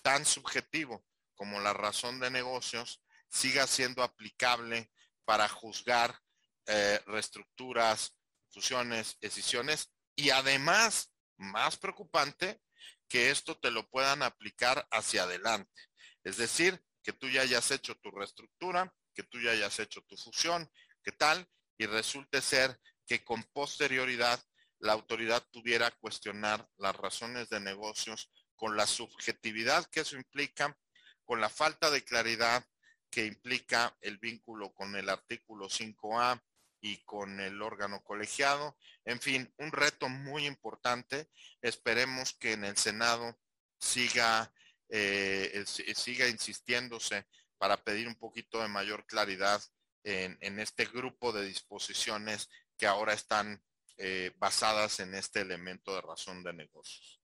tan 0.02 0.24
subjetivo 0.24 1.04
como 1.34 1.60
la 1.60 1.72
razón 1.72 2.20
de 2.20 2.30
negocios 2.30 3.02
siga 3.28 3.66
siendo 3.66 4.02
aplicable 4.02 4.90
para 5.24 5.48
juzgar 5.48 6.18
eh, 6.66 7.00
reestructuras, 7.06 8.16
fusiones, 8.50 9.18
decisiones 9.20 9.92
y 10.14 10.30
además, 10.30 11.12
más 11.36 11.76
preocupante, 11.76 12.60
que 13.08 13.30
esto 13.30 13.58
te 13.58 13.70
lo 13.70 13.88
puedan 13.88 14.22
aplicar 14.22 14.86
hacia 14.90 15.24
adelante. 15.24 15.82
Es 16.24 16.38
decir, 16.38 16.82
que 17.02 17.12
tú 17.12 17.28
ya 17.28 17.42
hayas 17.42 17.70
hecho 17.70 17.94
tu 17.96 18.10
reestructura, 18.10 18.92
que 19.14 19.22
tú 19.22 19.40
ya 19.40 19.52
hayas 19.52 19.78
hecho 19.78 20.02
tu 20.02 20.16
fusión, 20.16 20.68
¿qué 21.06 21.12
tal? 21.12 21.48
Y 21.78 21.86
resulte 21.86 22.42
ser 22.42 22.80
que 23.06 23.22
con 23.22 23.44
posterioridad 23.44 24.42
la 24.80 24.92
autoridad 24.92 25.46
pudiera 25.52 25.92
cuestionar 25.92 26.68
las 26.78 26.96
razones 26.96 27.48
de 27.48 27.60
negocios 27.60 28.28
con 28.56 28.76
la 28.76 28.88
subjetividad 28.88 29.86
que 29.86 30.00
eso 30.00 30.16
implica, 30.16 30.76
con 31.24 31.40
la 31.40 31.48
falta 31.48 31.92
de 31.92 32.02
claridad 32.02 32.66
que 33.08 33.24
implica 33.24 33.96
el 34.00 34.18
vínculo 34.18 34.74
con 34.74 34.96
el 34.96 35.08
artículo 35.08 35.68
5A 35.68 36.42
y 36.80 37.04
con 37.04 37.38
el 37.38 37.62
órgano 37.62 38.02
colegiado. 38.02 38.76
En 39.04 39.20
fin, 39.20 39.54
un 39.58 39.70
reto 39.70 40.08
muy 40.08 40.44
importante. 40.44 41.28
Esperemos 41.62 42.34
que 42.34 42.52
en 42.52 42.64
el 42.64 42.76
Senado 42.76 43.38
siga, 43.78 44.52
eh, 44.88 45.64
siga 45.94 46.26
insistiéndose 46.26 47.28
para 47.58 47.76
pedir 47.76 48.08
un 48.08 48.16
poquito 48.16 48.60
de 48.60 48.68
mayor 48.68 49.06
claridad 49.06 49.62
en, 50.06 50.60
este 50.60 50.84
grupo 50.84 51.32
de 51.32 51.44
disposiciones 51.44 52.48
que 52.76 52.86
ahora 52.86 53.12
están 53.12 53.60
eh, 53.96 54.32
basadas 54.36 55.00
en 55.00 55.14
este 55.14 55.40
elemento 55.40 55.94
de 55.94 56.00
razón 56.00 56.44
de 56.44 56.52
negocios. 56.52 57.20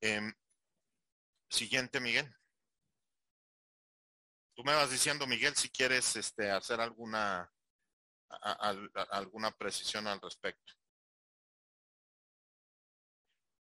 Em, 0.00 0.34
siguiente, 1.48 2.00
Miguel. 2.00 2.28
Tú 4.54 4.64
me 4.64 4.74
vas 4.74 4.90
diciendo, 4.90 5.28
Miguel, 5.28 5.54
si 5.54 5.70
quieres 5.70 6.16
este, 6.16 6.50
hacer 6.50 6.80
alguna, 6.80 7.52
alguna 9.10 9.52
precisión 9.56 10.08
al 10.08 10.20
respecto. 10.20 10.74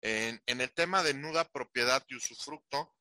En, 0.01 0.43
en, 0.47 0.61
el 0.63 0.73
tema 0.73 1.03
de 1.03 1.13
nuda 1.13 1.45
propiedad 1.45 2.03
y 2.09 2.17
usufructo, 2.17 2.97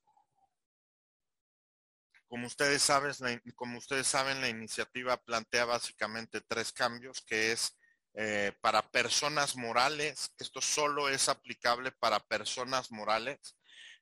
como 2.28 2.48
ustedes, 2.48 2.82
saben, 2.82 3.14
la, 3.20 3.42
como 3.56 3.78
ustedes 3.78 4.08
saben, 4.08 4.42
la 4.42 4.50
iniciativa 4.50 5.18
plantea 5.18 5.66
básicamente 5.66 6.42
tres 6.42 6.72
cambios, 6.72 7.22
que 7.22 7.52
es 7.52 7.78
eh, 8.14 8.52
para 8.62 8.90
personas 8.92 9.56
morales, 9.56 10.34
esto 10.40 10.62
solo 10.62 11.10
es 11.10 11.30
aplicable 11.30 11.92
para 11.92 12.20
personas 12.20 12.92
morales, 12.92 13.56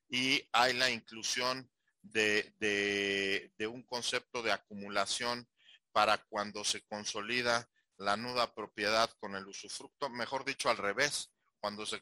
y 0.10 0.48
hay 0.52 0.74
la 0.74 0.90
inclusión 0.90 1.70
de, 2.02 2.54
de, 3.58 3.68
un 3.68 3.84
concepto 3.84 4.42
de 4.44 4.52
acumulación 4.52 5.48
para 5.92 6.18
cuando 6.18 6.64
se 6.64 6.82
consolida 6.84 7.68
la 7.98 8.16
nuda 8.16 8.54
propiedad 8.54 9.10
con 9.20 9.36
el 9.36 9.48
usufructo, 9.48 10.10
mejor 10.10 10.46
dicho 10.46 10.70
al 10.70 10.78
revés, 10.78 11.32
cuando 11.60 11.86
se, 11.86 12.02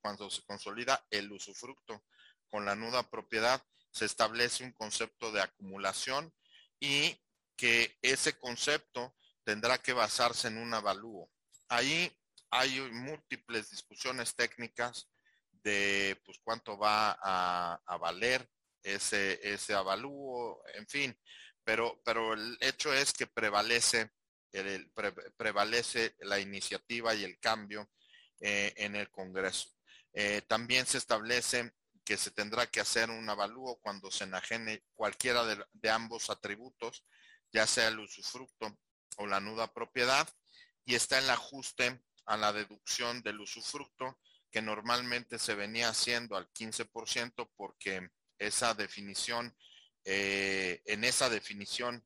cuando 0.00 0.30
se 0.30 0.42
consolida 0.42 1.06
el 1.10 1.32
usufructo 1.32 2.04
con 2.50 2.64
la 2.64 2.74
nuda 2.74 3.02
propiedad 3.08 3.64
se 3.90 4.04
establece 4.04 4.64
un 4.64 4.72
concepto 4.72 5.32
de 5.32 5.42
acumulación 5.42 6.32
y 6.80 7.16
que 7.56 7.98
ese 8.02 8.38
concepto 8.38 9.16
tendrá 9.44 9.78
que 9.78 9.92
basarse 9.92 10.48
en 10.48 10.58
un 10.58 10.72
avalúo. 10.74 11.30
Ahí 11.68 12.10
hay 12.50 12.80
múltiples 12.92 13.70
discusiones 13.70 14.34
técnicas 14.34 15.08
de 15.50 16.20
pues 16.24 16.38
cuánto 16.42 16.78
va 16.78 17.18
a, 17.20 17.98
valer 17.98 18.48
ese, 18.82 19.40
ese 19.42 19.74
avalúo, 19.74 20.62
en 20.74 20.86
fin, 20.86 21.18
pero, 21.64 22.00
pero 22.04 22.32
el 22.32 22.56
hecho 22.60 22.94
es 22.94 23.12
que 23.12 23.26
prevalece, 23.26 24.10
el, 24.52 24.90
prevalece 25.36 26.14
la 26.20 26.38
iniciativa 26.38 27.14
y 27.14 27.24
el 27.24 27.38
cambio 27.38 27.90
eh, 28.40 28.72
en 28.76 28.96
el 28.96 29.10
Congreso. 29.10 29.68
Eh, 30.12 30.42
también 30.48 30.86
se 30.86 30.98
establece 30.98 31.72
que 32.08 32.16
se 32.16 32.30
tendrá 32.30 32.66
que 32.66 32.80
hacer 32.80 33.10
un 33.10 33.28
avalúo 33.28 33.78
cuando 33.82 34.10
se 34.10 34.24
enajene 34.24 34.82
cualquiera 34.94 35.44
de, 35.44 35.90
ambos 35.90 36.30
atributos, 36.30 37.04
ya 37.52 37.66
sea 37.66 37.88
el 37.88 37.98
usufructo 37.98 38.78
o 39.18 39.26
la 39.26 39.40
nuda 39.40 39.74
propiedad, 39.74 40.26
y 40.86 40.94
está 40.94 41.18
el 41.18 41.28
ajuste 41.28 42.00
a 42.24 42.38
la 42.38 42.54
deducción 42.54 43.20
del 43.20 43.38
usufructo, 43.40 44.18
que 44.50 44.62
normalmente 44.62 45.38
se 45.38 45.54
venía 45.54 45.90
haciendo 45.90 46.38
al 46.38 46.50
15% 46.50 47.52
porque 47.54 48.08
esa 48.38 48.72
definición, 48.72 49.54
eh, 50.02 50.80
en 50.86 51.04
esa 51.04 51.28
definición 51.28 52.02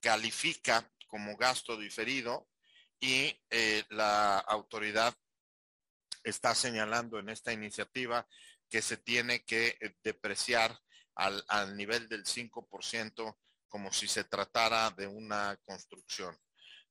califica 0.00 0.92
como 1.06 1.36
gasto 1.36 1.78
diferido 1.78 2.48
y 2.98 3.40
eh, 3.50 3.84
la 3.90 4.38
autoridad 4.38 5.16
está 6.24 6.56
señalando 6.56 7.20
en 7.20 7.28
esta 7.28 7.52
iniciativa 7.52 8.26
que 8.74 8.82
se 8.82 8.96
tiene 8.96 9.44
que 9.44 9.78
eh, 9.80 9.94
depreciar 10.02 10.76
al, 11.14 11.76
nivel 11.76 12.08
del 12.08 12.24
5% 12.24 13.38
como 13.68 13.92
si 13.92 14.08
se 14.08 14.24
tratara 14.24 14.90
de 14.90 15.06
una 15.06 15.56
construcción. 15.62 16.36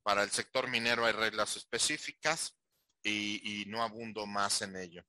Para 0.02 0.24
el 0.24 0.32
sector 0.32 0.70
minero 0.70 1.06
hay 1.06 1.12
reglas 1.12 1.58
específicas 1.58 2.58
y, 3.04 3.66
no 3.68 3.84
abundo 3.84 4.26
más 4.26 4.62
en 4.62 4.78
ello. 4.78 5.04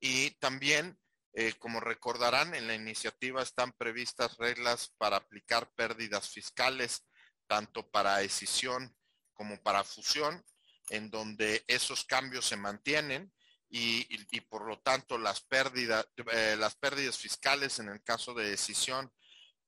Y 0.00 0.30
también, 0.40 0.98
eh, 1.34 1.52
como 1.58 1.78
recordarán, 1.78 2.54
en 2.54 2.68
la 2.68 2.74
iniciativa 2.74 3.42
están 3.42 3.72
previstas 3.72 4.38
reglas 4.38 4.94
para 4.96 5.18
aplicar 5.18 5.70
pérdidas 5.74 6.30
fiscales, 6.30 7.06
tanto 7.46 7.86
para 7.90 8.22
escisión 8.22 8.96
como 9.34 9.62
para 9.62 9.84
fusión, 9.84 10.42
en 10.88 11.10
donde 11.10 11.62
esos 11.66 12.06
cambios 12.06 12.46
se 12.46 12.56
mantienen 12.56 13.30
y, 13.76 14.40
por 14.42 14.68
lo 14.68 14.78
tanto 14.78 15.18
las 15.18 15.40
pérdidas, 15.40 16.06
eh, 16.30 16.54
las 16.56 16.76
pérdidas 16.76 17.18
fiscales 17.18 17.80
en 17.80 17.88
el 17.88 18.04
caso 18.04 18.32
de 18.32 18.48
decisión 18.50 19.12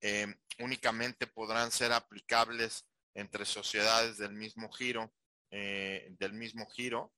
eh, 0.01 0.33
únicamente 0.61 1.27
podrán 1.27 1.73
ser 1.73 1.93
aplicables 1.93 2.87
entre 3.15 3.45
sociedades 3.45 4.17
del 4.17 4.33
mismo 4.33 4.71
giro, 4.71 5.13
eh, 5.51 6.07
del 6.21 6.35
mismo 6.35 6.71
giro. 6.71 7.15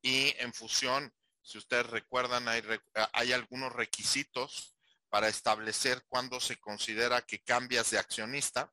Y 0.00 0.32
en 0.38 0.52
fusión, 0.54 1.12
si 1.42 1.58
ustedes 1.58 1.86
recuerdan, 1.86 2.46
hay, 2.46 2.62
hay 3.14 3.32
algunos 3.32 3.72
requisitos 3.72 4.76
para 5.08 5.26
establecer 5.26 6.04
cuándo 6.06 6.38
se 6.38 6.56
considera 6.58 7.22
que 7.22 7.42
cambias 7.42 7.90
de 7.90 7.98
accionista, 7.98 8.72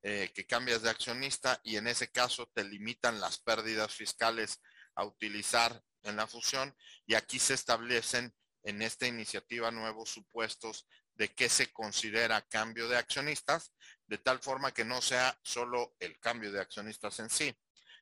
que 0.00 0.46
cambias 0.48 0.82
de 0.82 0.90
accionista 0.90 1.60
y 1.62 1.76
en 1.76 1.86
ese 1.86 2.10
caso 2.10 2.50
te 2.54 2.64
limitan 2.64 3.20
las 3.20 3.38
pérdidas 3.38 3.94
fiscales 3.94 4.58
a 4.94 5.04
utilizar 5.04 5.82
en 6.02 6.16
la 6.16 6.26
fusión 6.26 6.74
y 7.06 7.14
aquí 7.14 7.38
se 7.38 7.54
establecen 7.54 8.34
en 8.62 8.82
esta 8.82 9.06
iniciativa 9.06 9.70
nuevos 9.70 10.10
supuestos 10.10 10.86
de 11.14 11.28
qué 11.34 11.48
se 11.48 11.72
considera 11.72 12.42
cambio 12.42 12.88
de 12.88 12.96
accionistas, 12.96 13.72
de 14.06 14.18
tal 14.18 14.38
forma 14.38 14.72
que 14.72 14.84
no 14.84 15.02
sea 15.02 15.38
solo 15.42 15.94
el 15.98 16.18
cambio 16.20 16.52
de 16.52 16.60
accionistas 16.60 17.18
en 17.18 17.28
sí, 17.28 17.56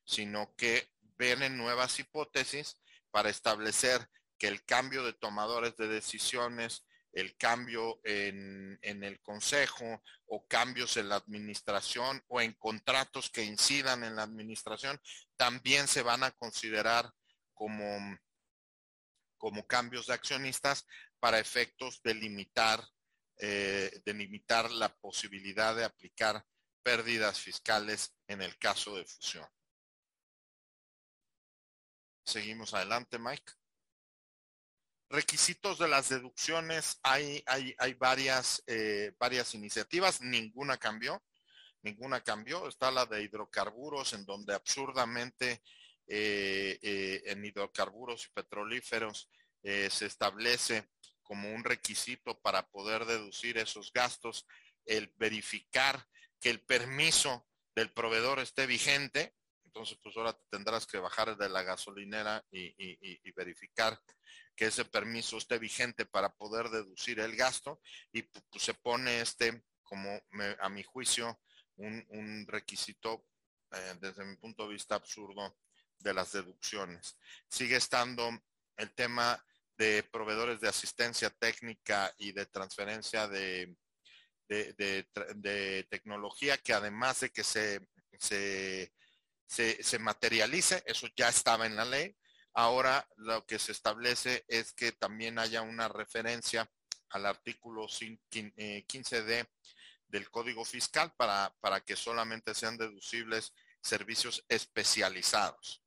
sino 0.05 0.55
que 0.57 0.91
vienen 1.19 1.57
nuevas 1.57 1.99
hipótesis 1.99 2.81
para 3.11 3.31
establecer 3.31 4.09
que 4.39 4.49
el 4.49 4.65
cambio 4.65 5.03
de 5.05 5.15
tomadores 5.15 5.77
de 5.77 5.89
decisiones, 5.89 6.85
el 7.13 7.37
cambio 7.39 7.99
en, 8.05 8.79
el 8.83 9.21
consejo 9.23 10.03
o 10.27 10.47
cambios 10.47 10.99
en 10.99 11.09
la 11.09 11.17
administración 11.17 12.23
o 12.29 12.43
en 12.43 12.53
contratos 12.53 13.31
que 13.31 13.43
incidan 13.43 14.05
en 14.05 14.17
la 14.17 14.25
administración, 14.25 15.01
también 15.37 15.89
se 15.89 16.03
van 16.03 16.23
a 16.23 16.33
considerar 16.33 17.11
como, 17.57 18.17
como 19.37 19.67
cambios 19.67 20.07
de 20.07 20.15
accionistas 20.15 20.87
para 21.19 21.41
efectos 21.41 22.01
de 22.03 22.15
limitar, 22.15 22.81
eh, 23.39 23.91
de 24.05 24.15
limitar 24.15 24.71
la 24.71 24.95
posibilidad 24.95 25.75
de 25.75 25.85
aplicar 25.85 26.45
pérdidas 26.85 27.41
fiscales 27.41 28.15
en 28.29 28.43
el 28.43 28.57
caso 28.59 28.95
de 28.95 29.05
fusión. 29.05 29.49
Seguimos 32.25 32.75
adelante, 32.75 33.19
Mike. 33.19 33.53
Requisitos 35.09 35.79
de 35.79 35.89
las 35.89 36.09
deducciones, 36.09 36.99
hay, 37.03 37.43
hay, 37.47 37.75
hay 37.79 37.95
varias, 37.95 38.63
eh, 38.67 39.15
varias 39.19 39.55
iniciativas, 39.55 40.21
ninguna 40.21 40.77
cambió, 40.77 41.23
ninguna 41.83 42.21
cambió. 42.21 42.69
Está 42.69 42.91
la 42.91 43.07
de 43.07 43.23
hidrocarburos, 43.23 44.13
en 44.13 44.25
donde 44.25 44.55
absurdamente 44.55 45.63
en 46.07 47.45
hidrocarburos 47.45 48.27
y 48.27 48.33
petrolíferos 48.33 49.29
se 49.63 50.07
establece 50.07 50.89
como 51.23 51.53
un 51.53 51.65
requisito 51.65 52.41
para 52.41 52.69
poder 52.69 53.05
deducir 53.05 53.59
esos 53.59 53.93
gastos 53.93 54.47
el 54.85 55.13
verificar 55.17 56.07
que 56.41 56.51
el 56.51 56.61
permiso 56.61 57.49
del 57.75 57.93
proveedor 57.93 58.39
esté 58.39 58.67
vigente. 58.67 59.35
Entonces, 59.65 59.99
pues 60.03 60.17
ahora 60.17 60.39
tendrás 60.51 60.87
que 60.87 60.99
bajar 60.99 61.37
de 61.37 61.49
la 61.49 61.63
gasolinera 61.63 62.45
y 62.51 63.33
verificar 63.33 64.01
que 64.57 64.67
ese 64.67 64.87
permiso 64.87 65.37
esté 65.37 65.59
vigente 65.59 66.07
para 66.07 66.35
poder 66.35 66.71
deducir 66.71 67.21
el 67.21 67.37
gasto 67.37 67.81
y 68.11 68.23
pues, 68.23 68.43
se 68.57 68.75
pone 68.75 69.21
este, 69.21 69.63
como 69.83 70.19
a 70.61 70.69
mi 70.71 70.83
juicio, 70.83 71.39
un, 71.77 72.47
requisito 72.49 73.27
eh, 73.73 73.95
desde 74.01 74.25
mi 74.25 74.37
punto 74.37 74.63
de 74.67 74.73
vista 74.73 74.95
absurdo 74.95 75.59
de 75.99 76.15
las 76.15 76.33
deducciones. 76.33 77.17
Sigue 77.49 77.77
estando 77.77 78.31
el 78.77 78.95
tema 78.95 79.43
de 79.77 80.03
proveedores 80.03 80.61
de 80.61 80.69
asistencia 80.69 81.31
técnica 81.31 82.13
y 82.19 82.33
de 82.33 82.47
transferencia 82.47 83.29
de, 83.29 83.77
tecnología 85.91 86.57
que 86.59 86.73
además 86.73 87.21
de 87.21 87.31
que 87.31 87.45
se, 87.45 87.87
se, 88.19 88.93
se 89.49 89.99
materialice, 89.99 90.83
eso 90.87 91.09
ya 91.17 91.29
estaba 91.29 91.67
en 91.67 91.77
la 91.77 91.85
ley, 91.85 92.17
Ahora 92.59 93.07
lo 93.17 93.45
que 93.45 93.59
se 93.59 93.73
establece 93.73 94.47
es 94.49 94.73
que 94.73 94.91
también 94.91 95.39
haya 95.39 95.61
una 95.61 95.89
referencia 95.89 96.67
al 97.11 97.27
artículo 97.27 97.87
15D 97.87 99.31
eh, 99.31 99.47
del 100.09 100.31
Código 100.31 100.65
Fiscal 100.65 101.13
para, 101.19 101.55
para 101.61 101.83
que 101.83 101.97
solamente 101.97 102.55
sean 102.55 102.79
deducibles 102.79 103.53
servicios 103.83 104.43
especializados. 104.49 105.85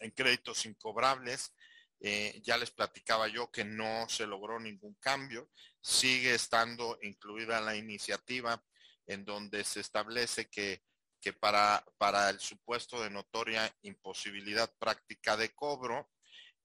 En 0.00 0.10
créditos 0.10 0.66
incobrables, 0.66 1.52
eh, 2.00 2.40
ya 2.42 2.56
les 2.56 2.70
platicaba 2.70 3.28
yo 3.28 3.50
que 3.50 3.64
no 3.64 4.08
se 4.08 4.26
logró 4.26 4.58
ningún 4.58 4.94
cambio. 4.94 5.50
Sigue 5.80 6.34
estando 6.34 6.98
incluida 7.02 7.60
la 7.60 7.76
iniciativa 7.76 8.62
en 9.06 9.24
donde 9.24 9.64
se 9.64 9.80
establece 9.80 10.48
que 10.48 10.82
que 11.22 11.32
para, 11.32 11.86
para 11.96 12.28
el 12.28 12.40
supuesto 12.40 13.00
de 13.00 13.08
notoria 13.08 13.72
imposibilidad 13.82 14.70
práctica 14.78 15.36
de 15.36 15.54
cobro, 15.54 16.10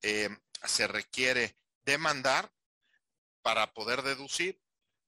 eh, 0.01 0.29
se 0.65 0.87
requiere 0.87 1.59
demandar 1.85 2.51
para 3.43 3.71
poder 3.71 4.01
deducir, 4.01 4.59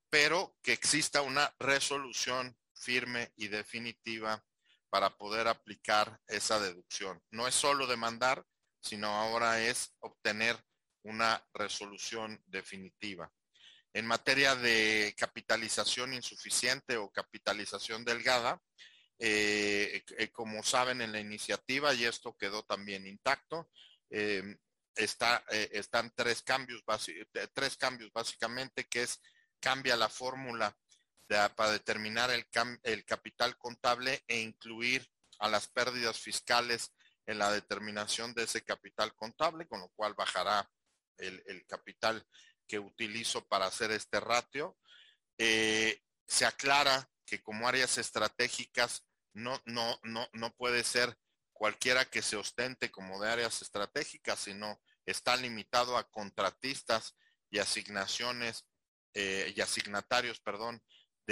pero 0.09 0.55
que 0.61 0.71
exista 0.71 1.23
una 1.23 1.53
resolución 1.57 2.55
firme 2.73 3.33
y 3.35 3.47
definitiva 3.47 4.45
para 4.89 5.15
poder 5.17 5.47
aplicar 5.47 6.19
esa 6.27 6.59
deducción. 6.59 7.21
No 7.31 7.47
es 7.47 7.55
solo 7.55 7.87
demandar, 7.87 8.43
sino 8.81 9.07
ahora 9.07 9.61
es 9.61 9.95
obtener 9.99 10.57
una 11.03 11.43
resolución 11.53 12.41
definitiva. 12.45 13.31
En 13.93 14.05
materia 14.05 14.55
de 14.55 15.15
capitalización 15.17 16.13
insuficiente 16.13 16.97
o 16.97 17.11
capitalización 17.11 18.05
delgada, 18.05 18.61
eh, 19.17 20.03
eh, 20.17 20.29
como 20.29 20.63
saben 20.63 21.01
en 21.01 21.11
la 21.11 21.19
iniciativa, 21.19 21.93
y 21.93 22.05
esto 22.05 22.35
quedó 22.37 22.63
también 22.63 23.07
intacto, 23.07 23.69
eh, 24.09 24.57
está, 24.95 25.43
están 25.49 26.11
tres 26.15 26.41
cambios, 26.41 26.83
tres 27.53 27.77
cambios 27.77 28.11
básicamente, 28.11 28.87
que 28.87 29.03
es 29.03 29.21
cambia 29.59 29.95
la 29.95 30.09
fórmula 30.09 30.75
para 31.55 31.71
determinar 31.71 32.31
el, 32.31 32.47
el 32.83 33.05
capital 33.05 33.57
contable 33.57 34.23
e 34.27 34.39
incluir 34.39 35.07
a 35.39 35.47
las 35.47 35.67
pérdidas 35.67 36.19
fiscales 36.19 36.91
en 37.25 37.37
la 37.37 37.51
determinación 37.51 38.33
de 38.33 38.43
ese 38.43 38.63
capital 38.63 39.15
contable, 39.15 39.67
con 39.67 39.79
lo 39.79 39.89
cual 39.89 40.15
bajará 40.15 40.69
el, 41.17 41.65
capital 41.67 42.25
que 42.67 42.79
utilizo 42.79 43.45
para 43.47 43.67
hacer 43.67 43.91
este 43.91 44.19
ratio. 44.19 44.77
se 45.37 46.45
aclara 46.45 47.07
que 47.25 47.41
como 47.41 47.67
áreas 47.67 47.97
estratégicas 47.97 49.05
no, 49.33 49.61
no, 49.65 49.99
no, 50.03 50.27
no 50.33 50.55
puede 50.55 50.83
ser 50.83 51.15
cualquiera 51.53 52.05
que 52.05 52.21
se 52.21 52.37
ostente 52.37 52.89
como 52.89 53.21
de 53.21 53.29
áreas 53.29 53.61
estratégicas, 53.61 54.39
sino 54.39 54.81
está 55.05 55.35
limitado 55.35 55.97
a 55.97 56.09
contratistas 56.09 57.15
y 57.51 57.59
asignaciones 57.59 58.65
eh, 59.13 59.53
y 59.55 59.61
asignatarios, 59.61 60.39
perdón, 60.39 60.81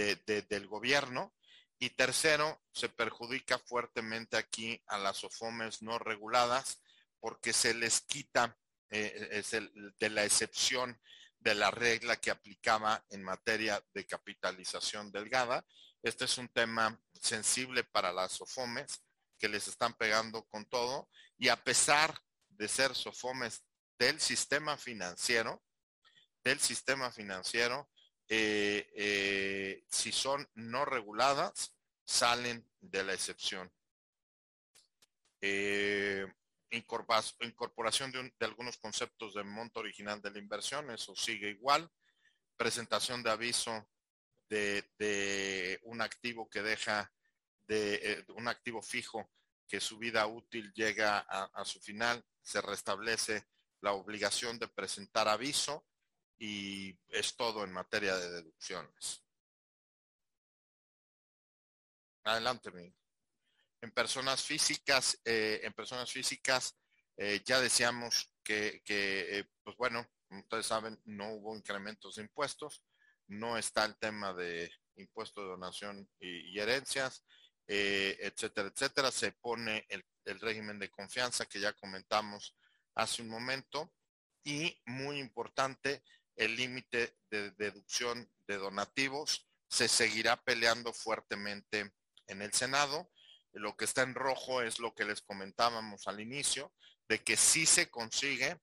de, 0.05 0.41
del 0.43 0.67
gobierno. 0.67 1.33
Y 1.79 1.91
tercero, 1.91 2.61
se 2.71 2.89
perjudica 2.89 3.59
fuertemente 3.59 4.37
aquí 4.37 4.81
a 4.87 4.97
las 4.97 5.23
OFOMES 5.23 5.81
no 5.83 5.99
reguladas 5.99 6.81
porque 7.19 7.53
se 7.53 7.73
les 7.73 8.01
quita 8.01 8.57
eh, 8.89 9.29
es 9.31 9.53
el, 9.53 9.71
de 9.99 10.09
la 10.09 10.23
excepción 10.23 10.99
de 11.39 11.53
la 11.53 11.69
regla 11.69 12.15
que 12.15 12.31
aplicaba 12.31 13.03
en 13.09 13.23
materia 13.23 13.83
de 13.93 14.05
capitalización 14.05 15.11
delgada 15.11 15.65
este 16.03 16.25
es 16.25 16.37
un 16.37 16.47
tema 16.47 16.99
sensible 17.19 17.83
para 17.83 18.13
las 18.13 18.33
sofomes 18.33 19.03
que 19.37 19.49
les 19.49 19.67
están 19.67 19.93
pegando 19.93 20.45
con 20.45 20.65
todo 20.65 21.09
y 21.37 21.49
a 21.49 21.63
pesar 21.63 22.17
de 22.49 22.67
ser 22.67 22.95
sofomes 22.95 23.63
del 23.99 24.19
sistema 24.19 24.77
financiero, 24.77 25.63
del 26.43 26.59
sistema 26.59 27.11
financiero, 27.11 27.89
eh, 28.29 28.91
eh, 28.95 29.85
si 29.89 30.11
son 30.11 30.47
no 30.55 30.85
reguladas, 30.85 31.75
salen 32.05 32.69
de 32.79 33.03
la 33.03 33.13
excepción. 33.13 33.71
Eh, 35.41 36.25
incorporación 36.71 38.11
de, 38.11 38.33
de, 38.37 38.45
algunos 38.45 38.77
conceptos 38.77 39.33
de 39.35 39.43
monto 39.43 39.79
original 39.79 40.21
de 40.21 40.31
la 40.31 40.39
inversión, 40.39 40.89
eso 40.91 41.15
sigue 41.15 41.49
igual. 41.49 41.89
Presentación 42.57 43.23
de 43.23 43.29
aviso 43.29 43.87
de, 44.49 45.79
un 45.83 46.01
activo 46.01 46.49
que 46.49 46.61
deja 46.61 47.11
de 47.67 47.95
eh, 47.95 48.25
un 48.35 48.47
activo 48.47 48.81
fijo 48.81 49.29
que 49.67 49.79
su 49.81 49.97
vida 49.97 50.25
útil 50.27 50.71
llega 50.73 51.19
a, 51.19 51.65
su 51.65 51.81
final, 51.81 52.23
se 52.41 52.61
restablece 52.61 53.47
la 53.81 53.91
obligación 53.91 54.57
de 54.57 54.69
presentar 54.69 55.27
aviso 55.27 55.85
y 56.37 56.97
es 57.07 57.35
todo 57.35 57.63
en 57.63 57.71
materia 57.71 58.15
de 58.15 58.31
deducciones. 58.31 59.23
Adelante, 62.23 62.69
En 63.81 63.91
personas 63.91 64.43
físicas, 64.43 65.19
eh, 65.23 65.61
en 65.63 65.73
personas 65.73 66.11
físicas, 66.11 66.77
eh, 67.15 67.41
ya 67.45 67.61
decíamos 67.61 68.33
que, 68.43 68.81
que 68.83 69.47
pues 69.63 69.77
bueno, 69.77 70.05
ustedes 70.29 70.65
saben, 70.65 70.99
no 71.05 71.33
hubo 71.33 71.55
incrementos 71.55 72.15
de 72.15 72.23
impuestos 72.23 72.83
no 73.27 73.57
está 73.57 73.85
el 73.85 73.97
tema 73.97 74.33
de 74.33 74.71
impuesto 74.95 75.41
de 75.41 75.49
donación 75.49 76.09
y, 76.19 76.57
herencias, 76.59 77.23
eh, 77.67 78.17
etcétera, 78.21 78.69
etcétera. 78.69 79.11
Se 79.11 79.33
pone 79.33 79.85
el, 79.89 80.03
régimen 80.39 80.77
de 80.79 80.89
confianza 80.89 81.45
que 81.45 81.59
ya 81.59 81.73
comentamos 81.73 82.55
hace 82.95 83.21
un 83.21 83.29
momento. 83.29 83.93
Y 84.43 84.81
muy 84.85 85.19
importante, 85.19 86.03
el 86.37 86.55
límite 86.55 87.17
de 87.29 87.51
deducción 87.51 88.31
de 88.47 88.57
donativos 88.57 89.49
se 89.69 89.87
seguirá 89.87 90.37
peleando 90.37 90.93
fuertemente 90.93 91.91
en 92.27 92.41
el 92.41 92.53
Senado. 92.53 93.11
Lo 93.53 93.75
que 93.75 93.85
está 93.85 94.03
en 94.03 94.15
rojo 94.15 94.61
es 94.61 94.79
lo 94.79 94.93
que 94.93 95.03
les 95.03 95.21
comentábamos 95.21 96.07
al 96.07 96.21
inicio, 96.21 96.73
de 97.09 97.23
que 97.23 97.35
sí 97.35 97.65
se 97.65 97.89
consigue 97.89 98.59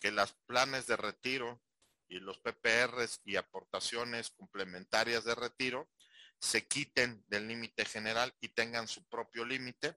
que 0.00 0.10
las 0.10 0.34
planes 0.46 0.86
de 0.86 0.96
retiro 0.96 1.62
y 2.08 2.18
los 2.18 2.38
PPRs 2.40 3.20
y 3.24 3.36
aportaciones 3.36 4.30
complementarias 4.30 5.24
de 5.24 5.34
retiro 5.34 5.90
se 6.40 6.66
quiten 6.66 7.24
del 7.28 7.46
límite 7.46 7.84
general 7.84 8.34
y 8.40 8.48
tengan 8.48 8.88
su 8.88 9.06
propio 9.06 9.44
límite. 9.44 9.96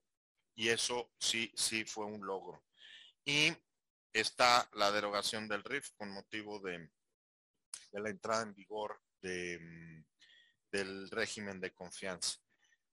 Y 0.54 0.70
eso 0.70 1.12
sí, 1.20 1.52
sí 1.58 1.84
fue 1.84 2.06
un 2.06 2.26
logro. 2.26 2.64
Y 3.26 3.52
está 4.14 4.70
la 4.74 4.92
derogación 4.92 5.48
del 5.48 5.64
RIF 5.64 5.90
con 5.98 6.12
motivo 6.12 6.60
de, 6.60 6.90
de 7.96 8.02
la 8.02 8.10
entrada 8.10 8.44
en 8.44 8.54
vigor 8.54 9.02
de, 9.22 9.58
mm, 9.58 10.06
del 10.70 11.10
régimen 11.10 11.62
de 11.62 11.74
confianza. 11.74 12.38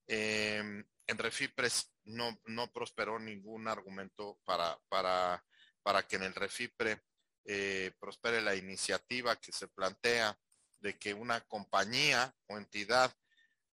Em, 0.07 0.85
en 1.07 1.19
Refipres 1.19 1.93
no, 2.05 2.41
no 2.47 2.73
prosperó 2.73 3.19
ningún 3.19 3.67
argumento 3.67 4.39
para, 4.45 4.79
para, 4.89 5.45
para 5.83 6.03
que 6.05 6.17
en 6.17 6.23
el 6.23 6.35
Refipre 6.35 7.03
eh, 7.45 7.93
prospere 7.99 8.41
la 8.41 8.55
iniciativa 8.55 9.35
que 9.37 9.51
se 9.53 9.67
plantea 9.67 10.39
de 10.79 10.97
que 10.99 11.13
una 11.15 11.41
compañía 11.41 12.33
o 12.47 12.57
entidad 12.57 13.13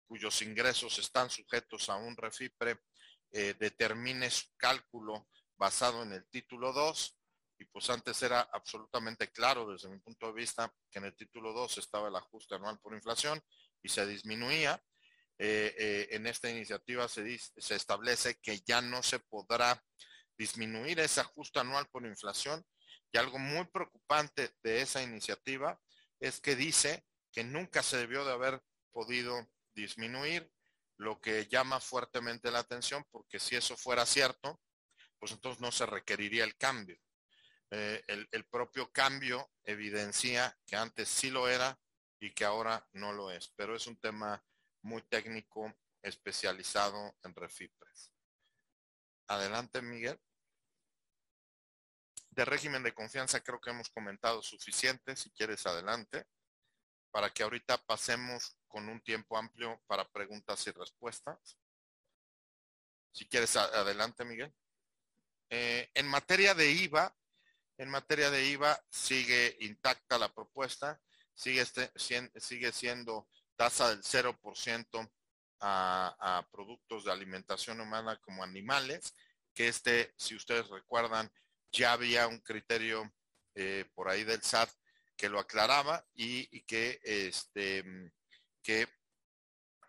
cuyos 0.05 0.41
ingresos 0.41 0.99
están 0.99 1.29
sujetos 1.29 1.89
a 1.89 1.95
un 1.95 2.17
refipre 2.17 2.79
eh, 3.31 3.55
determine 3.57 4.29
su 4.29 4.47
cálculo 4.57 5.29
basado 5.55 6.03
en 6.03 6.11
el 6.11 6.27
título 6.27 6.73
2 6.73 7.17
y 7.57 7.65
pues 7.65 7.89
antes 7.89 8.21
era 8.21 8.41
absolutamente 8.51 9.31
claro 9.31 9.69
desde 9.71 9.89
mi 9.89 9.99
punto 9.99 10.27
de 10.27 10.33
vista 10.33 10.73
que 10.89 10.99
en 10.99 11.05
el 11.05 11.15
título 11.15 11.53
2 11.53 11.77
estaba 11.77 12.07
el 12.07 12.15
ajuste 12.15 12.55
anual 12.55 12.79
por 12.79 12.93
inflación 12.93 13.41
y 13.81 13.89
se 13.89 14.05
disminuía. 14.05 14.81
Eh, 15.39 15.75
eh, 15.77 16.07
en 16.11 16.27
esta 16.27 16.49
iniciativa 16.49 17.07
se, 17.07 17.37
se 17.37 17.75
establece 17.75 18.39
que 18.39 18.59
ya 18.61 18.81
no 18.81 19.01
se 19.01 19.19
podrá 19.19 19.83
disminuir 20.37 20.99
ese 20.99 21.21
ajuste 21.21 21.59
anual 21.59 21.87
por 21.89 22.05
inflación 22.05 22.63
y 23.11 23.17
algo 23.17 23.39
muy 23.39 23.65
preocupante 23.65 24.51
de 24.61 24.81
esa 24.81 25.01
iniciativa 25.01 25.79
es 26.19 26.39
que 26.39 26.55
dice 26.55 27.05
que 27.31 27.43
nunca 27.43 27.83
se 27.83 27.97
debió 27.97 28.25
de 28.25 28.33
haber 28.33 28.61
podido 28.91 29.47
disminuir, 29.73 30.49
lo 30.97 31.19
que 31.19 31.47
llama 31.47 31.79
fuertemente 31.79 32.51
la 32.51 32.59
atención 32.59 33.03
porque 33.11 33.39
si 33.39 33.55
eso 33.55 33.75
fuera 33.75 34.05
cierto, 34.05 34.61
pues 35.19 35.31
entonces 35.31 35.61
no 35.61 35.71
se 35.71 35.85
requeriría 35.85 36.43
el 36.43 36.55
cambio. 36.55 36.97
Eh, 37.75 38.03
el, 38.29 38.45
propio 38.45 38.91
cambio 38.91 39.51
evidencia 39.63 40.55
que 40.63 40.75
antes 40.75 41.09
sí 41.09 41.31
lo 41.31 41.49
era 41.49 41.81
y 42.19 42.31
que 42.31 42.45
ahora 42.45 42.87
no 42.91 43.13
lo 43.13 43.31
es, 43.31 43.47
pero 43.55 43.75
es 43.75 43.87
un 43.87 43.97
tema 43.97 44.45
muy 44.83 45.01
técnico 45.01 45.75
especializado 46.03 47.17
en 47.23 47.33
refipres. 47.33 48.11
Adelante, 49.27 49.81
Miguel. 49.81 50.21
De 52.29 52.45
régimen 52.45 52.83
de 52.83 52.93
confianza 52.93 53.41
creo 53.41 53.59
que 53.59 53.71
hemos 53.71 53.89
comentado 53.89 54.43
suficiente, 54.43 55.15
si 55.15 55.31
quieres 55.31 55.65
adelante, 55.65 56.27
para 57.09 57.31
que 57.31 57.41
ahorita 57.41 57.83
pasemos 57.87 58.55
con 58.67 58.87
un 58.87 59.01
tiempo 59.01 59.35
amplio 59.35 59.81
para 59.87 60.07
preguntas 60.11 60.67
y 60.67 60.71
respuestas. 60.71 61.57
Si 63.11 63.27
quieres 63.27 63.55
adelante, 63.55 64.25
Miguel. 64.25 64.53
Eh, 65.49 65.89
en 65.95 66.07
materia 66.07 66.53
de 66.53 66.69
IVA, 66.69 67.15
en 67.77 67.89
materia 67.89 68.29
de 68.29 68.45
IVA 68.49 68.79
sigue 68.89 69.57
intacta 69.61 70.17
la 70.17 70.33
propuesta, 70.33 70.99
sigue, 71.33 71.61
este, 71.61 71.91
siendo 72.71 73.27
tasa 73.55 73.89
del 73.89 74.03
0% 74.03 75.11
a, 75.61 76.15
a 76.19 76.47
productos 76.51 77.05
de 77.05 77.11
alimentación 77.11 77.81
humana 77.81 78.19
como 78.21 78.43
animales, 78.43 79.15
que 79.53 79.67
este, 79.67 80.13
si 80.17 80.35
ustedes 80.35 80.67
recuerdan, 80.69 81.31
ya 81.71 81.93
había 81.93 82.27
un 82.27 82.39
criterio 82.39 83.11
eh, 83.55 83.85
por 83.93 84.09
ahí 84.09 84.23
del 84.23 84.41
SAT 84.41 84.69
que 85.15 85.29
lo 85.29 85.39
aclaraba 85.39 86.05
y, 86.13 86.61
que, 86.61 86.99
este, 87.03 87.83
que 88.61 88.87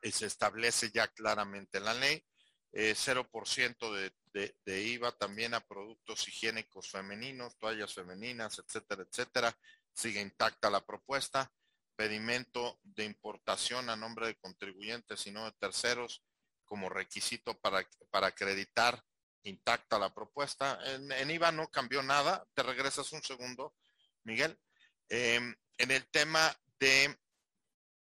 se 0.03 0.27
establece 0.27 0.91
ya 0.91 1.09
claramente 1.09 1.79
en 1.79 1.85
la 1.85 1.95
ley. 1.95 2.25
0% 2.73 3.99
eh, 3.99 4.11
de, 4.35 4.83
IVA 4.83 5.13
también 5.13 5.55
a 5.55 5.61
productos 5.61 6.27
higiénicos 6.27 6.91
femeninos, 6.91 7.57
toallas 7.57 7.95
femeninas, 7.95 8.59
etcétera, 8.59 9.05
etcétera. 9.09 9.57
Sigue 9.93 10.21
intacta 10.21 10.71
la 10.71 10.85
propuesta. 10.85 11.53
Pedimento 11.97 12.81
de 12.83 13.05
importación 13.05 13.89
a 13.89 13.97
nombre 13.97 14.27
de 14.27 14.35
contribuyentes 14.35 15.27
y 15.29 15.31
no 15.31 15.45
de 15.45 15.53
terceros 15.53 16.25
como 16.65 16.89
requisito 16.89 17.57
para, 17.61 17.89
para 18.11 18.29
acreditar 18.29 19.05
intacta 19.45 19.99
la 19.99 20.13
propuesta. 20.13 20.81
En, 20.85 21.31
IVA 21.31 21.53
no 21.53 21.69
cambió 21.69 22.03
nada. 22.03 22.45
Te 22.55 22.65
regresas 22.65 23.13
un 23.13 23.23
segundo, 23.23 23.77
Miguel. 24.25 24.59
Em, 25.09 25.55
en 25.79 25.91
el 25.91 26.07
tema 26.11 26.53
de 26.81 27.17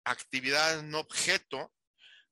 actividades 0.05 0.83
no 0.83 0.99
objeto, 0.99 1.73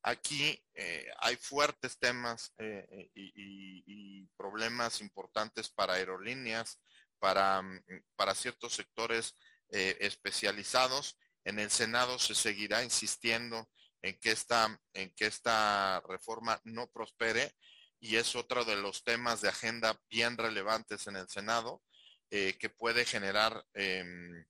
Aquí 0.04 0.60
eh, 0.74 1.06
hay 1.20 1.36
fuertes 1.36 2.00
temas 2.00 2.54
eh, 2.58 2.88
eh, 2.90 3.12
y, 3.14 4.26
problemas 4.36 5.02
importantes 5.02 5.70
para 5.70 5.94
aerolíneas, 5.94 6.80
para, 7.20 7.62
mm, 7.62 7.84
para 8.16 8.34
ciertos 8.34 8.74
sectores 8.74 9.36
especializados. 9.70 11.18
En 11.46 11.58
el 11.58 11.72
Senado 11.72 12.20
se 12.20 12.36
seguirá 12.36 12.84
insistiendo 12.84 13.70
en 14.02 14.20
que, 14.20 14.32
esta, 14.32 14.78
en 14.94 15.14
que 15.16 15.28
esta 15.28 16.02
reforma 16.10 16.60
no 16.66 16.92
prospere 16.92 17.56
y 18.02 18.18
es 18.18 18.36
otro 18.36 18.66
de 18.66 18.76
los 18.76 19.06
temas 19.06 19.40
de 19.40 19.48
agenda 19.48 19.98
bien 20.10 20.38
relevantes 20.38 21.08
en 21.08 21.16
el 21.16 21.30
Senado 21.30 21.82
que 22.30 22.74
puede 22.78 23.06
generar 23.06 23.66
em, 23.74 24.46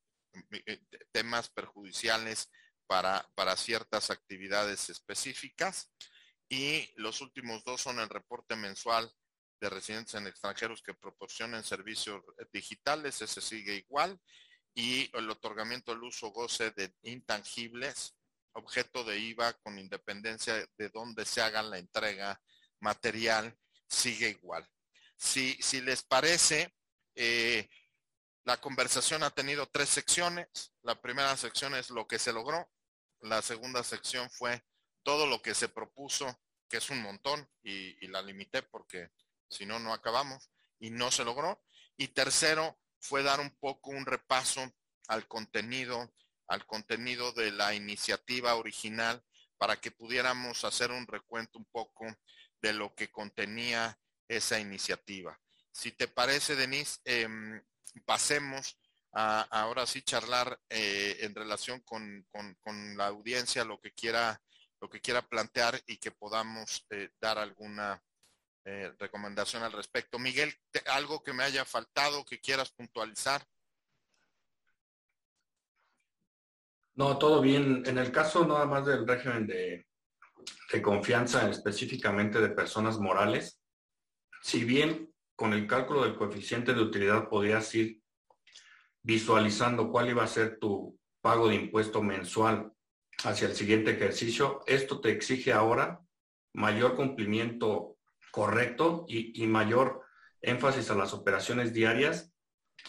temas 1.11 1.49
perjudiciales 1.49 2.49
para, 2.91 3.55
ciertas 3.55 4.09
actividades 4.09 4.89
específicas. 4.89 5.89
Y 6.49 6.91
los 6.97 7.21
últimos 7.21 7.63
dos 7.63 7.79
son 7.79 7.99
el 8.01 8.09
reporte 8.09 8.57
mensual 8.57 9.09
de 9.61 9.69
residentes 9.69 10.15
en 10.15 10.27
extranjeros 10.27 10.81
que 10.81 10.93
proporcionen 10.93 11.63
servicios 11.63 12.21
digitales, 12.51 13.21
ese 13.21 13.39
sigue 13.39 13.75
igual, 13.75 14.19
y 14.73 15.09
el 15.15 15.29
otorgamiento 15.29 15.93
del 15.93 16.03
uso 16.03 16.31
goce 16.31 16.71
de 16.71 16.93
intangibles, 17.03 18.17
objeto 18.51 19.05
de 19.05 19.19
IVA 19.19 19.53
con 19.63 19.79
independencia 19.79 20.67
de 20.77 20.89
dónde 20.89 21.23
se 21.23 21.41
haga 21.41 21.63
la 21.63 21.77
entrega 21.77 22.41
material, 22.81 23.57
sigue 23.87 24.29
igual. 24.29 24.67
Si, 25.15 25.53
si 25.61 25.79
les 25.79 26.03
parece, 26.03 26.73
eh, 27.15 27.69
la 28.43 28.59
conversación 28.59 29.23
ha 29.23 29.29
tenido 29.29 29.65
tres 29.67 29.87
secciones. 29.87 30.73
La 30.81 30.99
primera 30.99 31.37
sección 31.37 31.73
es 31.75 31.89
lo 31.89 32.05
que 32.05 32.19
se 32.19 32.33
logró, 32.33 32.69
la 33.21 33.41
segunda 33.41 33.83
sección 33.83 34.29
fue 34.29 34.63
todo 35.03 35.25
lo 35.25 35.41
que 35.41 35.53
se 35.53 35.69
propuso, 35.69 36.39
que 36.69 36.77
es 36.77 36.89
un 36.89 37.01
montón, 37.01 37.47
y, 37.63 38.07
la 38.07 38.21
limité 38.21 38.61
porque 38.61 39.11
si 39.49 39.65
no, 39.65 39.79
no 39.79 39.93
acabamos, 39.93 40.49
y 40.79 40.89
no 40.89 41.11
se 41.11 41.23
logró. 41.23 41.63
Y 41.97 42.09
tercero 42.09 42.79
fue 42.99 43.23
dar 43.23 43.39
un 43.39 43.51
poco 43.57 43.91
un 43.91 44.05
repaso 44.05 44.73
al 45.07 45.27
contenido, 45.27 46.13
al 46.47 46.65
contenido 46.65 47.31
de 47.33 47.51
la 47.51 47.73
iniciativa 47.73 48.55
original 48.55 49.23
para 49.57 49.79
que 49.79 49.91
pudiéramos 49.91 50.63
hacer 50.63 50.91
un 50.91 51.05
recuento 51.05 51.59
un 51.59 51.65
poco 51.65 52.05
de 52.61 52.73
lo 52.73 52.95
que 52.95 53.11
contenía 53.11 53.99
esa 54.27 54.59
iniciativa. 54.59 55.39
Si 55.71 55.91
te 55.91 56.07
parece, 56.07 56.55
Denise, 56.55 56.99
em, 57.05 57.61
pasemos 58.05 58.77
ahora 59.13 59.85
sí 59.85 60.01
charlar 60.01 60.59
eh, 60.69 61.17
en 61.21 61.35
relación 61.35 61.81
con, 61.81 62.25
la 62.97 63.07
audiencia 63.07 63.65
lo 63.65 63.79
que 63.79 63.91
quiera 63.91 64.41
lo 64.79 64.89
que 64.89 64.99
quiera 64.99 65.21
plantear 65.21 65.79
y 65.85 65.97
que 65.97 66.09
podamos 66.09 66.87
eh, 66.89 67.09
dar 67.19 67.37
alguna 67.37 68.03
eh, 68.65 68.91
recomendación 68.97 69.61
al 69.61 69.73
respecto. 69.73 70.17
Miguel, 70.17 70.51
algo 70.87 71.21
que 71.21 71.33
me 71.33 71.43
haya 71.43 71.65
faltado 71.65 72.25
que 72.25 72.39
quieras 72.39 72.71
puntualizar. 72.71 73.45
No, 76.95 77.15
todo 77.19 77.41
bien. 77.41 77.83
En 77.85 77.99
el 77.99 78.11
caso 78.11 78.43
nada 78.43 78.65
más 78.65 78.87
del 78.87 79.07
régimen 79.07 79.45
de, 79.45 79.87
de 80.73 80.81
confianza 80.81 81.47
específicamente 81.47 82.41
de 82.41 82.49
personas 82.49 82.97
morales, 82.97 83.61
si 84.41 84.63
bien 84.63 85.13
con 85.35 85.53
el 85.53 85.67
cálculo 85.67 86.03
del 86.03 86.15
coeficiente 86.15 86.73
de 86.73 86.81
utilidad 86.81 87.29
podías 87.29 87.73
ir 87.75 88.00
visualizando 89.03 89.91
cuál 89.91 90.09
iba 90.09 90.23
a 90.23 90.27
ser 90.27 90.59
tu 90.59 90.97
pago 91.21 91.47
de 91.47 91.55
impuesto 91.55 92.01
mensual 92.01 92.71
hacia 93.23 93.47
el 93.47 93.55
siguiente 93.55 93.91
ejercicio, 93.91 94.61
esto 94.65 94.99
te 94.99 95.11
exige 95.11 95.53
ahora 95.53 96.01
mayor 96.53 96.95
cumplimiento 96.95 97.97
correcto 98.31 99.05
y, 99.07 99.45
mayor 99.47 100.01
énfasis 100.41 100.89
a 100.89 100.95
las 100.95 101.13
operaciones 101.13 101.73
diarias, 101.73 102.33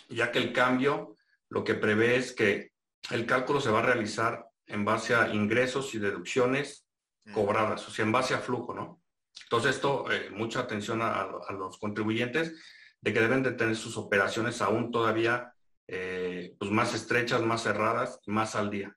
ya 0.09 0.31
que 0.31 0.39
el 0.39 0.53
cambio 0.53 1.17
lo 1.49 1.65
que 1.65 1.75
prevé 1.75 2.17
es 2.17 2.33
que 2.33 2.73
el 3.11 3.27
cálculo 3.27 3.61
se 3.61 3.71
va 3.71 3.81
a 3.81 3.87
realizar 3.87 4.47
en 4.67 4.85
base 4.85 5.15
a 5.15 5.35
ingresos 5.35 5.95
y 5.95 5.99
deducciones 5.99 6.87
cobradas, 7.35 7.87
o 7.89 7.91
sea, 7.91 8.05
en 8.05 8.13
base 8.13 8.35
a 8.35 8.39
flujo, 8.39 8.75
¿no? 8.75 9.03
Entonces 9.45 9.77
esto, 9.77 10.11
eh, 10.11 10.31
mucha 10.31 10.61
atención 10.61 11.03
a, 11.03 11.27
los 11.51 11.79
contribuyentes 11.79 12.55
de 13.01 13.13
que 13.13 13.21
deben 13.21 13.43
de 13.43 13.53
tener 13.53 13.77
sus 13.77 13.97
operaciones 13.97 14.63
aún 14.63 14.91
todavía 14.91 15.52
eh, 15.87 16.55
pues 16.59 16.71
más 16.71 16.95
estrechas, 16.95 17.43
más 17.43 17.63
cerradas, 17.63 18.21
más 18.27 18.55
al 18.55 18.71
día. 18.71 18.97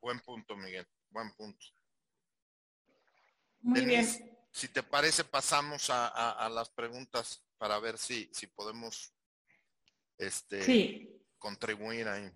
Buen 0.00 0.20
punto, 0.20 0.56
Miguel, 0.56 0.86
buen 1.10 1.32
punto. 1.34 1.66
Muy 3.60 3.84
bien. 3.84 4.06
Si 4.50 4.68
te 4.68 4.82
parece, 4.82 5.24
pasamos 5.24 5.90
a, 5.90 6.48
las 6.52 6.70
preguntas 6.70 7.42
para 7.58 7.78
ver 7.80 7.98
si, 7.98 8.30
si 8.32 8.46
podemos 8.46 9.12
este, 10.16 11.08
contribuir 11.38 12.06
ahí. 12.06 12.30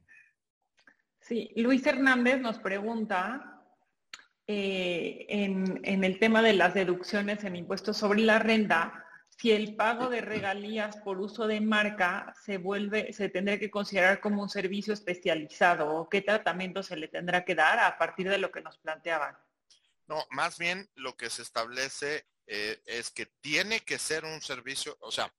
Sí, 1.20 1.52
Luis 1.56 1.86
Hernández 1.86 2.40
nos 2.40 2.58
pregunta 2.58 3.62
eh, 4.46 5.26
en, 5.28 5.80
en, 5.84 6.02
el 6.02 6.18
tema 6.18 6.42
de 6.42 6.54
las 6.54 6.74
deducciones 6.74 7.44
en 7.44 7.54
impuestos 7.54 7.98
sobre 7.98 8.20
la 8.20 8.38
renta, 8.38 9.07
si 9.38 9.52
el 9.52 9.76
pago 9.76 10.08
de 10.08 10.20
regalías 10.20 10.96
por 10.96 11.20
uso 11.20 11.46
de 11.46 11.60
marca 11.60 12.34
se 12.44 12.58
vuelve, 12.58 13.12
se 13.12 13.28
tendrá 13.28 13.56
que 13.56 13.70
considerar 13.70 14.20
como 14.20 14.42
un 14.42 14.48
servicio 14.48 14.92
especializado 14.92 15.88
o 15.88 16.08
qué 16.08 16.22
tratamiento 16.22 16.82
se 16.82 16.96
le 16.96 17.06
tendrá 17.06 17.44
que 17.44 17.54
dar 17.54 17.78
a 17.78 17.96
partir 17.98 18.28
de 18.28 18.38
lo 18.38 18.50
que 18.50 18.62
nos 18.62 18.78
planteaban. 18.78 19.38
No, 20.08 20.26
más 20.30 20.58
bien 20.58 20.90
lo 20.96 21.16
que 21.16 21.30
se 21.30 21.42
establece 21.42 22.26
eh, 22.48 22.82
es 22.84 23.10
que 23.10 23.26
tiene 23.26 23.80
que 23.80 24.00
ser 24.00 24.24
un 24.24 24.42
servicio, 24.42 24.96
o 25.00 25.12
sea, 25.12 25.32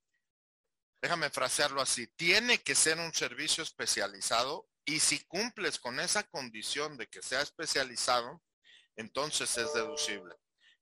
déjame 1.01 1.29
frasearlo 1.29 1.81
así, 1.81 2.07
tiene 2.15 2.59
que 2.59 2.75
ser 2.75 2.99
un 2.99 3.13
servicio 3.13 3.63
especializado 3.63 4.69
y 4.85 5.01
si 5.01 5.25
cumples 5.25 5.77
con 5.77 5.99
esa 5.99 6.23
condición 6.23 6.95
de 6.95 7.07
que 7.07 7.21
sea 7.21 7.41
especializado, 7.41 8.41
entonces 8.95 9.57
es 9.57 9.73
deducible. 9.73 10.35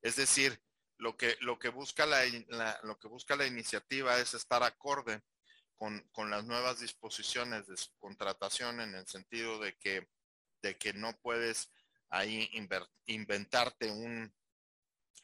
Es 0.03 0.17
decir, 0.17 0.61
lo 0.97 1.15
que, 1.15 1.37
lo 1.41 1.59
que, 1.59 1.69
busca, 1.69 2.05
la, 2.05 2.79
lo 2.83 2.97
que 2.97 3.07
busca 3.07 3.35
la 3.35 3.45
iniciativa 3.45 4.17
es 4.19 4.33
estar 4.33 4.63
acorde 4.63 5.21
con, 5.75 5.99
con, 6.11 6.29
las 6.29 6.43
nuevas 6.45 6.79
disposiciones 6.79 7.67
de 7.67 7.77
su 7.77 7.95
contratación 7.97 8.81
en 8.81 8.95
el 8.95 9.07
sentido 9.07 9.59
de 9.59 9.77
que, 9.77 10.09
de 10.61 10.77
que 10.77 10.93
no 10.93 11.15
puedes 11.21 11.71
ahí 12.09 12.49
inventarte 13.05 13.91
un 13.91 14.33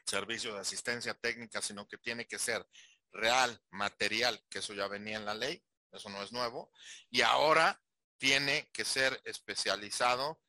servicio 0.05 0.53
de 0.53 0.59
asistencia 0.59 1.13
técnica, 1.13 1.61
sino 1.61 1.87
que 1.87 1.97
tiene 1.97 2.27
que 2.27 2.37
ser 2.37 2.65
real, 3.11 3.59
material, 3.69 4.43
que 4.49 4.59
eso 4.59 4.73
ya 4.73 4.87
venía 4.87 5.17
en 5.17 5.25
la 5.25 5.33
ley, 5.33 5.63
eso 5.91 6.09
no 6.09 6.21
es 6.21 6.31
nuevo, 6.31 6.71
y 7.09 7.21
ahora 7.21 7.81
tiene 8.17 8.69
que 8.73 8.85
ser 8.85 9.21
especializado, 9.25 10.41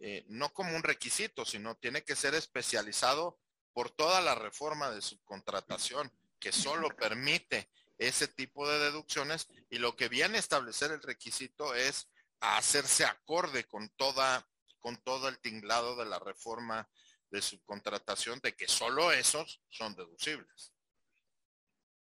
eh, 0.00 0.24
no 0.28 0.52
como 0.52 0.74
un 0.74 0.82
requisito, 0.82 1.44
sino 1.44 1.76
tiene 1.76 2.02
que 2.02 2.16
ser 2.16 2.34
especializado 2.34 3.38
por 3.74 3.90
toda 3.90 4.22
la 4.22 4.34
reforma 4.34 4.90
de 4.90 5.02
subcontratación, 5.02 6.10
que 6.38 6.52
solo 6.52 6.88
permite 6.96 7.68
ese 7.98 8.28
tipo 8.28 8.68
de 8.68 8.78
deducciones, 8.78 9.48
y 9.68 9.78
lo 9.78 9.96
que 9.96 10.08
viene 10.08 10.36
a 10.36 10.40
establecer 10.40 10.90
el 10.92 11.02
requisito 11.02 11.74
es 11.74 12.08
hacerse 12.40 13.04
acorde 13.04 13.64
con 13.64 13.88
toda, 13.90 14.46
con 14.80 14.96
todo 14.98 15.28
el 15.28 15.38
tinglado 15.38 15.96
de 15.96 16.06
la 16.06 16.18
reforma 16.18 16.88
de 17.30 17.42
subcontratación, 17.42 18.40
de 18.40 18.54
que 18.54 18.68
solo 18.68 19.12
esos 19.12 19.60
son 19.68 19.94
deducibles. 19.94 20.72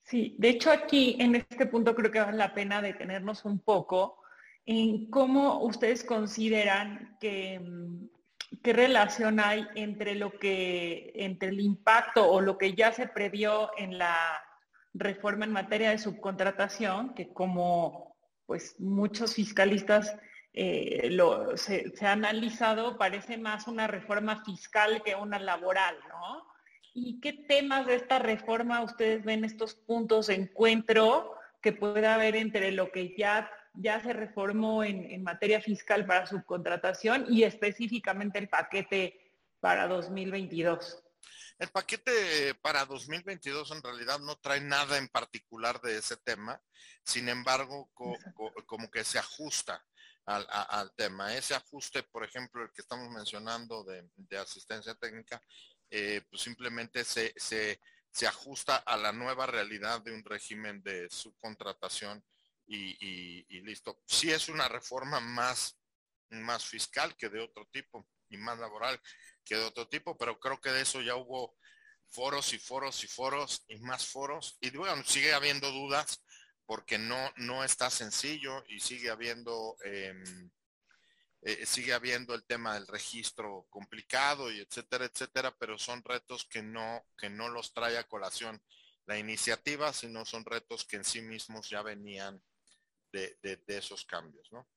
Sí, 0.03 0.35
de 0.39 0.49
hecho 0.49 0.71
aquí 0.71 1.17
en 1.19 1.35
este 1.35 1.67
punto 1.67 1.93
creo 1.93 2.11
que 2.11 2.19
vale 2.19 2.37
la 2.37 2.53
pena 2.55 2.81
detenernos 2.81 3.45
un 3.45 3.59
poco 3.59 4.23
en 4.65 5.09
cómo 5.11 5.63
ustedes 5.63 6.03
consideran 6.03 7.17
que 7.19 7.59
mm, 7.59 8.07
qué 8.63 8.73
relación 8.73 9.39
hay 9.39 9.67
entre 9.75 10.15
lo 10.15 10.37
que, 10.37 11.11
entre 11.15 11.49
el 11.49 11.59
impacto 11.59 12.29
o 12.29 12.41
lo 12.41 12.57
que 12.57 12.73
ya 12.73 12.91
se 12.91 13.07
previó 13.07 13.71
en 13.77 13.97
la 13.97 14.41
reforma 14.93 15.45
en 15.45 15.51
materia 15.51 15.91
de 15.91 15.97
subcontratación, 15.97 17.13
que 17.13 17.31
como 17.33 18.15
pues 18.45 18.75
muchos 18.79 19.35
fiscalistas 19.35 20.15
eh, 20.53 21.15
se, 21.55 21.95
se, 21.95 22.05
ha 22.07 22.11
analizado, 22.13 22.97
parece 22.97 23.37
más 23.37 23.67
una 23.67 23.87
reforma 23.87 24.43
fiscal 24.43 25.03
que 25.03 25.15
una 25.15 25.37
laboral, 25.37 25.95
¿no? 26.09 26.47
¿Y 26.93 27.19
qué 27.21 27.33
temas 27.33 27.85
de 27.85 27.95
esta 27.95 28.17
reforma 28.17 28.81
ustedes 28.81 29.23
ven 29.23 29.45
estos 29.45 29.75
puntos 29.75 30.27
de 30.27 30.35
encuentro 30.35 31.35
que 31.61 31.71
puede 31.71 32.07
haber 32.07 32.35
entre 32.35 32.71
lo 32.71 32.91
que 32.91 33.15
ya, 33.15 33.49
ya 33.81 34.01
se 34.01 34.13
reformó 34.13 34.83
en, 34.83 35.23
materia 35.23 35.61
fiscal 35.61 36.05
para 36.05 36.25
subcontratación 36.25 37.25
y 37.29 37.43
específicamente 37.43 38.39
el 38.39 38.49
paquete 38.49 39.33
para 39.59 39.87
2022? 39.87 41.03
El 41.57 41.69
paquete 41.69 42.55
para 42.61 42.85
2022 42.85 43.71
en 43.71 43.83
realidad 43.83 44.19
no 44.19 44.35
trae 44.37 44.61
nada 44.61 44.97
en 44.97 45.07
particular 45.07 45.81
de 45.81 45.97
ese 45.97 46.17
tema, 46.17 46.61
sin 47.03 47.29
embargo, 47.29 47.89
como 48.65 48.89
que 48.89 49.03
se 49.03 49.19
ajusta 49.19 49.85
al, 50.25 50.91
tema. 50.95 51.35
Ese 51.35 51.55
ajuste, 51.55 52.03
por 52.03 52.23
ejemplo, 52.23 52.63
el 52.63 52.71
que 52.71 52.81
estamos 52.81 53.09
mencionando 53.09 53.83
de 53.83 54.37
asistencia 54.37 54.93
técnica, 54.95 55.41
eh, 55.91 56.21
pues 56.29 56.43
simplemente 56.43 57.03
se, 57.03 57.33
se, 57.35 57.81
se, 58.11 58.27
ajusta 58.27 58.75
a 58.77 58.95
la 58.95 59.11
nueva 59.11 59.47
realidad 59.47 60.01
de 60.01 60.13
un 60.13 60.23
régimen 60.23 60.83
de 60.83 61.09
subcontratación 61.09 62.23
y, 62.69 63.61
listo. 63.61 64.01
Sí 64.05 64.31
es 64.31 64.49
una 64.49 64.67
reforma 64.67 65.19
más, 65.19 65.77
más 66.29 66.65
fiscal 66.65 67.15
que 67.15 67.29
de 67.29 67.41
otro 67.41 67.67
tipo 67.71 68.07
y 68.29 68.37
más 68.37 68.59
laboral 68.59 68.99
que 69.43 69.55
de 69.55 69.65
otro 69.65 69.87
tipo, 69.87 70.17
pero 70.17 70.39
creo 70.39 70.61
que 70.61 70.71
de 70.71 70.81
eso 70.81 71.01
ya 71.01 71.15
hubo 71.15 71.55
foros 72.07 72.53
y 72.53 72.59
foros 72.59 73.03
y 73.03 73.07
foros 73.07 73.65
y 73.67 73.77
más 73.79 74.07
foros. 74.07 74.57
Y 74.61 74.69
bueno, 74.71 75.03
sigue 75.03 75.33
habiendo 75.33 75.71
dudas 75.71 76.23
porque 76.65 76.99
no, 76.99 77.31
no 77.37 77.63
está 77.63 77.89
sencillo 77.89 78.63
y 78.67 78.79
sigue 78.79 79.09
habiendo 79.09 79.75
em, 79.83 80.51
eh, 81.41 81.65
sigue 81.65 81.93
habiendo 81.93 82.35
el 82.35 82.43
tema 82.43 82.73
del 82.73 82.85
registro 82.85 83.65
complicado 83.69 84.51
y 84.51 84.59
etcétera, 84.59 85.05
etcétera, 85.05 85.55
pero 85.57 85.79
son 85.79 86.03
retos 86.03 86.45
que 86.45 86.61
no, 86.61 87.05
que 87.17 87.29
no 87.29 87.47
los 87.47 87.73
trae 87.73 87.97
a 87.97 88.07
colación 88.07 88.61
la 89.05 89.17
iniciativa, 89.17 89.93
sino 89.93 90.25
son 90.25 90.43
retos 90.45 90.85
que 90.85 90.97
en 90.97 91.05
sí 91.05 91.21
mismos 91.21 91.69
ya 91.69 91.81
venían 91.81 92.43
de, 93.11 93.59
esos 93.67 94.05
cambios, 94.05 94.51
¿no? 94.51 94.67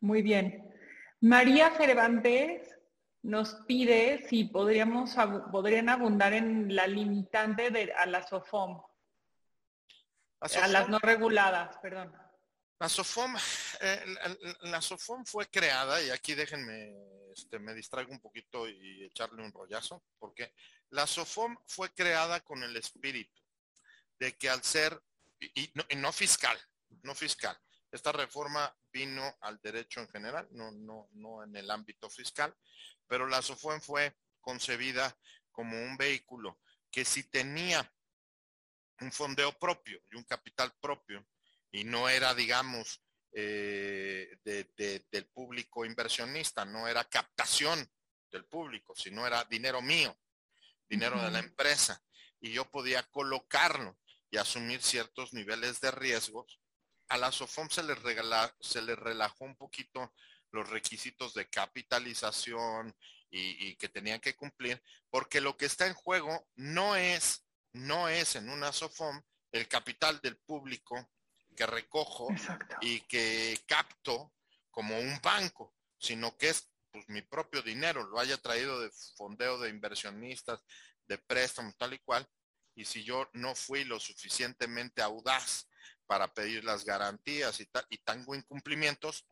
Muy 0.00 0.22
bien. 0.22 0.72
María 1.20 1.70
Cervantes 1.76 2.76
nos 3.22 3.54
pide 3.66 4.26
si 4.28 4.44
podríamos 4.44 5.16
podrían 5.50 5.88
abundar 5.88 6.32
en 6.32 6.74
la 6.74 6.86
limitante 6.86 7.70
de 7.70 7.92
a 7.92 8.06
la 8.06 8.26
SOFOM, 8.26 8.80
a 10.40 10.68
las 10.68 10.88
no 10.88 10.98
reguladas, 11.00 11.76
perdón. 11.78 12.14
La 12.80 12.88
SOFOM, 12.88 13.36
eh, 13.80 14.04
la, 14.62 14.80
SOFOM 14.80 15.24
fue 15.24 15.50
creada, 15.50 16.00
y 16.00 16.10
aquí 16.10 16.34
déjenme, 16.34 16.94
este, 17.32 17.58
me 17.58 17.74
distraigo 17.74 18.12
un 18.12 18.20
poquito 18.20 18.68
y 18.68 19.04
echarle 19.04 19.42
un 19.42 19.50
rollazo, 19.50 20.04
porque 20.16 20.54
la 20.90 21.04
SOFOM 21.04 21.56
fue 21.66 21.92
creada 21.92 22.40
con 22.40 22.62
el 22.62 22.76
espíritu 22.76 23.42
de 24.20 24.36
que 24.36 24.48
al 24.48 24.62
ser, 24.62 25.02
y, 25.40 25.72
no, 25.96 26.12
fiscal, 26.12 26.56
no 27.02 27.16
fiscal, 27.16 27.58
esta 27.90 28.12
reforma 28.12 28.74
vino 28.92 29.36
al 29.40 29.60
derecho 29.60 30.00
en 30.00 30.08
general, 30.08 30.48
no, 30.50 30.70
no, 30.72 31.08
no 31.12 31.42
en 31.42 31.56
el 31.56 31.70
ámbito 31.70 32.10
fiscal, 32.10 32.54
pero 33.06 33.26
la 33.26 33.42
SOFOM 33.42 33.80
fue 33.80 34.16
concebida 34.40 35.16
como 35.50 35.76
un 35.76 35.96
vehículo 35.96 36.60
que 36.90 37.04
si 37.04 37.24
tenía 37.24 37.92
un 39.00 39.12
fondeo 39.12 39.52
propio 39.58 40.00
y 40.10 40.16
un 40.16 40.24
capital 40.24 40.72
propio, 40.80 41.26
y 41.70 41.84
no 41.84 42.08
era, 42.08 42.34
digamos, 42.34 43.02
eh, 43.32 44.38
del 44.42 45.26
público 45.26 45.84
inversionista, 45.84 46.64
no 46.64 46.88
era 46.88 47.04
captación 47.04 47.88
del 48.30 48.44
público, 48.46 48.94
sino 48.96 49.26
era 49.26 49.44
dinero 49.44 49.82
mío, 49.82 50.18
dinero 50.88 51.20
de 51.22 51.30
la 51.30 51.38
empresa, 51.38 52.02
y 52.40 52.52
yo 52.52 52.70
podía 52.70 53.02
colocarlo 53.04 53.98
y 54.30 54.36
asumir 54.38 54.82
ciertos 54.82 55.32
niveles 55.32 55.80
de 55.80 55.90
riesgos. 55.90 56.60
A 57.08 57.16
la 57.16 57.32
SOFOM 57.32 57.68
se 57.68 57.82
le, 57.82 57.94
se 58.60 58.82
le 58.82 58.96
relajó 58.96 59.44
un 59.44 59.56
poquito 59.56 60.12
los 60.50 60.68
requisitos 60.68 61.34
de 61.34 61.48
capitalización 61.48 62.94
y, 63.30 63.68
y, 63.68 63.76
que 63.76 63.88
tenían 63.88 64.20
que 64.20 64.34
cumplir, 64.34 64.82
porque 65.10 65.40
lo 65.40 65.56
que 65.56 65.66
está 65.66 65.86
en 65.86 65.94
juego 65.94 66.48
no 66.54 66.96
es, 66.96 67.46
no 67.72 68.08
es 68.08 68.36
en 68.36 68.48
una 68.48 68.72
SOFOM 68.72 69.22
el 69.52 69.68
capital 69.68 70.20
del 70.20 70.36
público 70.38 71.10
que 71.56 71.66
recojo 71.66 72.28
y 72.80 73.00
que 73.02 73.58
capto 73.66 74.32
como 74.70 74.98
un 74.98 75.20
banco, 75.20 75.74
sino 75.98 76.36
que 76.36 76.50
es 76.50 76.70
pues, 76.92 77.08
mi 77.08 77.22
propio 77.22 77.62
dinero, 77.62 78.04
lo 78.04 78.18
haya 78.18 78.38
traído 78.38 78.80
de 78.80 78.90
fondeo 79.16 79.58
de 79.58 79.70
inversionistas, 79.70 80.64
de 81.06 81.18
préstamos, 81.18 81.76
tal 81.76 81.94
y 81.94 81.98
cual. 81.98 82.26
Y 82.74 82.84
si 82.84 83.02
yo 83.02 83.28
no 83.32 83.54
fui 83.54 83.84
lo 83.84 83.98
suficientemente 83.98 85.02
audaz 85.02 85.68
para 86.08 86.32
pedir 86.32 86.64
las 86.64 86.84
garantías 86.84 87.60
y, 87.60 87.66
tal, 87.66 87.86
y 87.90 87.98
tengo 87.98 88.34
incumplimientos, 88.34 89.26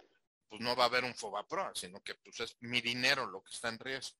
pues 0.46 0.60
no 0.60 0.76
va 0.76 0.84
a 0.84 0.86
haber 0.86 1.04
un 1.04 1.14
FOBAPROA, 1.14 1.72
sino 1.74 2.00
que 2.02 2.14
pues 2.14 2.38
es 2.40 2.56
mi 2.60 2.80
dinero 2.80 3.26
lo 3.26 3.42
que 3.42 3.52
está 3.52 3.70
en 3.70 3.78
riesgo. 3.78 4.18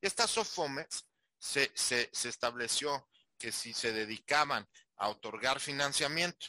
Estas 0.00 0.30
SOFOMES 0.30 1.06
se 1.38 2.10
estableció 2.10 3.08
que 3.38 3.52
si 3.52 3.74
se 3.74 3.92
dedicaban 3.92 4.66
a 4.96 5.10
otorgar 5.10 5.60
financiamiento 5.60 6.46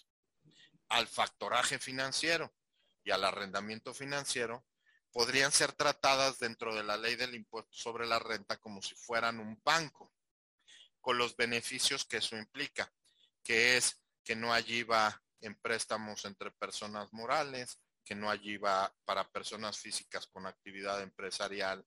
al 0.87 1.07
factoraje 1.07 1.79
financiero 1.79 2.55
y 3.03 3.11
al 3.11 3.25
arrendamiento 3.25 3.93
financiero, 3.93 4.65
podrían 5.11 5.51
ser 5.51 5.73
tratadas 5.73 6.39
dentro 6.39 6.73
de 6.73 6.83
la 6.83 6.97
ley 6.97 7.15
del 7.15 7.35
impuesto 7.35 7.71
sobre 7.73 8.05
la 8.05 8.19
renta 8.19 8.57
como 8.57 8.81
si 8.81 8.95
fueran 8.95 9.39
un 9.39 9.61
banco, 9.63 10.13
con 11.01 11.17
los 11.17 11.35
beneficios 11.35 12.05
que 12.05 12.17
eso 12.17 12.35
implica, 12.37 12.91
que 13.43 13.77
es 13.77 14.01
que 14.23 14.35
no 14.35 14.51
hay 14.51 14.65
IVA 14.67 15.23
en 15.45 15.55
préstamos 15.55 16.25
entre 16.25 16.51
personas 16.51 17.13
morales, 17.13 17.79
que 18.03 18.15
no 18.15 18.29
hay 18.29 18.39
IVA 18.43 18.93
para 19.05 19.29
personas 19.29 19.77
físicas 19.77 20.27
con 20.27 20.45
actividad 20.45 21.01
empresarial 21.01 21.85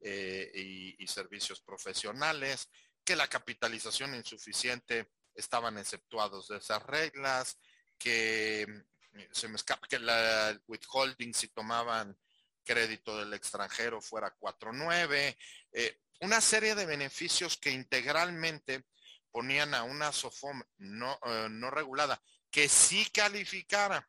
eh, 0.00 0.50
y, 0.98 1.06
servicios 1.06 1.60
profesionales, 1.60 2.68
que 3.04 3.16
la 3.16 3.28
capitalización 3.28 4.14
insuficiente 4.14 5.10
estaban 5.34 5.78
exceptuados 5.78 6.48
de 6.48 6.58
esas 6.58 6.82
reglas, 6.84 7.58
que 7.98 8.66
mm, 9.12 9.20
se 9.32 9.48
me 9.48 9.56
escapa 9.56 9.86
que 9.88 9.98
la 9.98 10.58
withholding 10.66 11.32
si 11.34 11.48
tomaban 11.48 12.16
crédito 12.64 13.18
del 13.18 13.32
extranjero 13.32 14.00
fuera 14.02 14.36
4.9, 14.38 15.36
eh, 15.72 16.00
una 16.20 16.40
serie 16.40 16.74
de 16.74 16.84
beneficios 16.84 17.56
que 17.56 17.70
integralmente 17.70 18.84
ponían 19.30 19.74
a 19.74 19.84
una 19.84 20.12
SOFOM 20.12 20.62
no, 20.78 21.18
eh, 21.24 21.48
no 21.50 21.70
regulada 21.70 22.20
que 22.50 22.68
sí 22.68 23.06
calificara 23.12 24.08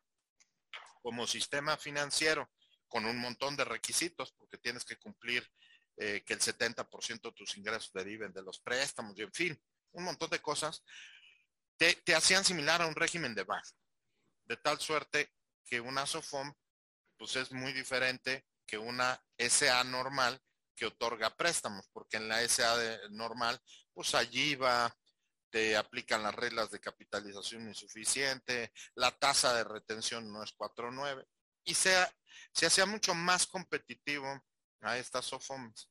como 1.02 1.26
sistema 1.26 1.76
financiero 1.76 2.50
con 2.88 3.04
un 3.06 3.18
montón 3.18 3.56
de 3.56 3.64
requisitos, 3.64 4.32
porque 4.32 4.58
tienes 4.58 4.84
que 4.84 4.96
cumplir 4.96 5.48
eh, 5.96 6.22
que 6.24 6.34
el 6.34 6.40
70% 6.40 7.20
de 7.20 7.32
tus 7.32 7.56
ingresos 7.56 7.92
deriven 7.92 8.32
de 8.32 8.42
los 8.42 8.60
préstamos, 8.60 9.16
y 9.18 9.22
en 9.22 9.32
fin, 9.32 9.62
un 9.92 10.04
montón 10.04 10.30
de 10.30 10.40
cosas, 10.40 10.82
te, 11.76 12.14
hacían 12.14 12.44
similar 12.44 12.82
a 12.82 12.86
un 12.86 12.94
régimen 12.94 13.34
de 13.34 13.44
base, 13.44 13.74
de 14.44 14.56
tal 14.56 14.78
suerte 14.80 15.32
que 15.64 15.80
una 15.80 16.06
SOFOM 16.06 16.52
pues 17.16 17.36
es 17.36 17.52
muy 17.52 17.72
diferente 17.72 18.46
que 18.66 18.78
una 18.78 19.22
SA 19.38 19.84
normal 19.84 20.40
que 20.74 20.86
otorga 20.86 21.36
préstamos, 21.36 21.88
porque 21.92 22.16
en 22.16 22.28
la 22.28 22.46
SA 22.48 22.76
normal, 23.10 23.60
pues 23.92 24.14
allí 24.14 24.54
va, 24.54 24.94
te 25.50 25.76
aplican 25.76 26.22
las 26.22 26.34
reglas 26.34 26.70
de 26.70 26.80
capitalización 26.80 27.68
insuficiente, 27.68 28.72
la 28.94 29.10
tasa 29.10 29.54
de 29.54 29.64
retención 29.64 30.32
no 30.32 30.42
es 30.42 30.56
4.9 30.56 31.26
y 31.64 31.74
se, 31.74 31.94
se 32.52 32.66
hacía 32.66 32.86
mucho 32.86 33.14
más 33.14 33.46
competitivo 33.46 34.42
a 34.80 34.96
estas 34.96 35.26
SOFOMES. 35.26 35.90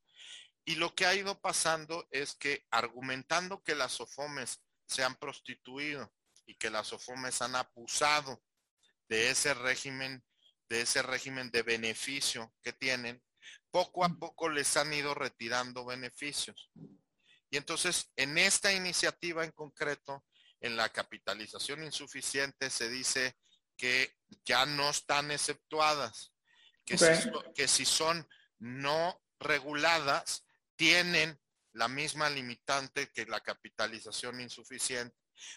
Y 0.65 0.75
lo 0.75 0.93
que 0.95 1.05
ha 1.05 1.15
ido 1.15 1.39
pasando 1.39 2.07
es 2.11 2.35
que 2.35 2.65
argumentando 2.71 3.63
que 3.63 3.75
las 3.75 3.93
SOFOMES 3.93 4.61
se 4.87 5.03
han 5.03 5.15
prostituido 5.15 6.11
y 6.45 6.55
que 6.55 6.69
las 6.69 6.87
SOFOMES 6.87 7.41
han 7.41 7.55
abusado 7.55 8.41
de 9.07 9.29
ese 9.29 9.53
régimen 9.53 10.23
de 10.69 10.81
ese 10.81 11.01
régimen 11.01 11.49
de 11.49 11.63
beneficio 11.63 12.53
que 12.61 12.71
tienen, 12.71 13.21
poco 13.71 14.05
a 14.05 14.09
poco 14.09 14.49
les 14.49 14.77
han 14.77 14.93
ido 14.93 15.15
retirando 15.15 15.85
beneficios. 15.85 16.71
Y 17.49 17.57
entonces, 17.57 18.11
en 18.15 18.37
esta 18.37 18.71
iniciativa 18.71 19.43
en 19.43 19.51
concreto, 19.51 20.25
en 20.61 20.75
la 20.75 20.89
capitalización 20.89 21.83
insuficiente, 21.83 22.69
se 22.69 22.89
dice 22.89 23.37
que 23.77 24.15
ya 24.45 24.65
no 24.65 24.89
están 24.89 25.31
exceptuadas, 25.31 26.33
que, 26.85 26.95
okay. 26.95 27.15
si, 27.15 27.29
que 27.55 27.67
si 27.67 27.85
son 27.85 28.27
no 28.59 29.21
reguladas, 29.39 30.45
tienen 30.75 31.39
la 31.73 31.87
misma 31.87 32.29
limitante 32.29 33.09
que 33.11 33.25
la 33.25 33.39
capitalización 33.39 34.41
insuficiente. 34.41 35.15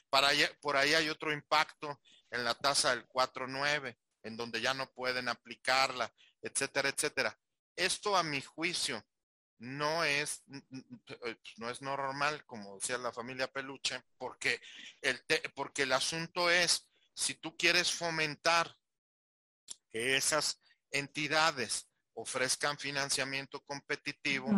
Para 0.09 0.29
allá, 0.29 0.51
por 0.61 0.77
ahí 0.77 0.95
hay 0.95 1.09
otro 1.09 1.33
impacto 1.33 2.01
en 2.31 2.45
la 2.45 2.55
tasa 2.55 2.91
del 2.91 3.07
4.9 3.09 3.97
en 4.23 4.37
donde 4.37 4.61
ya 4.61 4.75
no 4.75 4.91
pueden 4.93 5.29
aplicarla, 5.29 6.13
etcétera, 6.41 6.89
etcétera. 6.89 7.39
Esto 7.77 8.17
a 8.17 8.23
mi 8.23 8.41
juicio 8.41 9.05
no 9.59 10.05
es, 10.05 10.43
eh, 10.51 11.37
no 11.57 11.71
es 11.71 11.83
normal, 11.83 12.45
como 12.47 12.77
decía 12.77 12.99
la 12.99 13.13
familia 13.13 13.53
Peluche, 13.53 14.03
porque 14.19 14.61
el, 15.01 15.23
te, 15.25 15.41
porque 15.55 15.83
el 15.83 15.93
asunto 15.93 16.51
es, 16.51 16.89
si 17.15 17.35
tú 17.35 17.57
quieres 17.57 17.93
fomentar 17.93 18.77
que 19.91 20.17
esas 20.17 20.61
entidades 20.91 21.89
ofrezcan 22.15 22.79
financiamiento 22.79 23.61
competitivo, 23.65 24.51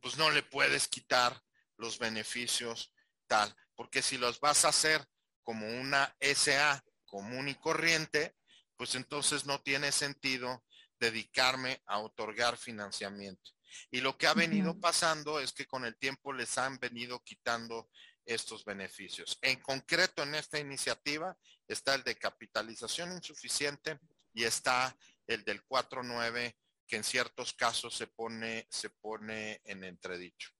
pues 0.00 0.16
no 0.16 0.30
le 0.30 0.42
puedes 0.42 0.88
quitar 0.88 1.42
los 1.76 1.98
beneficios 1.98 2.92
tal, 3.26 3.54
porque 3.74 4.02
si 4.02 4.18
los 4.18 4.40
vas 4.40 4.64
a 4.64 4.68
hacer 4.68 5.06
como 5.42 5.66
una 5.66 6.14
SA 6.20 6.84
común 7.06 7.48
y 7.48 7.54
corriente, 7.54 8.36
pues 8.76 8.94
entonces 8.94 9.46
no 9.46 9.60
tiene 9.60 9.92
sentido 9.92 10.64
dedicarme 10.98 11.82
a 11.86 11.98
otorgar 11.98 12.56
financiamiento. 12.56 13.50
Y 13.90 14.00
lo 14.00 14.16
que 14.16 14.26
ha 14.26 14.34
venido 14.34 14.78
pasando 14.78 15.40
es 15.40 15.52
que 15.52 15.66
con 15.66 15.84
el 15.84 15.96
tiempo 15.96 16.32
les 16.32 16.56
han 16.58 16.78
venido 16.78 17.22
quitando 17.22 17.88
estos 18.24 18.64
beneficios. 18.64 19.38
En 19.42 19.60
concreto, 19.60 20.22
en 20.22 20.34
esta 20.34 20.58
iniciativa 20.58 21.36
está 21.66 21.94
el 21.94 22.02
de 22.02 22.16
capitalización 22.16 23.12
insuficiente 23.12 23.98
y 24.32 24.44
está 24.44 24.96
el 25.26 25.44
del 25.44 25.64
4.9 25.64 26.54
que 26.86 26.96
en 26.96 27.04
ciertos 27.04 27.52
casos 27.52 27.94
se 27.94 28.08
pone, 28.08 28.66
se 28.68 28.90
pone 28.90 29.60
en 29.64 29.84
entredicho. 29.84 30.50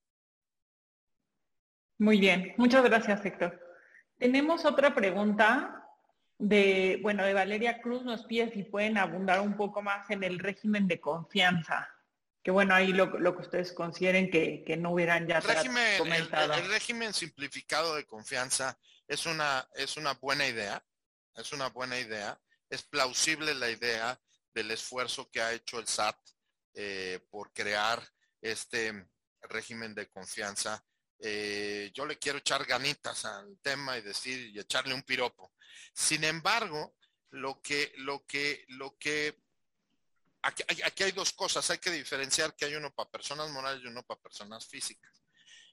Muy 1.99 2.19
bien, 2.21 2.55
muchas 2.57 2.85
gracias, 2.85 3.25
Héctor. 3.25 3.61
Tenemos 4.17 4.65
otra 4.65 4.95
pregunta 4.95 5.81
de, 6.39 6.99
bueno, 7.03 7.25
de 7.25 7.35
Valeria 7.35 7.81
Cruz 7.83 8.03
nos 8.03 8.25
pide 8.25 8.51
si 8.51 8.63
pueden 8.63 8.97
abundar 8.97 9.41
un 9.41 9.57
poco 9.57 9.83
más 9.83 10.09
en 10.11 10.23
el 10.23 10.39
régimen 10.39 10.89
de 10.89 11.01
confianza. 11.01 11.89
Que 12.43 12.51
bueno, 12.51 12.75
ahí 12.75 12.93
lo, 12.93 13.07
lo 13.19 13.35
que 13.35 13.43
ustedes 13.43 13.73
consideren 13.73 14.31
que, 14.31 14.65
que, 14.67 14.77
no 14.77 14.93
hubieran 14.93 15.27
ya 15.27 15.41
régimen, 15.41 15.99
comentado. 15.99 16.55
El, 16.55 16.61
el, 16.61 16.71
régimen 16.71 17.13
simplificado 17.13 17.97
de 17.97 18.07
confianza 18.07 18.79
es 19.07 19.27
una, 19.27 19.69
es 19.75 19.97
una 19.97 20.15
buena 20.15 20.47
idea, 20.47 20.83
es 21.35 21.53
una 21.53 21.69
buena 21.69 21.99
idea, 21.99 22.41
es 22.71 22.83
plausible 22.83 23.55
la 23.55 23.69
idea 23.69 24.19
del 24.55 24.71
esfuerzo 24.71 25.31
que 25.31 25.43
ha 25.43 25.53
hecho 25.53 25.79
el 25.79 25.87
SAT 25.87 26.17
eh, 26.75 27.21
por 27.31 27.53
crear 27.53 28.03
este 28.41 29.07
régimen 29.43 29.95
de 29.95 30.09
confianza. 30.09 30.85
Eh, 31.19 31.91
yo 31.93 32.07
le 32.07 32.19
quiero 32.19 32.39
echar 32.39 32.65
ganitas 32.65 33.25
al 33.25 33.59
tema 33.61 33.99
y 33.99 34.03
decir 34.03 34.51
y 34.55 34.59
echarle 34.59 34.95
un 34.95 35.03
piropo. 35.03 35.53
Sin 35.93 36.25
embargo, 36.25 36.95
lo 37.31 37.61
que, 37.61 37.93
lo 37.99 38.25
que, 38.27 38.65
lo 38.69 38.97
que, 38.99 39.43
aquí, 40.43 41.03
hay 41.03 41.13
dos 41.13 41.33
cosas, 41.33 41.69
hay 41.71 41.79
que 41.79 41.91
diferenciar 41.91 42.55
que 42.55 42.67
hay 42.67 42.75
uno 42.75 42.93
para 42.93 43.11
personas 43.11 43.51
morales 43.51 43.83
y 43.83 43.87
uno 43.87 44.03
para 44.03 44.21
personas 44.21 44.67
físicas. 44.67 45.23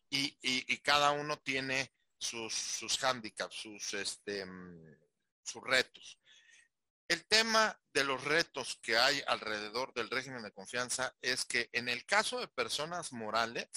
Y, 0.09 0.77
cada 0.77 1.11
uno 1.11 1.37
tiene 1.37 1.93
sus, 2.17 2.53
sus 2.53 2.97
hándicaps, 2.97 3.55
sus, 3.55 3.93
este, 3.93 4.45
sus 5.43 5.63
retos. 5.63 6.19
El 7.09 7.25
tema 7.25 7.77
de 7.93 8.03
los 8.03 8.23
retos 8.23 8.79
que 8.81 8.97
hay 8.97 9.21
alrededor 9.27 9.93
del 9.93 10.09
régimen 10.09 10.43
de 10.43 10.51
confianza 10.51 11.15
es 11.21 11.45
que 11.45 11.69
en 11.73 11.87
el 11.87 12.05
caso 12.05 12.39
de 12.39 12.47
personas 12.47 13.13
morales, 13.13 13.69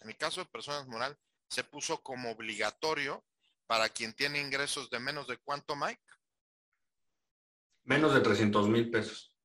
en 0.00 0.08
el 0.08 0.16
caso 0.16 0.40
de 0.40 0.46
personas 0.46 0.86
morales, 0.86 1.18
se 1.48 1.64
puso 1.64 2.02
como 2.02 2.30
obligatorio 2.30 3.24
para 3.66 3.88
quien 3.88 4.14
tiene 4.14 4.40
ingresos 4.40 4.88
de 4.90 5.00
menos 5.00 5.26
de 5.26 5.38
cuánto, 5.38 5.76
Mike? 5.76 6.02
Menos 7.84 8.14
de 8.14 8.20
300 8.20 8.68
mil 8.68 8.90
pesos. 8.90 9.35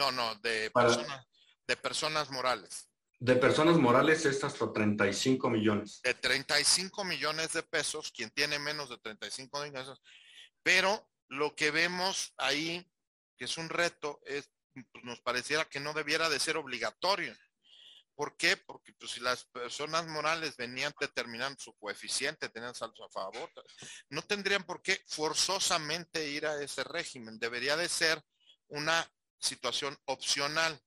No, 0.00 0.10
no, 0.10 0.34
de, 0.36 0.70
para... 0.70 0.88
personas, 0.88 1.26
de 1.66 1.76
personas 1.76 2.30
morales. 2.30 2.88
De 3.18 3.36
personas 3.36 3.76
morales 3.76 4.24
es 4.24 4.42
hasta 4.42 4.72
35 4.72 5.50
millones. 5.50 6.00
De 6.02 6.14
35 6.14 7.04
millones 7.04 7.52
de 7.52 7.62
pesos, 7.62 8.10
quien 8.10 8.30
tiene 8.30 8.58
menos 8.58 8.88
de 8.88 8.96
35 8.96 9.62
millones. 9.62 9.90
Pero 10.62 11.06
lo 11.28 11.54
que 11.54 11.70
vemos 11.70 12.32
ahí, 12.38 12.90
que 13.36 13.44
es 13.44 13.58
un 13.58 13.68
reto, 13.68 14.22
es, 14.24 14.50
pues 14.72 15.04
nos 15.04 15.20
pareciera 15.20 15.66
que 15.66 15.80
no 15.80 15.92
debiera 15.92 16.30
de 16.30 16.40
ser 16.40 16.56
obligatorio. 16.56 17.36
¿Por 18.14 18.38
qué? 18.38 18.56
Porque 18.56 18.94
pues, 18.94 19.12
si 19.12 19.20
las 19.20 19.44
personas 19.44 20.06
morales 20.06 20.56
venían 20.56 20.94
determinando 20.98 21.60
su 21.60 21.74
coeficiente, 21.74 22.48
tenían 22.48 22.74
saltos 22.74 23.06
a 23.06 23.12
favor, 23.12 23.50
no 24.08 24.22
tendrían 24.22 24.64
por 24.64 24.80
qué 24.80 24.98
forzosamente 25.06 26.26
ir 26.26 26.46
a 26.46 26.58
ese 26.62 26.84
régimen. 26.84 27.38
Debería 27.38 27.76
de 27.76 27.90
ser 27.90 28.24
una 28.68 29.06
situación 29.40 29.98
opcional. 30.04 30.80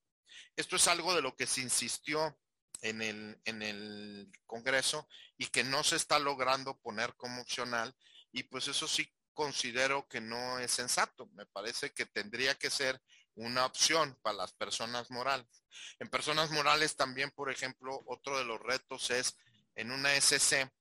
Esto 0.55 0.75
es 0.75 0.87
algo 0.87 1.13
de 1.15 1.21
lo 1.21 1.35
que 1.35 1.47
se 1.47 1.61
insistió 1.61 2.37
en 2.81 3.01
el, 3.01 3.41
en 3.45 3.61
el 3.61 4.31
Congreso 4.45 5.07
y 5.37 5.47
que 5.47 5.63
no 5.63 5.83
se 5.83 5.95
está 5.95 6.19
logrando 6.19 6.77
poner 6.79 7.15
como 7.15 7.41
opcional. 7.41 7.95
Y 8.31 8.43
pues 8.43 8.67
eso 8.67 8.87
sí 8.87 9.11
considero 9.33 10.07
que 10.07 10.21
no 10.21 10.59
es 10.59 10.71
sensato. 10.71 11.27
Me 11.33 11.45
parece 11.45 11.91
que 11.91 12.05
tendría 12.05 12.55
que 12.55 12.69
ser 12.69 13.01
una 13.35 13.65
opción 13.65 14.17
para 14.21 14.37
las 14.37 14.53
personas 14.53 15.09
morales. 15.09 15.63
En 15.99 16.09
personas 16.09 16.51
morales 16.51 16.95
también, 16.95 17.31
por 17.31 17.51
ejemplo, 17.51 18.03
otro 18.05 18.37
de 18.37 18.45
los 18.45 18.61
retos 18.61 19.09
es 19.09 19.35
en 19.75 19.91
una 19.91 20.13
SC, 20.15 20.71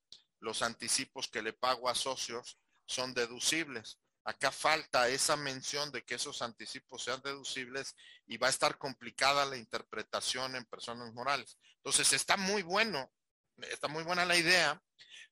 los 0.41 0.63
anticipos 0.63 1.29
que 1.29 1.43
le 1.43 1.53
pago 1.53 1.89
a 1.89 1.95
socios 1.95 2.59
son 2.85 3.15
deducibles. 3.15 3.99
Acá 4.25 4.53
falta 4.53 5.09
esa 5.09 5.37
mención 5.37 5.91
de 5.91 6.05
que 6.05 6.15
esos 6.15 6.43
anticipos 6.43 7.03
sean 7.03 7.21
deducibles 7.23 7.97
y 8.27 8.37
va 8.37 8.47
a 8.47 8.51
estar 8.51 8.79
complicada 8.79 9.45
la 9.45 9.57
interpretación 9.57 10.55
en 10.55 10.65
personas 10.65 11.13
morales. 11.13 11.59
Entonces 11.77 12.13
está 12.13 12.37
muy 12.37 12.63
bueno, 12.63 13.13
está 13.59 13.89
muy 13.89 14.05
buena 14.05 14.25
la 14.25 14.37
idea, 14.37 14.81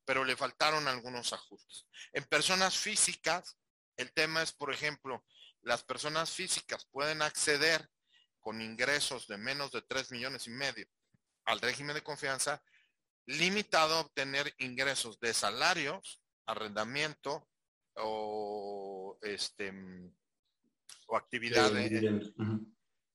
pero 0.04 0.24
le 0.24 0.36
faltaron 0.36 0.88
algunos 0.88 1.32
ajustes. 1.32 1.86
En 2.12 2.24
personas 2.24 2.76
físicas, 2.76 3.58
el 3.96 4.12
tema 4.12 4.42
es, 4.42 4.52
por 4.52 4.72
ejemplo, 4.72 5.24
las 5.62 5.84
personas 5.84 6.30
físicas 6.30 6.86
pueden 6.86 7.22
acceder 7.22 7.88
con 8.40 8.60
ingresos 8.60 9.28
de 9.28 9.36
menos 9.36 9.70
de 9.70 9.82
3 9.82 10.10
millones 10.10 10.46
y 10.46 10.50
medio 10.50 10.88
al 11.44 11.60
régimen 11.60 11.94
de 11.94 12.02
confianza, 12.02 12.62
limitado 13.26 13.96
a 13.96 14.00
obtener 14.00 14.54
ingresos 14.58 15.20
de 15.20 15.34
salarios, 15.34 16.20
arrendamiento 16.46 17.49
o 17.96 19.18
este 19.22 19.72
o 21.06 21.16
actividad 21.16 21.72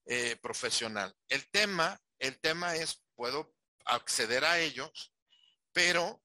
eh, 0.07 0.35
profesional. 0.41 1.15
El 1.29 1.47
tema, 1.49 1.99
el 2.19 2.39
tema 2.39 2.75
es, 2.75 3.03
puedo 3.15 3.55
acceder 3.85 4.43
a 4.43 4.59
ellos, 4.59 5.13
pero 5.71 6.21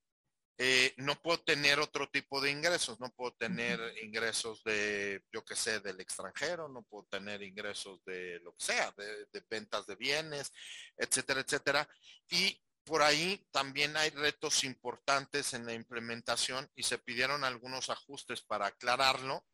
eh, 0.62 0.92
no 0.98 1.14
puedo 1.22 1.40
tener 1.40 1.80
otro 1.80 2.10
tipo 2.10 2.38
de 2.40 2.50
ingresos, 2.50 3.00
no 3.00 3.08
puedo 3.10 3.32
tener 3.32 3.80
ingresos 4.02 4.62
de, 4.62 5.24
yo 5.32 5.42
qué 5.42 5.56
sé, 5.56 5.80
del 5.80 5.98
extranjero, 6.00 6.68
no 6.68 6.82
puedo 6.82 7.06
tener 7.06 7.42
ingresos 7.42 8.04
de 8.04 8.40
lo 8.40 8.52
que 8.52 8.66
sea, 8.66 8.92
de, 8.98 9.42
ventas 9.48 9.86
de 9.86 9.94
bienes, 9.94 10.52
etcétera, 10.98 11.40
etcétera. 11.40 11.88
Y 12.28 12.60
por 12.84 13.02
ahí 13.02 13.46
también 13.50 13.96
hay 13.96 14.10
retos 14.10 14.64
importantes 14.64 15.54
en 15.54 15.66
la 15.66 15.74
implementación 15.74 16.70
y 16.74 16.82
se 16.82 16.98
pidieron 16.98 17.44
algunos 17.44 17.90
ajustes 17.90 18.40
para 18.40 18.66
aclararlo 18.66 19.46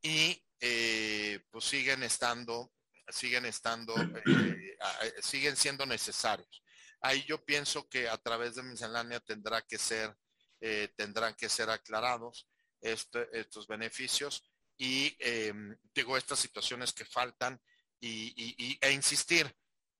y 0.00 0.42
eh, 0.60 1.40
pues 1.50 1.64
siguen 1.64 2.02
estando, 2.02 2.72
siguen 3.08 3.46
estando, 3.46 3.94
eh, 3.96 4.76
siguen 5.20 5.56
siendo 5.56 5.86
necesarios. 5.86 6.62
Ahí 7.00 7.24
yo 7.24 7.44
pienso 7.44 7.88
que 7.88 8.08
a 8.08 8.16
través 8.18 8.54
de 8.54 8.62
miscelánea 8.62 9.20
tendrá 9.20 9.62
que 9.62 9.78
ser 9.78 10.16
eh, 10.64 10.92
tendrán 10.96 11.34
que 11.34 11.48
ser 11.48 11.70
aclarados 11.70 12.48
este, 12.80 13.28
estos 13.32 13.66
beneficios 13.66 14.48
y 14.78 15.16
em, 15.18 15.76
digo 15.92 16.16
estas 16.16 16.38
situaciones 16.38 16.92
que 16.92 17.04
faltan 17.04 17.60
y, 18.00 18.78
e 18.80 18.92
insistir. 18.92 19.52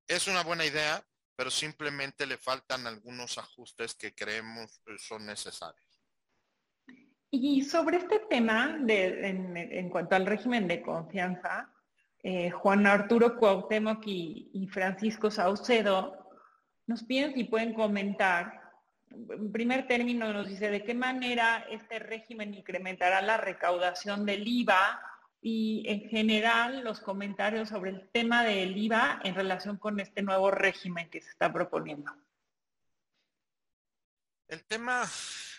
Es 0.07 0.29
una 0.29 0.45
buena 0.45 0.65
idea, 0.65 1.05
pero 1.37 1.51
simplemente 1.51 2.27
le 2.27 2.39
faltan 2.39 2.87
algunos 2.87 3.39
ajustes 3.39 3.95
que 3.95 4.15
creemos 4.15 4.81
son 4.99 5.27
necesarios. 5.27 6.03
Y 7.31 7.63
sobre 7.63 7.97
este 7.97 8.21
tema, 8.29 8.77
de, 8.81 9.29
en, 9.79 9.89
cuanto 9.89 10.17
al 10.17 10.27
régimen 10.27 10.69
de 10.69 10.83
confianza, 10.83 11.73
eh, 12.23 12.51
Juan 12.51 12.87
Arturo 12.87 13.37
Cuauhtémoc 13.37 14.07
y, 14.07 14.51
y 14.53 14.69
Francisco 14.69 15.31
Saucedo 15.31 16.31
nos 16.87 17.03
piden 17.05 17.33
si 17.35 17.45
pueden 17.45 17.73
comentar 17.75 18.63
en 19.15 19.53
primer 19.53 19.87
término 19.87 20.33
nos 20.33 20.49
dice 20.49 20.71
de 20.71 20.85
qué 20.85 20.95
manera 20.95 21.67
este 21.71 21.99
régimen 21.99 22.55
incrementará 22.55 23.21
la 23.23 23.37
recaudación 23.37 24.25
del 24.25 24.47
IVA 24.47 25.01
y 25.45 25.83
en 25.89 26.09
general 26.09 26.85
los 26.85 27.01
comentarios 27.01 27.69
sobre 27.69 27.91
el 27.91 28.09
tema 28.11 28.45
del 28.45 28.77
IVA 28.77 29.21
en 29.25 29.35
relación 29.35 29.77
con 29.77 29.99
este 29.99 30.23
nuevo 30.23 30.53
régimen 30.53 31.11
que 31.11 31.21
se 31.21 31.31
está 31.31 31.53
proponiendo. 31.53 32.13
El 34.47 34.65
tema, 34.65 35.11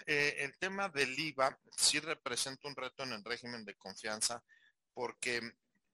eh, 0.06 0.38
el 0.40 0.58
tema 0.58 0.88
del 0.88 1.20
IVA 1.20 1.60
sí 1.76 2.00
representa 2.00 2.70
un 2.70 2.76
reto 2.78 3.04
en 3.04 3.12
el 3.12 3.26
régimen 3.26 3.66
de 3.66 3.76
confianza 3.76 4.42
porque 4.94 5.42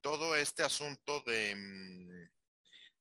todo 0.02 0.36
este 0.36 0.62
asunto 0.62 1.22
de 1.22 1.56
mm, 1.56 2.30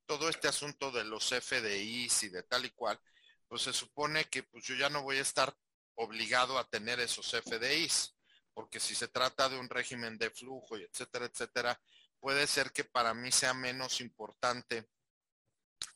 todo 0.07 0.31
este 0.31 0.49
asunto 0.49 0.91
de 0.91 1.05
los 1.05 1.29
FDIs 1.29 2.23
y 2.23 2.29
de 2.31 2.45
tal 2.45 2.65
y 2.65 2.71
cual, 2.71 2.99
pues 3.47 3.61
se 3.61 3.75
supone 3.75 4.25
que 4.25 4.43
pues 4.43 4.65
yo 4.65 4.75
ya 4.75 4.89
no 4.89 5.03
voy 5.03 5.19
a 5.19 5.23
estar 5.23 5.55
obligado 5.97 6.59
a 6.59 6.67
tener 6.67 6.99
esos 6.99 7.31
FDIs, 7.31 8.15
porque 8.59 8.81
si 8.81 8.97
se 8.97 9.07
trata 9.07 9.49
de 9.49 9.57
un 9.57 9.69
régimen 9.69 10.19
de 10.19 10.31
flujo 10.31 10.77
y 10.77 10.83
etcétera, 10.83 11.27
etcétera, 11.27 11.81
puede 12.19 12.45
ser 12.49 12.73
que 12.73 12.83
para 12.83 13.15
mí 13.15 13.31
sea 13.31 13.55
menos 13.55 14.01
importante 14.01 14.89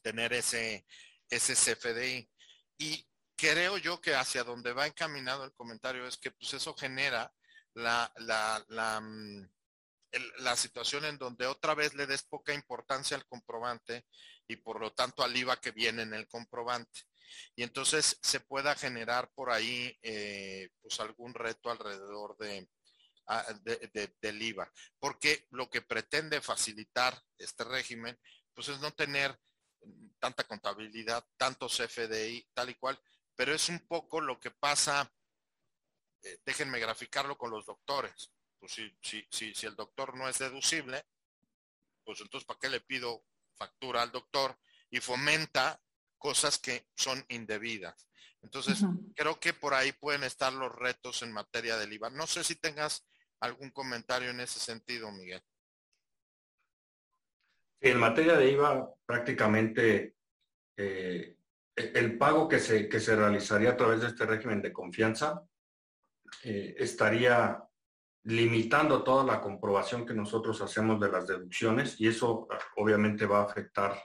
tener 0.00 0.32
ese, 0.32 0.86
ese 1.28 1.54
CFDI. 1.54 2.30
Y 2.78 3.04
creo 3.34 3.78
yo 3.78 4.00
que 4.00 4.14
hacia 4.14 4.44
donde 4.44 4.72
va 4.72 4.86
encaminado 4.86 5.42
el 5.42 5.52
comentario 5.54 6.06
es 6.06 6.16
que 6.16 6.30
pues 6.30 6.54
eso 6.54 6.72
genera 6.76 7.34
la, 7.74 8.12
la, 8.18 8.64
la, 8.68 9.00
mm, 9.00 9.50
la 10.38 10.54
situación 10.54 11.04
en 11.04 11.18
donde 11.18 11.48
otra 11.48 11.74
vez 11.74 11.94
le 11.94 12.06
des 12.06 12.22
poca 12.22 12.54
importancia 12.54 13.16
al 13.16 13.26
comprobante 13.26 14.06
y 14.46 14.54
por 14.54 14.80
lo 14.80 14.92
tanto 14.92 15.24
al 15.24 15.36
IVA 15.36 15.56
que 15.56 15.72
viene 15.72 16.02
en 16.02 16.14
el 16.14 16.28
comprobante 16.28 17.00
y 17.54 17.62
entonces 17.62 18.18
se 18.22 18.40
pueda 18.40 18.74
generar 18.74 19.30
por 19.34 19.50
ahí 19.50 19.96
eh, 20.02 20.70
pues 20.80 21.00
algún 21.00 21.34
reto 21.34 21.70
alrededor 21.70 22.36
ah, 23.26 23.46
de, 23.62 24.14
del 24.20 24.42
IVA, 24.42 24.70
porque 24.98 25.46
lo 25.50 25.68
que 25.68 25.82
pretende 25.82 26.40
facilitar 26.40 27.20
este 27.38 27.64
régimen 27.64 28.18
pues 28.54 28.68
es 28.68 28.80
no 28.80 28.90
tener 28.92 29.38
tanta 30.18 30.44
contabilidad, 30.44 31.26
tantos 31.36 31.80
FDI, 31.80 32.48
tal 32.54 32.70
y 32.70 32.74
cual, 32.74 33.00
pero 33.34 33.54
es 33.54 33.68
un 33.68 33.80
poco 33.86 34.20
lo 34.20 34.38
que 34.38 34.50
pasa, 34.50 35.12
eh, 36.22 36.38
déjenme 36.44 36.78
graficarlo 36.78 37.36
con 37.36 37.50
los 37.50 37.66
doctores, 37.66 38.32
pues 38.58 38.72
si, 38.72 38.96
si, 39.02 39.26
si, 39.30 39.54
si 39.54 39.66
el 39.66 39.74
doctor 39.74 40.16
no 40.16 40.28
es 40.28 40.38
deducible, 40.38 41.04
pues 42.04 42.20
entonces 42.20 42.46
¿para 42.46 42.58
qué 42.60 42.68
le 42.68 42.80
pido 42.80 43.24
factura 43.56 44.02
al 44.02 44.12
doctor? 44.12 44.58
Y 44.90 45.00
fomenta 45.00 45.80
cosas 46.22 46.58
que 46.58 46.86
son 46.94 47.24
indebidas. 47.28 48.08
Entonces, 48.42 48.84
creo 49.16 49.40
que 49.40 49.52
por 49.52 49.74
ahí 49.74 49.92
pueden 49.92 50.22
estar 50.22 50.52
los 50.52 50.72
retos 50.72 51.22
en 51.22 51.32
materia 51.32 51.76
del 51.76 51.92
IVA. 51.92 52.10
No 52.10 52.28
sé 52.28 52.44
si 52.44 52.54
tengas 52.54 53.04
algún 53.40 53.70
comentario 53.70 54.30
en 54.30 54.38
ese 54.38 54.60
sentido, 54.60 55.10
Miguel. 55.10 55.42
En 57.80 57.98
materia 57.98 58.36
de 58.36 58.50
IVA, 58.52 58.94
prácticamente 59.04 60.14
eh, 60.76 61.36
el 61.74 62.16
pago 62.18 62.48
que 62.48 62.60
se, 62.60 62.88
que 62.88 63.00
se 63.00 63.16
realizaría 63.16 63.70
a 63.70 63.76
través 63.76 64.00
de 64.00 64.08
este 64.08 64.24
régimen 64.24 64.62
de 64.62 64.72
confianza 64.72 65.42
eh, 66.44 66.76
estaría 66.78 67.60
limitando 68.24 69.02
toda 69.02 69.24
la 69.24 69.40
comprobación 69.40 70.06
que 70.06 70.14
nosotros 70.14 70.60
hacemos 70.62 71.00
de 71.00 71.10
las 71.10 71.26
deducciones 71.26 72.00
y 72.00 72.06
eso 72.06 72.46
obviamente 72.76 73.26
va 73.26 73.40
a 73.40 73.44
afectar 73.44 74.00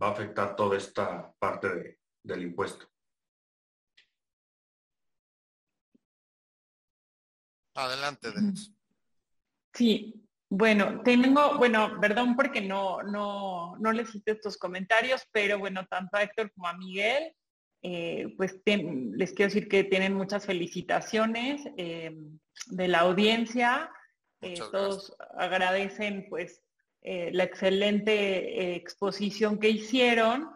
va 0.00 0.08
a 0.08 0.12
afectar 0.12 0.56
toda 0.56 0.76
esta 0.76 1.32
parte 1.38 1.98
del 2.22 2.42
impuesto. 2.42 2.86
Adelante, 7.74 8.30
Denis. 8.30 8.74
Sí, 9.72 10.22
bueno, 10.50 11.00
tengo, 11.02 11.56
bueno, 11.56 11.98
perdón 11.98 12.36
porque 12.36 12.60
no, 12.60 13.02
no, 13.02 13.76
no 13.78 13.92
les 13.92 14.14
hice 14.14 14.32
estos 14.32 14.58
comentarios, 14.58 15.26
pero 15.32 15.58
bueno, 15.58 15.86
tanto 15.86 16.16
a 16.16 16.22
Héctor 16.22 16.52
como 16.52 16.68
a 16.68 16.76
Miguel, 16.76 17.34
eh, 17.82 18.34
pues 18.36 18.60
les 18.66 19.32
quiero 19.32 19.48
decir 19.48 19.68
que 19.68 19.84
tienen 19.84 20.14
muchas 20.14 20.44
felicitaciones 20.44 21.62
eh, 21.78 22.14
de 22.66 22.88
la 22.88 23.00
audiencia. 23.00 23.90
Eh, 24.42 24.54
todos 24.70 25.16
agradecen 25.38 26.26
pues 26.28 26.62
eh, 27.02 27.30
la 27.32 27.44
excelente 27.44 28.12
eh, 28.12 28.76
exposición 28.76 29.58
que 29.58 29.68
hicieron. 29.68 30.50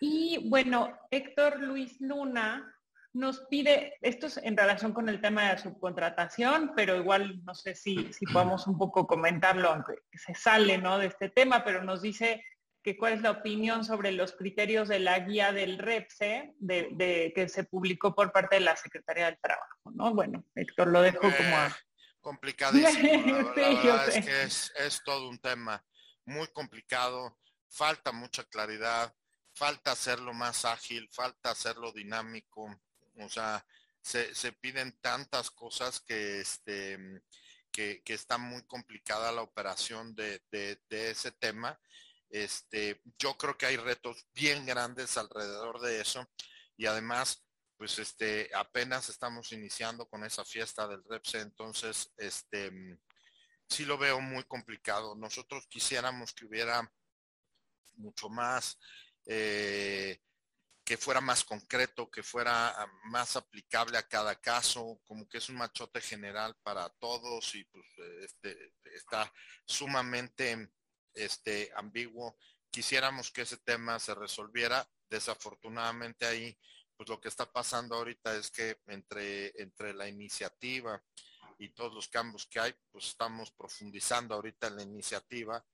Y 0.00 0.48
bueno, 0.50 0.92
Héctor 1.10 1.60
Luis 1.60 2.00
Luna 2.00 2.72
nos 3.14 3.40
pide, 3.48 3.94
esto 4.02 4.26
es 4.26 4.36
en 4.36 4.58
relación 4.58 4.92
con 4.92 5.08
el 5.08 5.22
tema 5.22 5.44
de 5.44 5.52
la 5.54 5.58
subcontratación, 5.58 6.72
pero 6.76 6.96
igual 6.96 7.42
no 7.44 7.54
sé 7.54 7.74
si, 7.74 8.12
si 8.12 8.26
podemos 8.26 8.66
un 8.66 8.76
poco 8.76 9.06
comentarlo, 9.06 9.70
aunque 9.70 9.94
se 10.12 10.34
sale 10.34 10.76
¿no? 10.76 10.98
de 10.98 11.06
este 11.06 11.30
tema, 11.30 11.64
pero 11.64 11.82
nos 11.82 12.02
dice 12.02 12.44
que 12.82 12.98
cuál 12.98 13.14
es 13.14 13.22
la 13.22 13.30
opinión 13.30 13.84
sobre 13.84 14.12
los 14.12 14.32
criterios 14.32 14.88
de 14.88 15.00
la 15.00 15.18
guía 15.20 15.52
del 15.52 15.78
REPSE 15.78 16.54
de, 16.58 17.32
que 17.34 17.48
se 17.48 17.64
publicó 17.64 18.14
por 18.14 18.32
parte 18.32 18.56
de 18.56 18.60
la 18.60 18.76
Secretaría 18.76 19.26
del 19.26 19.38
Trabajo. 19.40 19.90
¿no? 19.94 20.14
Bueno, 20.14 20.44
Héctor, 20.54 20.88
lo 20.88 21.00
dejo 21.00 21.22
como 21.22 21.56
a 21.56 21.74
complicadísimo. 22.26 23.54
es 24.08 24.24
que 24.24 24.42
es, 24.84 25.00
todo 25.04 25.28
un 25.28 25.38
tema 25.38 25.80
muy 26.24 26.48
complicado, 26.48 27.38
falta 27.68 28.10
mucha 28.10 28.42
claridad, 28.42 29.14
falta 29.54 29.92
hacerlo 29.92 30.34
más 30.34 30.64
ágil, 30.64 31.08
falta 31.12 31.52
hacerlo 31.52 31.92
dinámico, 31.92 32.64
o 33.20 33.28
sea, 33.28 33.64
se, 34.02 34.52
piden 34.60 34.98
tantas 35.00 35.52
cosas 35.52 36.00
que 36.00 36.40
este 36.40 36.98
que, 37.70 38.02
está 38.06 38.38
muy 38.38 38.66
complicada 38.66 39.30
la 39.30 39.42
operación 39.42 40.16
de, 40.16 40.42
ese 40.90 41.30
tema. 41.30 41.78
Este, 42.28 43.00
yo 43.20 43.36
creo 43.38 43.56
que 43.56 43.66
hay 43.66 43.76
retos 43.76 44.26
bien 44.34 44.66
grandes 44.66 45.16
alrededor 45.16 45.80
de 45.80 46.00
eso 46.00 46.28
y 46.76 46.86
además, 46.86 47.45
pues 47.76 47.98
este, 47.98 48.50
apenas 48.54 49.08
estamos 49.08 49.52
iniciando 49.52 50.08
con 50.08 50.24
esa 50.24 50.44
fiesta 50.44 50.86
del 50.88 51.04
REPSE, 51.04 51.40
entonces, 51.40 52.12
este, 52.16 52.72
sí 53.68 53.84
lo 53.84 53.98
veo 53.98 54.20
muy 54.20 54.44
complicado. 54.44 55.14
Nosotros 55.14 55.66
quisiéramos 55.68 56.32
que 56.32 56.46
hubiera 56.46 56.90
mucho 57.96 58.28
más 58.28 58.78
eh, 59.26 60.20
que 60.86 60.96
fuera 60.96 61.20
más 61.20 61.42
concreto, 61.42 62.08
que 62.08 62.22
fuera 62.22 62.68
ah, 62.68 62.86
más 63.06 63.34
aplicable 63.34 63.98
a 63.98 64.06
cada 64.06 64.36
caso, 64.36 65.00
como 65.04 65.28
que 65.28 65.38
es 65.38 65.48
un 65.48 65.56
machote 65.56 66.00
general 66.00 66.56
para 66.62 66.88
todos 66.88 67.56
y 67.56 67.64
pues 67.64 67.86
este, 68.22 68.72
está 68.94 69.32
sumamente 69.64 70.70
este, 71.12 71.72
ambiguo. 71.74 72.38
Quisiéramos 72.70 73.32
que 73.32 73.42
ese 73.42 73.56
tema 73.56 73.98
se 73.98 74.14
resolviera. 74.14 74.88
Desafortunadamente 75.08 76.24
ahí, 76.24 76.56
pues 76.96 77.08
lo 77.08 77.20
que 77.20 77.28
está 77.28 77.50
pasando 77.50 77.96
ahorita 77.96 78.36
es 78.36 78.50
que 78.50 78.78
entre, 78.86 79.52
entre 79.60 79.94
la 79.94 80.08
iniciativa 80.08 81.02
y 81.58 81.70
todos 81.70 81.94
los 81.94 82.08
cambios 82.08 82.46
que 82.46 82.60
hay, 82.60 82.74
pues 82.90 83.08
estamos 83.08 83.50
profundizando 83.50 84.34
ahorita 84.34 84.68
en 84.68 84.76
la 84.76 84.82
iniciativa 84.82 85.64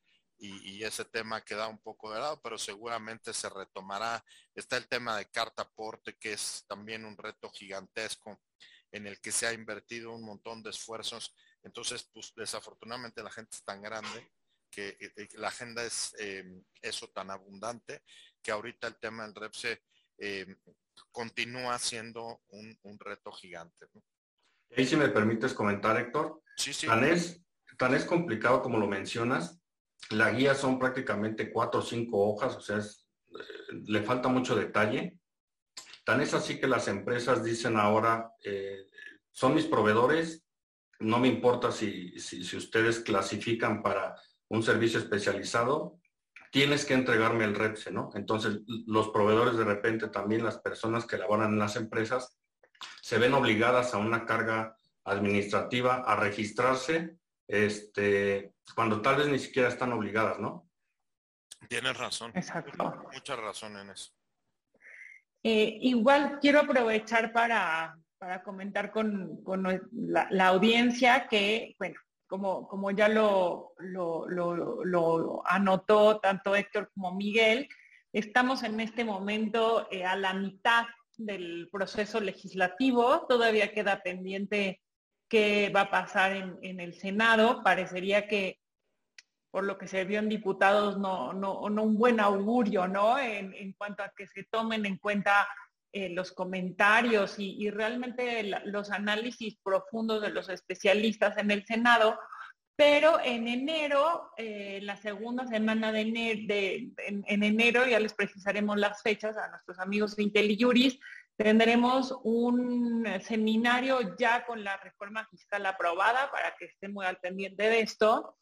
y, 0.44 0.82
ese 0.82 1.04
tema 1.04 1.44
queda 1.44 1.68
un 1.68 1.78
poco 1.78 2.12
de 2.12 2.18
lado, 2.18 2.40
pero 2.42 2.58
seguramente 2.58 3.32
se 3.32 3.48
retomará. 3.48 4.24
Está 4.52 4.76
el 4.76 4.88
tema 4.88 5.16
de 5.16 5.30
carta 5.30 5.62
aporte, 5.62 6.16
que 6.18 6.32
es 6.32 6.64
también 6.66 7.04
un 7.04 7.16
reto 7.16 7.48
gigantesco 7.50 8.40
en 8.90 9.06
el 9.06 9.20
que 9.20 9.30
se 9.30 9.46
ha 9.46 9.52
invertido 9.52 10.12
un 10.12 10.24
montón 10.24 10.60
de 10.62 10.70
esfuerzos. 10.70 11.32
Entonces, 11.62 12.08
pues 12.12 12.32
desafortunadamente 12.34 13.22
la 13.22 13.30
gente 13.30 13.56
es 13.56 13.62
tan 13.62 13.80
grande 13.80 14.32
que 14.68 14.88
eh, 14.88 15.12
eh, 15.16 15.28
la 15.34 15.48
agenda 15.48 15.84
es 15.84 16.12
em, 16.18 16.64
eso 16.80 17.08
tan 17.10 17.30
abundante 17.30 18.02
que 18.42 18.50
ahorita 18.50 18.88
el 18.88 18.98
tema 18.98 19.24
del 19.24 19.36
REPSE 19.36 19.84
em, 20.18 20.56
continúa 21.10 21.78
siendo 21.78 22.40
un, 22.48 22.98
reto 22.98 23.32
gigante. 23.32 23.86
Y 24.76 24.84
si 24.84 24.96
me 24.96 25.08
permites 25.08 25.54
comentar, 25.54 25.98
Héctor, 25.98 26.42
sí, 26.56 26.72
sí. 26.72 26.86
Tan, 26.86 27.04
es, 27.04 27.42
tan 27.76 27.94
es 27.94 28.04
complicado 28.04 28.62
como 28.62 28.78
lo 28.78 28.86
mencionas, 28.86 29.62
la 30.10 30.30
guía 30.30 30.54
son 30.54 30.78
prácticamente 30.78 31.50
cuatro 31.52 31.80
o 31.80 31.84
cinco 31.84 32.28
hojas, 32.28 32.56
o 32.56 32.60
sea, 32.60 32.78
eh, 32.78 33.82
le 33.86 34.02
falta 34.02 34.28
mucho 34.28 34.56
detalle. 34.56 35.18
Tan 36.04 36.20
es 36.20 36.34
así 36.34 36.58
que 36.58 36.66
las 36.66 36.88
empresas 36.88 37.44
dicen 37.44 37.76
ahora, 37.76 38.32
eh, 38.44 38.86
son 39.30 39.54
mis 39.54 39.66
proveedores, 39.66 40.44
no 40.98 41.18
me 41.18 41.28
importa 41.28 41.72
si, 41.72 42.18
si, 42.18 42.56
ustedes 42.56 43.00
clasifican 43.00 43.82
para 43.82 44.14
un 44.48 44.62
servicio 44.62 44.98
especializado, 44.98 45.98
tienes 46.52 46.84
que 46.84 46.92
entregarme 46.92 47.44
el 47.44 47.54
REPSE, 47.54 47.90
¿no? 47.90 48.10
Entonces, 48.14 48.60
los 48.86 49.08
proveedores 49.08 49.56
de 49.56 49.64
repente 49.64 50.08
también, 50.08 50.44
las 50.44 50.58
personas 50.58 51.06
que 51.06 51.16
laboran 51.16 51.54
en 51.54 51.58
las 51.58 51.76
empresas, 51.76 52.38
se 53.00 53.18
ven 53.18 53.32
obligadas 53.32 53.94
a 53.94 53.98
una 53.98 54.26
carga 54.26 54.76
administrativa 55.04 56.02
a 56.06 56.14
registrarse 56.14 57.16
este, 57.48 58.52
cuando 58.74 59.00
tal 59.00 59.16
vez 59.16 59.28
ni 59.28 59.38
siquiera 59.38 59.68
están 59.68 59.92
obligadas, 59.92 60.38
¿no? 60.38 60.68
Tienes 61.68 61.96
razón. 61.96 62.32
Exacto. 62.34 63.02
Mucha 63.10 63.36
razón 63.36 63.78
en 63.78 63.90
eso. 63.90 64.12
Eh, 65.42 65.78
igual 65.80 66.38
quiero 66.38 66.60
aprovechar 66.60 67.32
para, 67.32 67.98
comentar 68.44 68.92
con, 68.92 69.42
la, 69.90 70.46
audiencia 70.48 71.26
que, 71.28 71.74
bueno, 71.78 71.98
como, 72.38 72.90
ya 72.92 73.08
lo, 73.08 73.74
anotó 75.44 76.18
tanto 76.18 76.56
Héctor 76.56 76.90
como 76.94 77.14
Miguel, 77.14 77.68
estamos 78.12 78.62
en 78.62 78.80
este 78.80 79.04
momento 79.04 79.86
eh, 79.90 80.06
a 80.06 80.16
la 80.16 80.32
mitad 80.32 80.86
del 81.18 81.68
proceso 81.70 82.20
legislativo, 82.20 83.26
todavía 83.28 83.72
queda 83.72 84.02
pendiente 84.02 84.80
qué 85.28 85.70
va 85.74 85.82
a 85.82 85.90
pasar 85.90 86.32
en, 86.32 86.80
el 86.80 86.94
Senado. 86.94 87.62
Parecería 87.62 88.26
que 88.26 88.58
por 89.50 89.64
lo 89.64 89.76
que 89.76 89.86
se 89.86 90.04
vio 90.06 90.18
en 90.18 90.30
diputados, 90.30 90.98
no, 90.98 91.30
un 91.60 91.98
buen 91.98 92.18
augurio, 92.18 92.88
¿no? 92.88 93.18
En, 93.18 93.74
cuanto 93.74 94.02
a 94.02 94.12
que 94.16 94.26
se 94.26 94.44
tomen 94.44 94.86
en 94.86 94.96
cuenta 94.96 95.46
eh, 95.92 96.08
los 96.08 96.32
comentarios 96.32 97.38
y, 97.38 97.70
realmente 97.70 98.50
los 98.64 98.90
análisis 98.90 99.56
profundos 99.62 100.22
de 100.22 100.30
los 100.30 100.48
especialistas 100.48 101.36
en 101.38 101.50
el 101.50 101.64
Senado. 101.66 102.18
Pero 102.74 103.20
en 103.22 103.46
enero, 103.46 104.30
eh, 104.36 104.80
la 104.82 104.96
segunda 104.96 105.46
semana 105.46 105.92
de, 105.92 106.00
enero, 106.00 106.94
en, 107.06 107.42
enero, 107.42 107.86
ya 107.86 108.00
les 108.00 108.14
precisaremos 108.14 108.78
las 108.78 109.02
fechas 109.02 109.36
a 109.36 109.48
nuestros 109.48 109.78
amigos 109.78 110.16
de 110.16 110.22
IntelliJuris, 110.24 110.98
Tendremos 111.36 112.14
un 112.22 113.06
seminario 113.20 114.16
ya 114.16 114.44
con 114.44 114.62
la 114.62 114.76
reforma 114.76 115.26
fiscal 115.26 115.64
aprobada 115.64 116.30
para 116.30 116.54
que 116.56 116.66
estén 116.66 116.92
muy 116.92 117.06
al 117.06 117.16
pendiente 117.18 117.68
de 117.68 117.80
esto. 117.80 118.36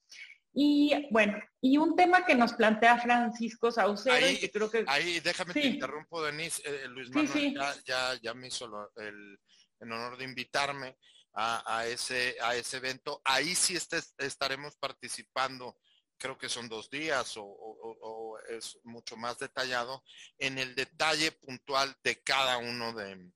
Y 0.52 1.08
bueno, 1.10 1.38
y 1.60 1.78
un 1.78 1.94
tema 1.94 2.24
que 2.24 2.34
nos 2.34 2.54
plantea 2.54 2.98
Francisco 2.98 3.70
Saucedo, 3.70 4.14
ahí, 4.14 4.38
que 4.38 4.50
creo 4.50 4.70
que... 4.70 4.84
Ahí, 4.88 5.20
déjame 5.20 5.54
te 5.54 5.66
interrumpo, 5.66 6.22
Denise. 6.22 6.62
Eh, 6.64 6.88
Luis 6.88 7.10
Manuel 7.10 7.54
Ya, 7.84 8.18
ya, 8.20 8.34
me 8.34 8.48
hizo 8.48 8.90
el, 8.96 9.38
honor 9.80 10.16
de 10.18 10.24
invitarme 10.24 10.96
a, 11.34 11.84
ese, 11.86 12.36
a 12.42 12.56
ese 12.56 12.78
evento. 12.78 13.22
Ahí 13.24 13.54
sí 13.54 13.78
estaremos 14.18 14.76
participando 14.76 15.76
creo 16.20 16.36
que 16.36 16.50
son 16.50 16.68
dos 16.68 16.90
días 16.90 17.32
o, 17.36 18.38
es 18.50 18.78
mucho 18.84 19.16
más 19.16 19.38
detallado, 19.38 20.04
en 20.38 20.58
el 20.58 20.74
detalle 20.74 21.32
puntual 21.32 21.96
de 22.04 22.22
cada 22.22 22.58
uno 22.58 22.92
de, 22.92 23.32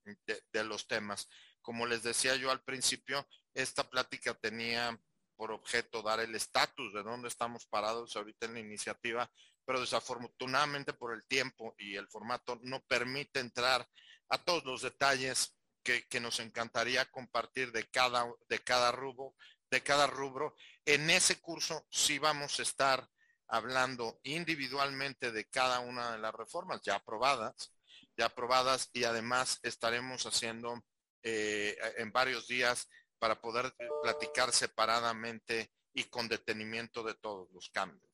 los 0.63 0.87
temas. 0.87 1.27
Como 1.61 1.87
les 1.87 2.03
decía 2.03 2.35
yo 2.35 2.51
al 2.51 2.63
principio, 2.63 3.27
esta 3.53 3.89
plática 3.89 4.35
tenía 4.35 4.97
por 5.35 5.51
objeto 5.51 6.01
dar 6.01 6.19
el 6.19 6.35
estatus 6.35 6.93
de 6.93 7.03
dónde 7.03 7.27
estamos 7.27 7.65
parados 7.65 8.15
ahorita 8.15 8.45
en 8.45 8.53
la 8.53 8.59
iniciativa, 8.59 9.29
pero 9.65 9.79
desafortunadamente 9.79 10.93
por 10.93 11.13
el 11.13 11.25
tiempo 11.25 11.75
y 11.77 11.95
el 11.95 12.07
formato 12.07 12.59
no 12.63 12.81
permite 12.81 13.39
entrar 13.39 13.87
a 14.29 14.37
todos 14.37 14.65
los 14.65 14.81
detalles 14.81 15.55
que, 15.83 16.19
nos 16.19 16.39
encantaría 16.39 17.05
compartir 17.05 17.71
de 17.71 17.87
cada, 17.89 18.25
de 18.49 18.59
cada 18.59 18.91
rubro 18.91 19.35
de 19.69 19.81
cada 19.81 20.07
rubro. 20.07 20.55
En 20.85 21.09
ese 21.09 21.39
curso 21.39 21.85
sí 21.89 22.19
vamos 22.19 22.59
a 22.59 22.63
estar 22.63 23.09
hablando 23.47 24.19
individualmente 24.23 25.31
de 25.31 25.45
cada 25.45 25.79
una 25.79 26.13
de 26.13 26.19
las 26.19 26.33
reformas 26.33 26.81
ya 26.81 26.95
aprobadas, 26.95 27.73
ya 28.17 28.27
aprobadas 28.27 28.89
y 28.93 29.03
además 29.03 29.59
estaremos 29.63 30.25
haciendo 30.25 30.83
eh, 31.23 31.77
en 31.97 32.11
varios 32.11 32.47
días 32.47 32.87
para 33.25 33.41
poder 33.41 33.73
platicar 34.03 34.51
separadamente 34.51 35.71
y 35.95 36.03
con 36.03 36.27
detenimiento 36.27 37.01
de 37.01 37.15
todos 37.15 37.49
los 37.51 37.71
cambios. 37.71 38.07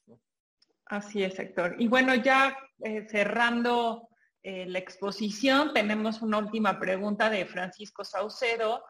Así 0.86 1.22
es, 1.22 1.38
Héctor. 1.38 1.76
Y 1.80 1.90
bueno, 1.90 2.16
ya 2.16 2.58
eh, 2.82 3.06
cerrando 3.10 4.08
eh, 4.42 4.66
la 4.68 4.80
exposición, 4.80 5.74
tenemos 5.74 6.22
una 6.22 6.38
última 6.38 6.80
pregunta 6.80 7.30
de 7.30 7.46
Francisco 7.46 8.06
Saucedo 8.06 8.86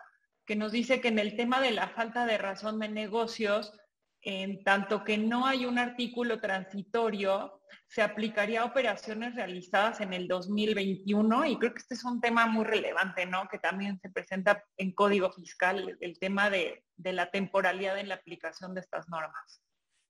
que 0.46 0.56
nos 0.56 0.72
dice 0.72 1.02
que 1.02 1.08
en 1.08 1.18
el 1.18 1.36
tema 1.36 1.60
de 1.60 1.72
la 1.72 1.90
falta 1.90 2.28
de 2.28 2.38
razón 2.38 2.80
de 2.80 2.90
negocios, 2.90 3.74
en 4.22 4.64
tanto 4.64 5.04
que 5.04 5.18
no 5.18 5.48
hay 5.48 5.66
un 5.66 5.80
artículo 5.80 6.40
transitorio, 6.40 7.61
se 7.92 8.02
aplicaría 8.02 8.62
a 8.62 8.66
operaciones 8.66 9.36
realizadas 9.36 10.00
en 10.00 10.14
el 10.14 10.26
2021 10.30 11.46
y 11.46 11.60
creo 11.60 11.74
que 11.74 11.80
este 11.80 11.96
es 11.96 12.06
un 12.06 12.22
tema 12.22 12.48
muy 12.48 12.64
relevante, 12.64 13.26
¿no? 13.26 13.50
Que 13.50 13.60
también 13.60 14.00
se 14.00 14.10
presenta 14.10 14.64
en 14.78 14.94
código 14.94 15.30
fiscal, 15.34 15.98
el 16.00 16.18
tema 16.18 16.50
de, 16.50 16.86
la 16.96 17.30
temporalidad 17.32 18.00
en 18.00 18.08
la 18.08 18.16
aplicación 18.16 18.74
de 18.74 18.80
estas 18.80 19.10
normas. 19.10 19.62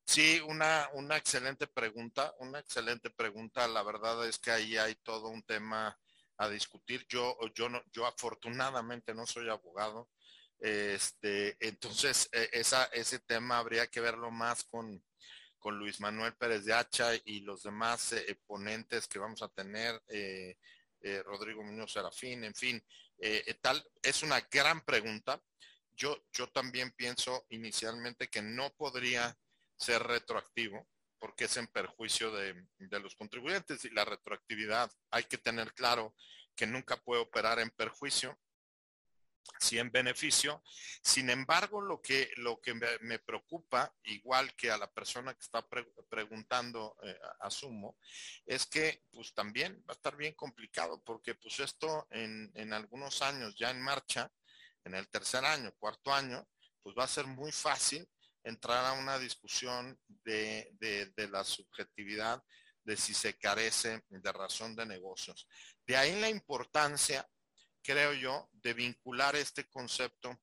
Sí, 0.05 0.39
una, 0.47 0.89
una 0.93 1.17
excelente 1.17 1.65
pregunta, 1.65 2.35
una 2.37 2.59
excelente 2.59 3.09
pregunta. 3.09 3.67
La 3.67 3.81
verdad 3.81 4.27
es 4.27 4.37
que 4.37 4.51
ahí 4.51 4.77
hay 4.77 4.93
todo 5.01 5.29
un 5.29 5.41
tema 5.41 5.97
a 6.37 6.49
discutir. 6.49 7.07
Yo, 7.09 7.35
yo, 7.55 7.67
no, 7.67 7.81
yo 7.91 8.05
afortunadamente 8.05 9.15
no 9.15 9.25
soy 9.25 9.49
abogado, 9.49 10.07
este, 10.59 11.57
entonces, 11.59 12.29
e, 12.31 12.47
ese 12.53 13.19
tema 13.21 13.57
habría 13.57 13.87
que 13.87 14.01
verlo 14.01 14.29
más 14.29 14.65
con, 14.65 15.03
con 15.61 15.77
Luis 15.77 16.01
Manuel 16.01 16.33
Pérez 16.33 16.65
de 16.65 16.73
Hacha 16.73 17.11
y 17.23 17.41
los 17.41 17.63
demás 17.63 18.13
eh, 18.13 18.37
ponentes 18.45 19.07
que 19.07 19.19
vamos 19.19 19.43
a 19.43 19.47
tener, 19.47 20.01
eh, 20.09 20.57
eh, 21.01 21.23
Rodrigo 21.23 21.63
Muñoz 21.63 21.93
Serafín, 21.93 22.43
en 22.43 22.55
fin, 22.55 22.83
tal, 23.61 23.83
es 24.01 24.23
una 24.23 24.41
gran 24.51 24.81
pregunta. 24.81 25.39
Yo, 25.91 26.25
yo 26.33 26.47
también 26.47 26.91
pienso 26.91 27.45
inicialmente 27.49 28.27
que 28.27 28.41
no 28.41 28.71
podría 28.71 29.37
ser 29.77 30.01
retroactivo 30.03 30.87
porque 31.19 31.45
es 31.45 31.55
en 31.57 31.67
perjuicio 31.67 32.31
de, 32.31 32.65
de 32.79 32.99
los 32.99 33.15
contribuyentes 33.15 33.85
y 33.85 33.91
la 33.91 34.05
retroactividad 34.05 34.91
hay 35.11 35.25
que 35.25 35.37
tener 35.37 35.73
claro 35.73 36.15
que 36.55 36.65
nunca 36.65 36.97
puede 36.97 37.21
operar 37.21 37.59
en 37.59 37.69
perjuicio 37.69 38.39
sí 39.59 39.79
en 39.79 39.91
beneficio. 39.91 40.63
Sin 41.03 41.29
embargo, 41.29 41.81
lo 41.81 42.01
que, 42.01 42.31
lo 42.37 42.59
que 42.59 42.73
me, 42.73 43.19
preocupa, 43.19 43.93
igual 44.03 44.55
que 44.55 44.71
a 44.71 44.77
la 44.77 44.91
persona 44.91 45.33
que 45.33 45.41
está 45.41 45.65
preguntando, 46.09 46.97
eh, 47.03 47.17
asumo, 47.41 47.97
es 48.45 48.65
que 48.65 49.03
pues 49.11 49.33
también 49.33 49.83
va 49.87 49.93
a 49.93 49.97
estar 49.97 50.15
bien 50.15 50.33
complicado, 50.33 51.01
porque 51.03 51.35
pues 51.35 51.59
esto 51.59 52.07
en, 52.11 52.51
en 52.55 52.73
algunos 52.73 53.21
años 53.21 53.55
ya 53.55 53.69
en 53.69 53.81
marcha, 53.81 54.31
en 54.83 54.95
el 54.95 55.07
tercer 55.09 55.45
año, 55.45 55.73
cuarto 55.77 56.13
año, 56.13 56.47
pues 56.81 56.95
va 56.97 57.03
a 57.03 57.07
ser 57.07 57.27
muy 57.27 57.51
fácil 57.51 58.07
entrar 58.43 58.85
a 58.85 58.93
una 58.93 59.19
discusión 59.19 59.99
de, 60.07 60.71
de, 60.79 61.27
la 61.27 61.43
subjetividad 61.43 62.43
de 62.83 62.97
si 62.97 63.13
se 63.13 63.37
carece 63.37 64.03
de 64.09 64.31
razón 64.31 64.75
de 64.75 64.85
negocios. 64.85 65.47
De 65.85 65.95
ahí 65.95 66.19
la 66.19 66.29
importancia 66.29 67.27
creo 67.81 68.13
yo, 68.13 68.49
de 68.53 68.73
vincular 68.73 69.35
este 69.35 69.67
concepto 69.69 70.39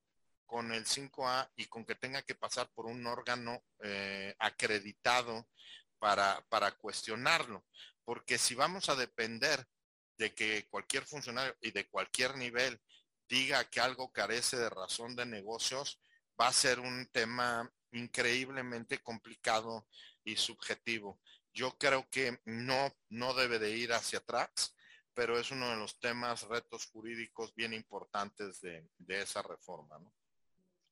con 0.46 0.72
el 0.72 0.86
5A 0.86 1.50
y 1.56 1.66
con 1.66 1.84
que 1.84 1.94
tenga 1.94 2.22
que 2.22 2.34
pasar 2.34 2.70
por 2.70 2.86
un 2.86 3.06
órgano 3.06 3.62
eh, 3.82 4.34
acreditado 4.38 5.48
para, 5.98 6.44
para 6.48 6.72
cuestionarlo. 6.72 7.66
Porque 8.04 8.38
si 8.38 8.54
vamos 8.54 8.88
a 8.88 8.96
depender 8.96 9.66
de 10.16 10.34
que 10.34 10.66
cualquier 10.68 11.04
funcionario 11.04 11.56
y 11.60 11.70
de 11.70 11.86
cualquier 11.88 12.36
nivel 12.36 12.80
diga 13.28 13.68
que 13.68 13.80
algo 13.80 14.10
carece 14.10 14.56
de 14.56 14.70
razón 14.70 15.14
de 15.14 15.26
negocios, 15.26 16.00
va 16.40 16.48
a 16.48 16.52
ser 16.52 16.80
un 16.80 17.06
tema 17.12 17.70
increíblemente 17.92 18.98
complicado 19.02 19.86
y 20.24 20.36
subjetivo. 20.36 21.20
Yo 21.52 21.76
creo 21.76 22.08
que 22.10 22.40
no, 22.44 22.94
no 23.08 23.34
debe 23.34 23.58
de 23.58 23.70
ir 23.76 23.92
hacia 23.92 24.20
atrás 24.20 24.74
pero 25.18 25.36
es 25.36 25.50
uno 25.50 25.68
de 25.70 25.76
los 25.76 25.98
temas, 25.98 26.46
retos 26.46 26.86
jurídicos 26.86 27.52
bien 27.56 27.74
importantes 27.74 28.60
de, 28.60 28.88
esa 29.08 29.42
reforma. 29.42 29.98
¿no? 29.98 30.12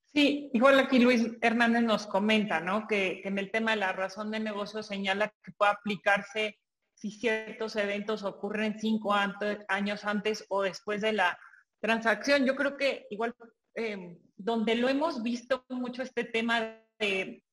Sí, 0.02 0.50
igual 0.52 0.80
aquí 0.80 0.98
Luis 0.98 1.28
Hernández 1.40 1.84
nos 1.84 2.08
comenta, 2.08 2.58
¿no? 2.58 2.88
Que, 2.88 3.20
en 3.22 3.38
el 3.38 3.52
tema 3.52 3.70
de 3.70 3.76
la 3.76 3.92
razón 3.92 4.32
de 4.32 4.40
negocio 4.40 4.82
señala 4.82 5.32
que 5.44 5.52
puede 5.52 5.70
aplicarse 5.70 6.58
si 6.92 7.12
ciertos 7.12 7.76
eventos 7.76 8.24
ocurren 8.24 8.80
cinco 8.80 9.14
años 9.14 10.04
antes 10.04 10.44
o 10.48 10.62
después 10.62 11.02
de 11.02 11.12
la 11.12 11.38
transacción. 11.78 12.44
Yo 12.44 12.56
creo 12.56 12.76
que 12.76 13.06
igual 13.10 13.32
em, 13.74 14.18
donde 14.36 14.74
lo 14.74 14.88
hemos 14.88 15.22
visto 15.22 15.64
mucho 15.68 16.02
este 16.02 16.24
tema 16.24 16.82
de 16.98 17.44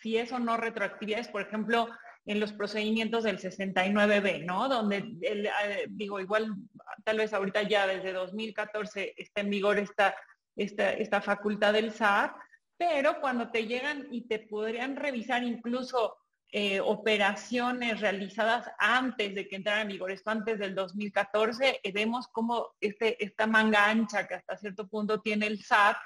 si 0.00 0.16
es 0.16 0.32
o 0.32 0.40
no 0.40 0.56
retroactividades, 0.56 1.28
por 1.28 1.42
ejemplo, 1.42 1.86
en 2.28 2.40
los 2.40 2.52
procedimientos 2.52 3.24
del 3.24 3.38
69B, 3.38 4.44
¿no? 4.44 4.68
Donde, 4.68 5.16
eh, 5.22 5.86
digo, 5.88 6.20
igual 6.20 6.54
tal 7.02 7.16
vez 7.16 7.32
ahorita 7.32 7.62
ya 7.62 7.86
desde 7.86 8.12
2014 8.12 9.14
está 9.16 9.40
en 9.40 9.48
vigor 9.48 9.78
esta, 9.78 10.14
esta, 10.54 10.92
esta 10.92 11.22
facultad 11.22 11.72
del 11.72 11.90
SAT, 11.90 12.36
pero 12.76 13.18
cuando 13.22 13.50
te 13.50 13.66
llegan 13.66 14.08
y 14.10 14.28
te 14.28 14.40
podrían 14.40 14.96
revisar 14.96 15.42
incluso 15.42 16.18
eh, 16.52 16.80
operaciones 16.80 17.98
realizadas 18.02 18.70
antes 18.78 19.34
de 19.34 19.48
que 19.48 19.56
entrara 19.56 19.80
en 19.80 19.88
vigor, 19.88 20.10
esto 20.10 20.30
antes 20.30 20.58
del 20.58 20.74
2014, 20.74 21.80
eh, 21.82 21.92
vemos 21.92 22.28
como 22.28 22.74
este, 22.78 23.24
esta 23.24 23.46
manga 23.46 23.88
ancha 23.88 24.28
que 24.28 24.34
hasta 24.34 24.58
cierto 24.58 24.86
punto 24.86 25.22
tiene 25.22 25.46
el 25.46 25.64
SAT, 25.64 25.96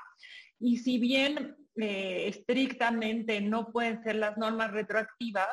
y 0.61 0.77
si 0.77 1.01
bien 1.01 1.57
estrictamente 1.75 3.41
no 3.41 3.73
pueden 3.73 4.01
ser 4.05 4.17
las 4.17 4.37
normas 4.37 4.71
retroactivas, 4.71 5.49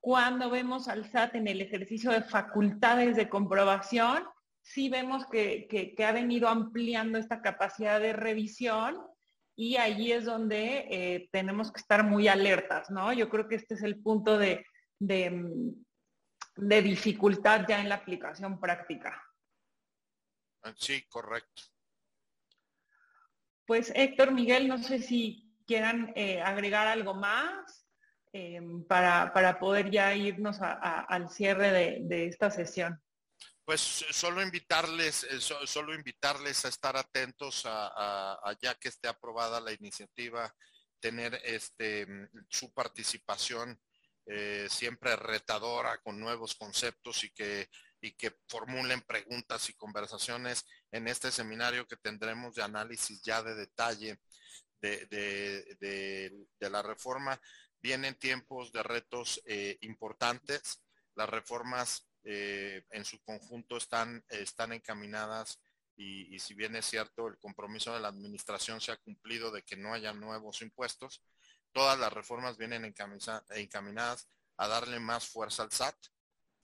cuando 0.00 0.50
vemos 0.50 0.88
al 0.88 1.10
SAT 1.10 1.36
en 1.36 1.48
el 1.48 1.60
ejercicio 1.60 2.10
de 2.10 2.22
facultades 2.22 3.16
de 3.16 3.28
comprobación, 3.28 4.24
sí 4.62 4.88
vemos 4.88 5.26
que, 5.26 5.94
ha 6.06 6.12
venido 6.12 6.48
ampliando 6.48 7.18
esta 7.18 7.42
capacidad 7.42 8.00
de 8.00 8.12
revisión 8.12 9.00
y 9.56 9.76
ahí 9.76 10.12
es 10.12 10.24
donde 10.24 10.86
eh, 10.90 11.28
tenemos 11.32 11.72
que 11.72 11.80
estar 11.80 12.04
muy 12.04 12.28
alertas, 12.28 12.90
¿no? 12.90 13.12
Yo 13.12 13.28
creo 13.28 13.48
que 13.48 13.56
este 13.56 13.74
es 13.74 13.82
el 13.82 14.00
punto 14.00 14.38
de, 14.38 14.64
de, 15.00 15.74
de 16.56 16.82
dificultad 16.82 17.66
ya 17.68 17.80
en 17.80 17.88
la 17.88 17.96
aplicación 17.96 18.60
práctica. 18.60 19.20
Sí, 20.76 21.02
correcto. 21.08 21.62
Pues 23.66 23.92
Héctor, 23.94 24.32
Miguel, 24.32 24.68
no 24.68 24.78
sé 24.78 25.00
si 25.00 25.54
quieran 25.66 26.12
eh, 26.16 26.40
agregar 26.40 26.86
algo 26.86 27.14
más. 27.14 27.86
Em, 28.40 28.84
para, 28.84 29.32
para, 29.32 29.58
poder 29.58 29.90
ya 29.90 30.14
irnos 30.14 30.58
al 30.60 31.28
cierre 31.28 31.98
de, 32.02 32.28
esta 32.28 32.52
sesión. 32.52 33.02
Pues 33.64 33.80
solo 33.80 34.40
invitarles, 34.40 35.24
eh, 35.24 35.40
solo 35.40 35.92
invitarles 35.92 36.64
a 36.64 36.68
estar 36.68 36.96
atentos 36.96 37.64
a, 37.66 38.56
ya 38.62 38.76
que 38.76 38.90
esté 38.90 39.08
aprobada 39.08 39.60
la 39.60 39.72
iniciativa, 39.72 40.54
tener 41.00 41.40
este 41.42 42.06
su 42.48 42.72
participación 42.72 43.76
eh, 44.24 44.68
siempre 44.70 45.16
retadora 45.16 45.98
con 45.98 46.20
nuevos 46.20 46.54
conceptos 46.54 47.24
y 47.24 47.30
que 47.30 47.68
y 48.00 48.12
que 48.12 48.36
formulen 48.46 49.00
preguntas 49.00 49.68
y 49.68 49.74
conversaciones 49.74 50.64
en 50.92 51.08
este 51.08 51.32
seminario 51.32 51.88
que 51.88 51.96
tendremos 51.96 52.54
de 52.54 52.62
análisis 52.62 53.20
ya 53.22 53.42
de 53.42 53.56
detalle 53.56 54.20
de, 54.80 55.06
de 56.60 56.70
la 56.70 56.82
reforma 56.82 57.40
vienen 57.80 58.14
tiempos 58.18 58.72
de 58.72 58.82
retos 58.82 59.40
eh, 59.44 59.78
importantes. 59.82 60.82
Las 61.14 61.28
reformas 61.28 62.08
eh, 62.24 62.84
en 62.90 63.04
su 63.04 63.20
conjunto 63.22 63.76
están, 63.76 64.24
están 64.28 64.72
encaminadas 64.72 65.60
y, 66.00 66.38
si 66.38 66.54
bien 66.54 66.76
es 66.76 66.86
cierto, 66.86 67.26
el 67.26 67.38
compromiso 67.38 67.92
de 67.92 67.98
la 67.98 68.06
administración 68.06 68.80
se 68.80 68.92
ha 68.92 68.96
cumplido 68.98 69.50
de 69.50 69.64
que 69.64 69.76
no 69.76 69.92
haya 69.92 70.12
nuevos 70.12 70.62
impuestos, 70.62 71.24
todas 71.72 71.98
las 71.98 72.12
reformas 72.12 72.56
vienen 72.56 72.84
encaminadas 72.84 74.28
a 74.58 74.68
darle 74.68 75.00
más 75.00 75.26
fuerza 75.26 75.64
al 75.64 75.72
SAT, 75.72 75.96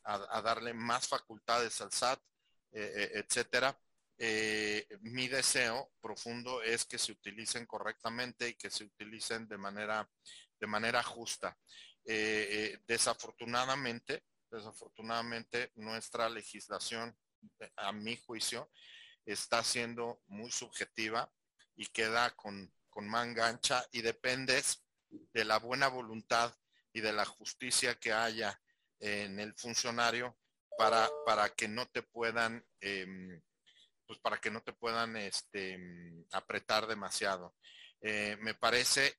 a, 0.04 0.40
darle 0.40 0.72
más 0.72 1.08
facultades 1.08 1.80
al 1.80 1.90
SAT, 1.90 2.20
eh, 2.70 3.10
etcétera. 3.14 3.76
mi 5.00 5.26
deseo 5.26 5.90
profundo 6.00 6.62
es 6.62 6.84
que 6.84 6.98
se 6.98 7.10
utilicen 7.10 7.66
correctamente 7.66 8.50
y 8.50 8.54
que 8.54 8.70
se 8.70 8.84
utilicen 8.84 9.48
de 9.48 9.58
manera 9.58 10.08
de 10.60 10.66
manera 10.66 11.02
justa. 11.02 11.58
Eh, 12.04 12.48
eh, 12.50 12.82
desafortunadamente, 12.86 14.24
desafortunadamente 14.50 15.72
nuestra 15.76 16.28
legislación, 16.28 17.16
a 17.76 17.92
mi 17.92 18.16
juicio, 18.16 18.70
está 19.24 19.62
siendo 19.62 20.22
muy 20.26 20.50
subjetiva 20.50 21.30
y 21.76 21.86
queda 21.86 22.30
con, 22.36 22.72
con 22.88 23.08
manga 23.08 23.48
ancha 23.48 23.86
y 23.92 24.02
dependes 24.02 24.84
de 25.10 25.44
la 25.44 25.58
buena 25.58 25.88
voluntad 25.88 26.54
y 26.92 27.00
de 27.00 27.12
la 27.12 27.24
justicia 27.24 27.94
que 27.96 28.12
haya 28.12 28.60
en 29.00 29.40
el 29.40 29.54
funcionario 29.54 30.38
para, 30.76 31.08
para 31.24 31.50
que 31.50 31.68
no 31.68 31.86
te 31.86 32.02
puedan, 32.02 32.64
em, 32.80 33.42
pues 34.06 34.18
para 34.20 34.38
que 34.38 34.50
no 34.50 34.62
te 34.62 34.72
puedan 34.72 35.16
este, 35.16 35.78
apretar 36.32 36.86
demasiado. 36.86 37.56
Eh, 38.00 38.36
me 38.40 38.54
parece 38.54 39.18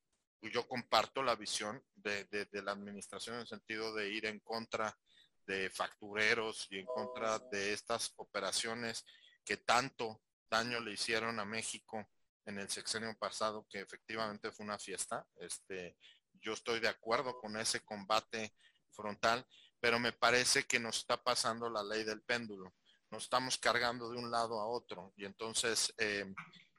yo 0.49 0.67
comparto 0.67 1.23
la 1.23 1.35
visión 1.35 1.83
de, 1.95 2.27
la 2.51 2.71
administración 2.71 3.35
en 3.35 3.41
el 3.41 3.47
sentido 3.47 3.93
de 3.93 4.09
ir 4.09 4.25
en 4.25 4.39
contra 4.39 4.97
de 5.45 5.69
factureros 5.69 6.67
y 6.69 6.79
en 6.79 6.85
contra 6.85 7.39
de 7.39 7.73
estas 7.73 8.13
operaciones 8.17 9.05
que 9.43 9.57
tanto 9.57 10.21
daño 10.49 10.79
le 10.79 10.93
hicieron 10.93 11.39
a 11.39 11.45
México 11.45 12.07
en 12.45 12.59
el 12.59 12.69
sexenio 12.69 13.15
pasado, 13.17 13.65
que 13.69 13.79
efectivamente 13.79 14.51
fue 14.51 14.65
una 14.65 14.79
fiesta. 14.79 15.25
Este, 15.35 15.97
yo 16.41 16.53
estoy 16.53 16.79
de 16.79 16.87
acuerdo 16.87 17.37
con 17.37 17.57
ese 17.57 17.83
combate 17.83 18.53
frontal, 18.91 19.45
pero 19.79 19.99
me 19.99 20.13
parece 20.13 20.63
que 20.63 20.79
nos 20.79 20.97
está 20.97 21.21
pasando 21.21 21.69
la 21.69 21.83
ley 21.83 22.03
del 22.03 22.21
péndulo. 22.21 22.73
Nos 23.11 23.23
estamos 23.23 23.57
cargando 23.57 24.09
de 24.09 24.17
un 24.17 24.31
lado 24.31 24.59
a 24.59 24.67
otro 24.67 25.13
y 25.15 25.25
entonces 25.25 25.93
eh, 25.97 26.25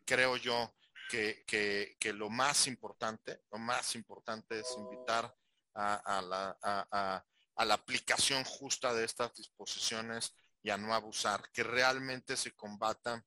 creo 0.04 0.36
yo 0.36 0.74
que, 1.08 2.12
lo 2.14 2.30
más 2.30 2.66
importante, 2.66 3.42
lo 3.50 3.58
más 3.58 3.94
importante 3.94 4.60
es 4.60 4.74
invitar 4.76 5.34
a, 5.74 6.22
la, 6.22 7.24
la 7.64 7.74
aplicación 7.74 8.44
justa 8.44 8.94
de 8.94 9.04
estas 9.04 9.34
disposiciones 9.34 10.34
y 10.62 10.70
a 10.70 10.76
no 10.76 10.94
abusar, 10.94 11.50
que 11.52 11.62
realmente 11.62 12.36
se 12.36 12.54
combata 12.54 13.24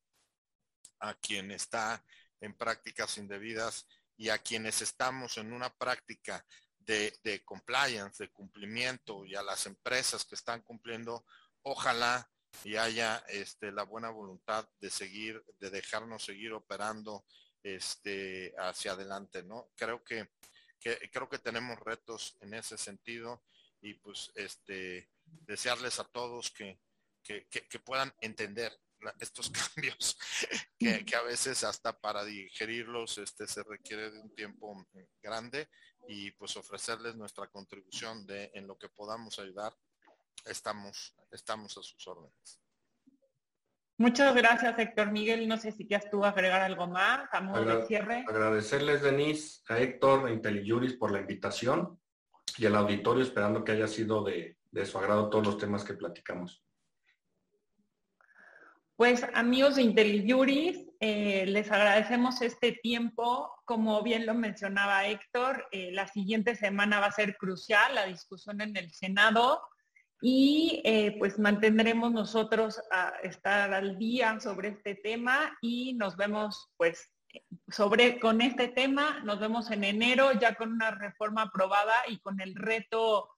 a 0.99 1.13
quien 1.15 1.51
está 1.51 2.03
en 2.41 2.53
prácticas 2.55 3.17
indebidas 3.17 3.87
y 4.17 4.29
a 4.29 4.37
quienes 4.37 4.81
estamos 4.81 5.37
en 5.37 5.53
una 5.53 5.73
práctica 5.73 6.45
de, 6.77 7.17
de, 7.23 7.43
compliance, 7.43 8.23
de 8.23 8.31
cumplimiento 8.31 9.25
y 9.25 9.35
a 9.35 9.43
las 9.43 9.65
empresas 9.65 10.25
que 10.25 10.35
están 10.35 10.61
cumpliendo, 10.61 11.25
ojalá 11.61 12.29
y 12.63 12.75
haya 12.75 13.23
este, 13.27 13.71
la 13.71 13.83
buena 13.83 14.09
voluntad 14.09 14.67
de 14.79 14.89
seguir, 14.89 15.43
de 15.59 15.69
dejarnos 15.69 16.23
seguir 16.23 16.51
operando 16.53 17.25
este, 17.63 18.53
hacia 18.57 18.93
adelante, 18.93 19.43
¿no? 19.43 19.71
Creo 19.75 20.03
que, 20.03 20.29
creo 20.79 21.29
que 21.29 21.39
tenemos 21.39 21.79
retos 21.79 22.37
en 22.41 22.53
ese 22.53 22.77
sentido 22.77 23.43
y 23.81 23.95
pues 23.95 24.31
este, 24.35 25.09
desearles 25.25 25.99
a 25.99 26.05
todos 26.05 26.51
que, 26.51 26.79
que, 27.23 27.79
puedan 27.79 28.13
entender, 28.21 28.77
estos 29.19 29.49
cambios 29.75 30.17
que, 30.77 31.05
a 31.15 31.21
veces 31.21 31.63
hasta 31.63 31.97
para 31.99 32.25
digerirlos 32.25 33.17
este, 33.17 33.47
se 33.47 33.63
requiere 33.63 34.11
de 34.11 34.19
un 34.19 34.33
tiempo 34.35 34.87
grande 35.21 35.69
y 36.07 36.31
pues 36.31 36.57
ofrecerles 36.57 37.15
nuestra 37.15 37.47
contribución 37.47 38.25
de 38.25 38.51
en 38.53 38.67
lo 38.67 38.77
que 38.77 38.89
podamos 38.89 39.39
ayudar. 39.39 39.75
Estamos, 40.45 41.15
estamos 41.31 41.77
a 41.77 41.83
sus 41.83 42.07
órdenes. 42.07 42.59
Muchas 43.99 44.33
gracias, 44.33 44.79
Héctor 44.79 45.11
Miguel. 45.11 45.45
No 45.45 45.57
sé 45.57 45.73
si 45.73 45.85
quieres 45.85 46.09
tú 46.09 46.23
agregar 46.23 46.61
algo 46.61 46.87
más 46.87 47.27
a 47.33 47.41
modo 47.41 47.65
de 47.65 47.85
cierre. 47.85 48.23
Agradecerles, 48.25 49.01
Denise, 49.01 49.61
a 49.67 49.77
Héctor, 49.77 50.25
a 50.25 50.31
IntelliJuris 50.31 50.93
por 50.93 51.11
la 51.11 51.19
invitación 51.19 51.99
y 52.57 52.65
al 52.65 52.77
auditorio 52.77 53.21
esperando 53.21 53.65
que 53.65 53.73
haya 53.73 53.89
sido 53.89 54.23
de, 54.23 54.55
de 54.71 54.85
su 54.85 54.97
agrado 54.97 55.29
todos 55.29 55.45
los 55.45 55.57
temas 55.57 55.83
que 55.83 55.95
platicamos. 55.95 56.63
Pues 58.95 59.25
amigos 59.33 59.75
de 59.75 59.81
IntelliJuris, 59.81 60.87
eh, 61.01 61.45
les 61.47 61.69
agradecemos 61.69 62.41
este 62.41 62.71
tiempo. 62.71 63.51
Como 63.65 64.01
bien 64.01 64.25
lo 64.25 64.33
mencionaba 64.33 65.07
Héctor, 65.07 65.67
eh, 65.73 65.91
la 65.91 66.07
siguiente 66.07 66.55
semana 66.55 67.01
va 67.01 67.07
a 67.07 67.11
ser 67.11 67.35
crucial 67.35 67.95
la 67.95 68.05
discusión 68.05 68.61
en 68.61 68.77
el 68.77 68.93
Senado 68.93 69.61
y 70.21 70.81
eh, 70.83 71.15
pues 71.17 71.39
mantendremos 71.39 72.11
nosotros 72.11 72.81
a 72.91 73.13
estar 73.23 73.73
al 73.73 73.97
día 73.97 74.39
sobre 74.39 74.69
este 74.69 74.95
tema 74.95 75.57
y 75.61 75.93
nos 75.93 76.17
vemos 76.17 76.69
pues 76.77 77.11
sobre 77.69 78.19
con 78.19 78.41
este 78.41 78.67
tema, 78.67 79.21
nos 79.23 79.39
vemos 79.39 79.69
en 79.71 79.83
enero 79.83 80.31
ya 80.33 80.55
con 80.55 80.73
una 80.73 80.91
reforma 80.91 81.43
aprobada 81.43 81.95
y 82.07 82.19
con 82.19 82.41
el 82.41 82.55
reto 82.55 83.29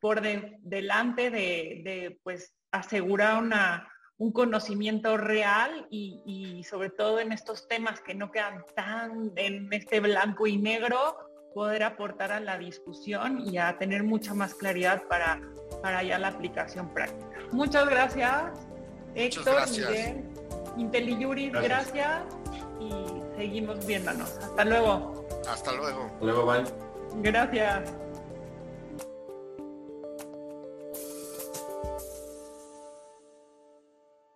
por 0.00 0.20
delante 0.22 1.30
de, 1.30 2.18
pues 2.22 2.54
asegurar 2.72 3.42
una, 3.42 3.90
un 4.18 4.32
conocimiento 4.32 5.16
real 5.16 5.86
y, 5.90 6.22
y, 6.26 6.64
sobre 6.64 6.90
todo 6.90 7.20
en 7.20 7.32
estos 7.32 7.68
temas 7.68 8.00
que 8.00 8.14
no 8.14 8.30
quedan 8.30 8.64
tan 8.74 9.32
en 9.36 9.72
este 9.72 10.00
blanco 10.00 10.46
y 10.46 10.58
negro, 10.58 11.16
poder 11.54 11.84
aportar 11.84 12.32
a 12.32 12.40
la 12.40 12.58
discusión 12.58 13.42
y 13.46 13.58
a 13.58 13.78
tener 13.78 14.02
mucha 14.02 14.34
más 14.34 14.54
claridad 14.54 15.04
para 15.08 15.40
para 15.82 16.02
ya 16.02 16.18
la 16.18 16.28
aplicación 16.28 16.88
práctica. 16.88 17.38
Muchas 17.52 17.88
gracias, 17.88 18.44
Héctor, 19.14 19.70
Miguel, 19.70 20.24
IntelliJuris, 20.76 21.52
gracias. 21.52 22.22
y 22.80 23.36
seguimos 23.36 23.86
viéndonos. 23.86 24.38
Hasta 24.38 24.64
luego. 24.64 25.26
Hasta 25.48 25.72
luego. 25.72 26.10
luego, 26.20 26.46
bye. 26.46 26.64
Gracias. 27.22 27.92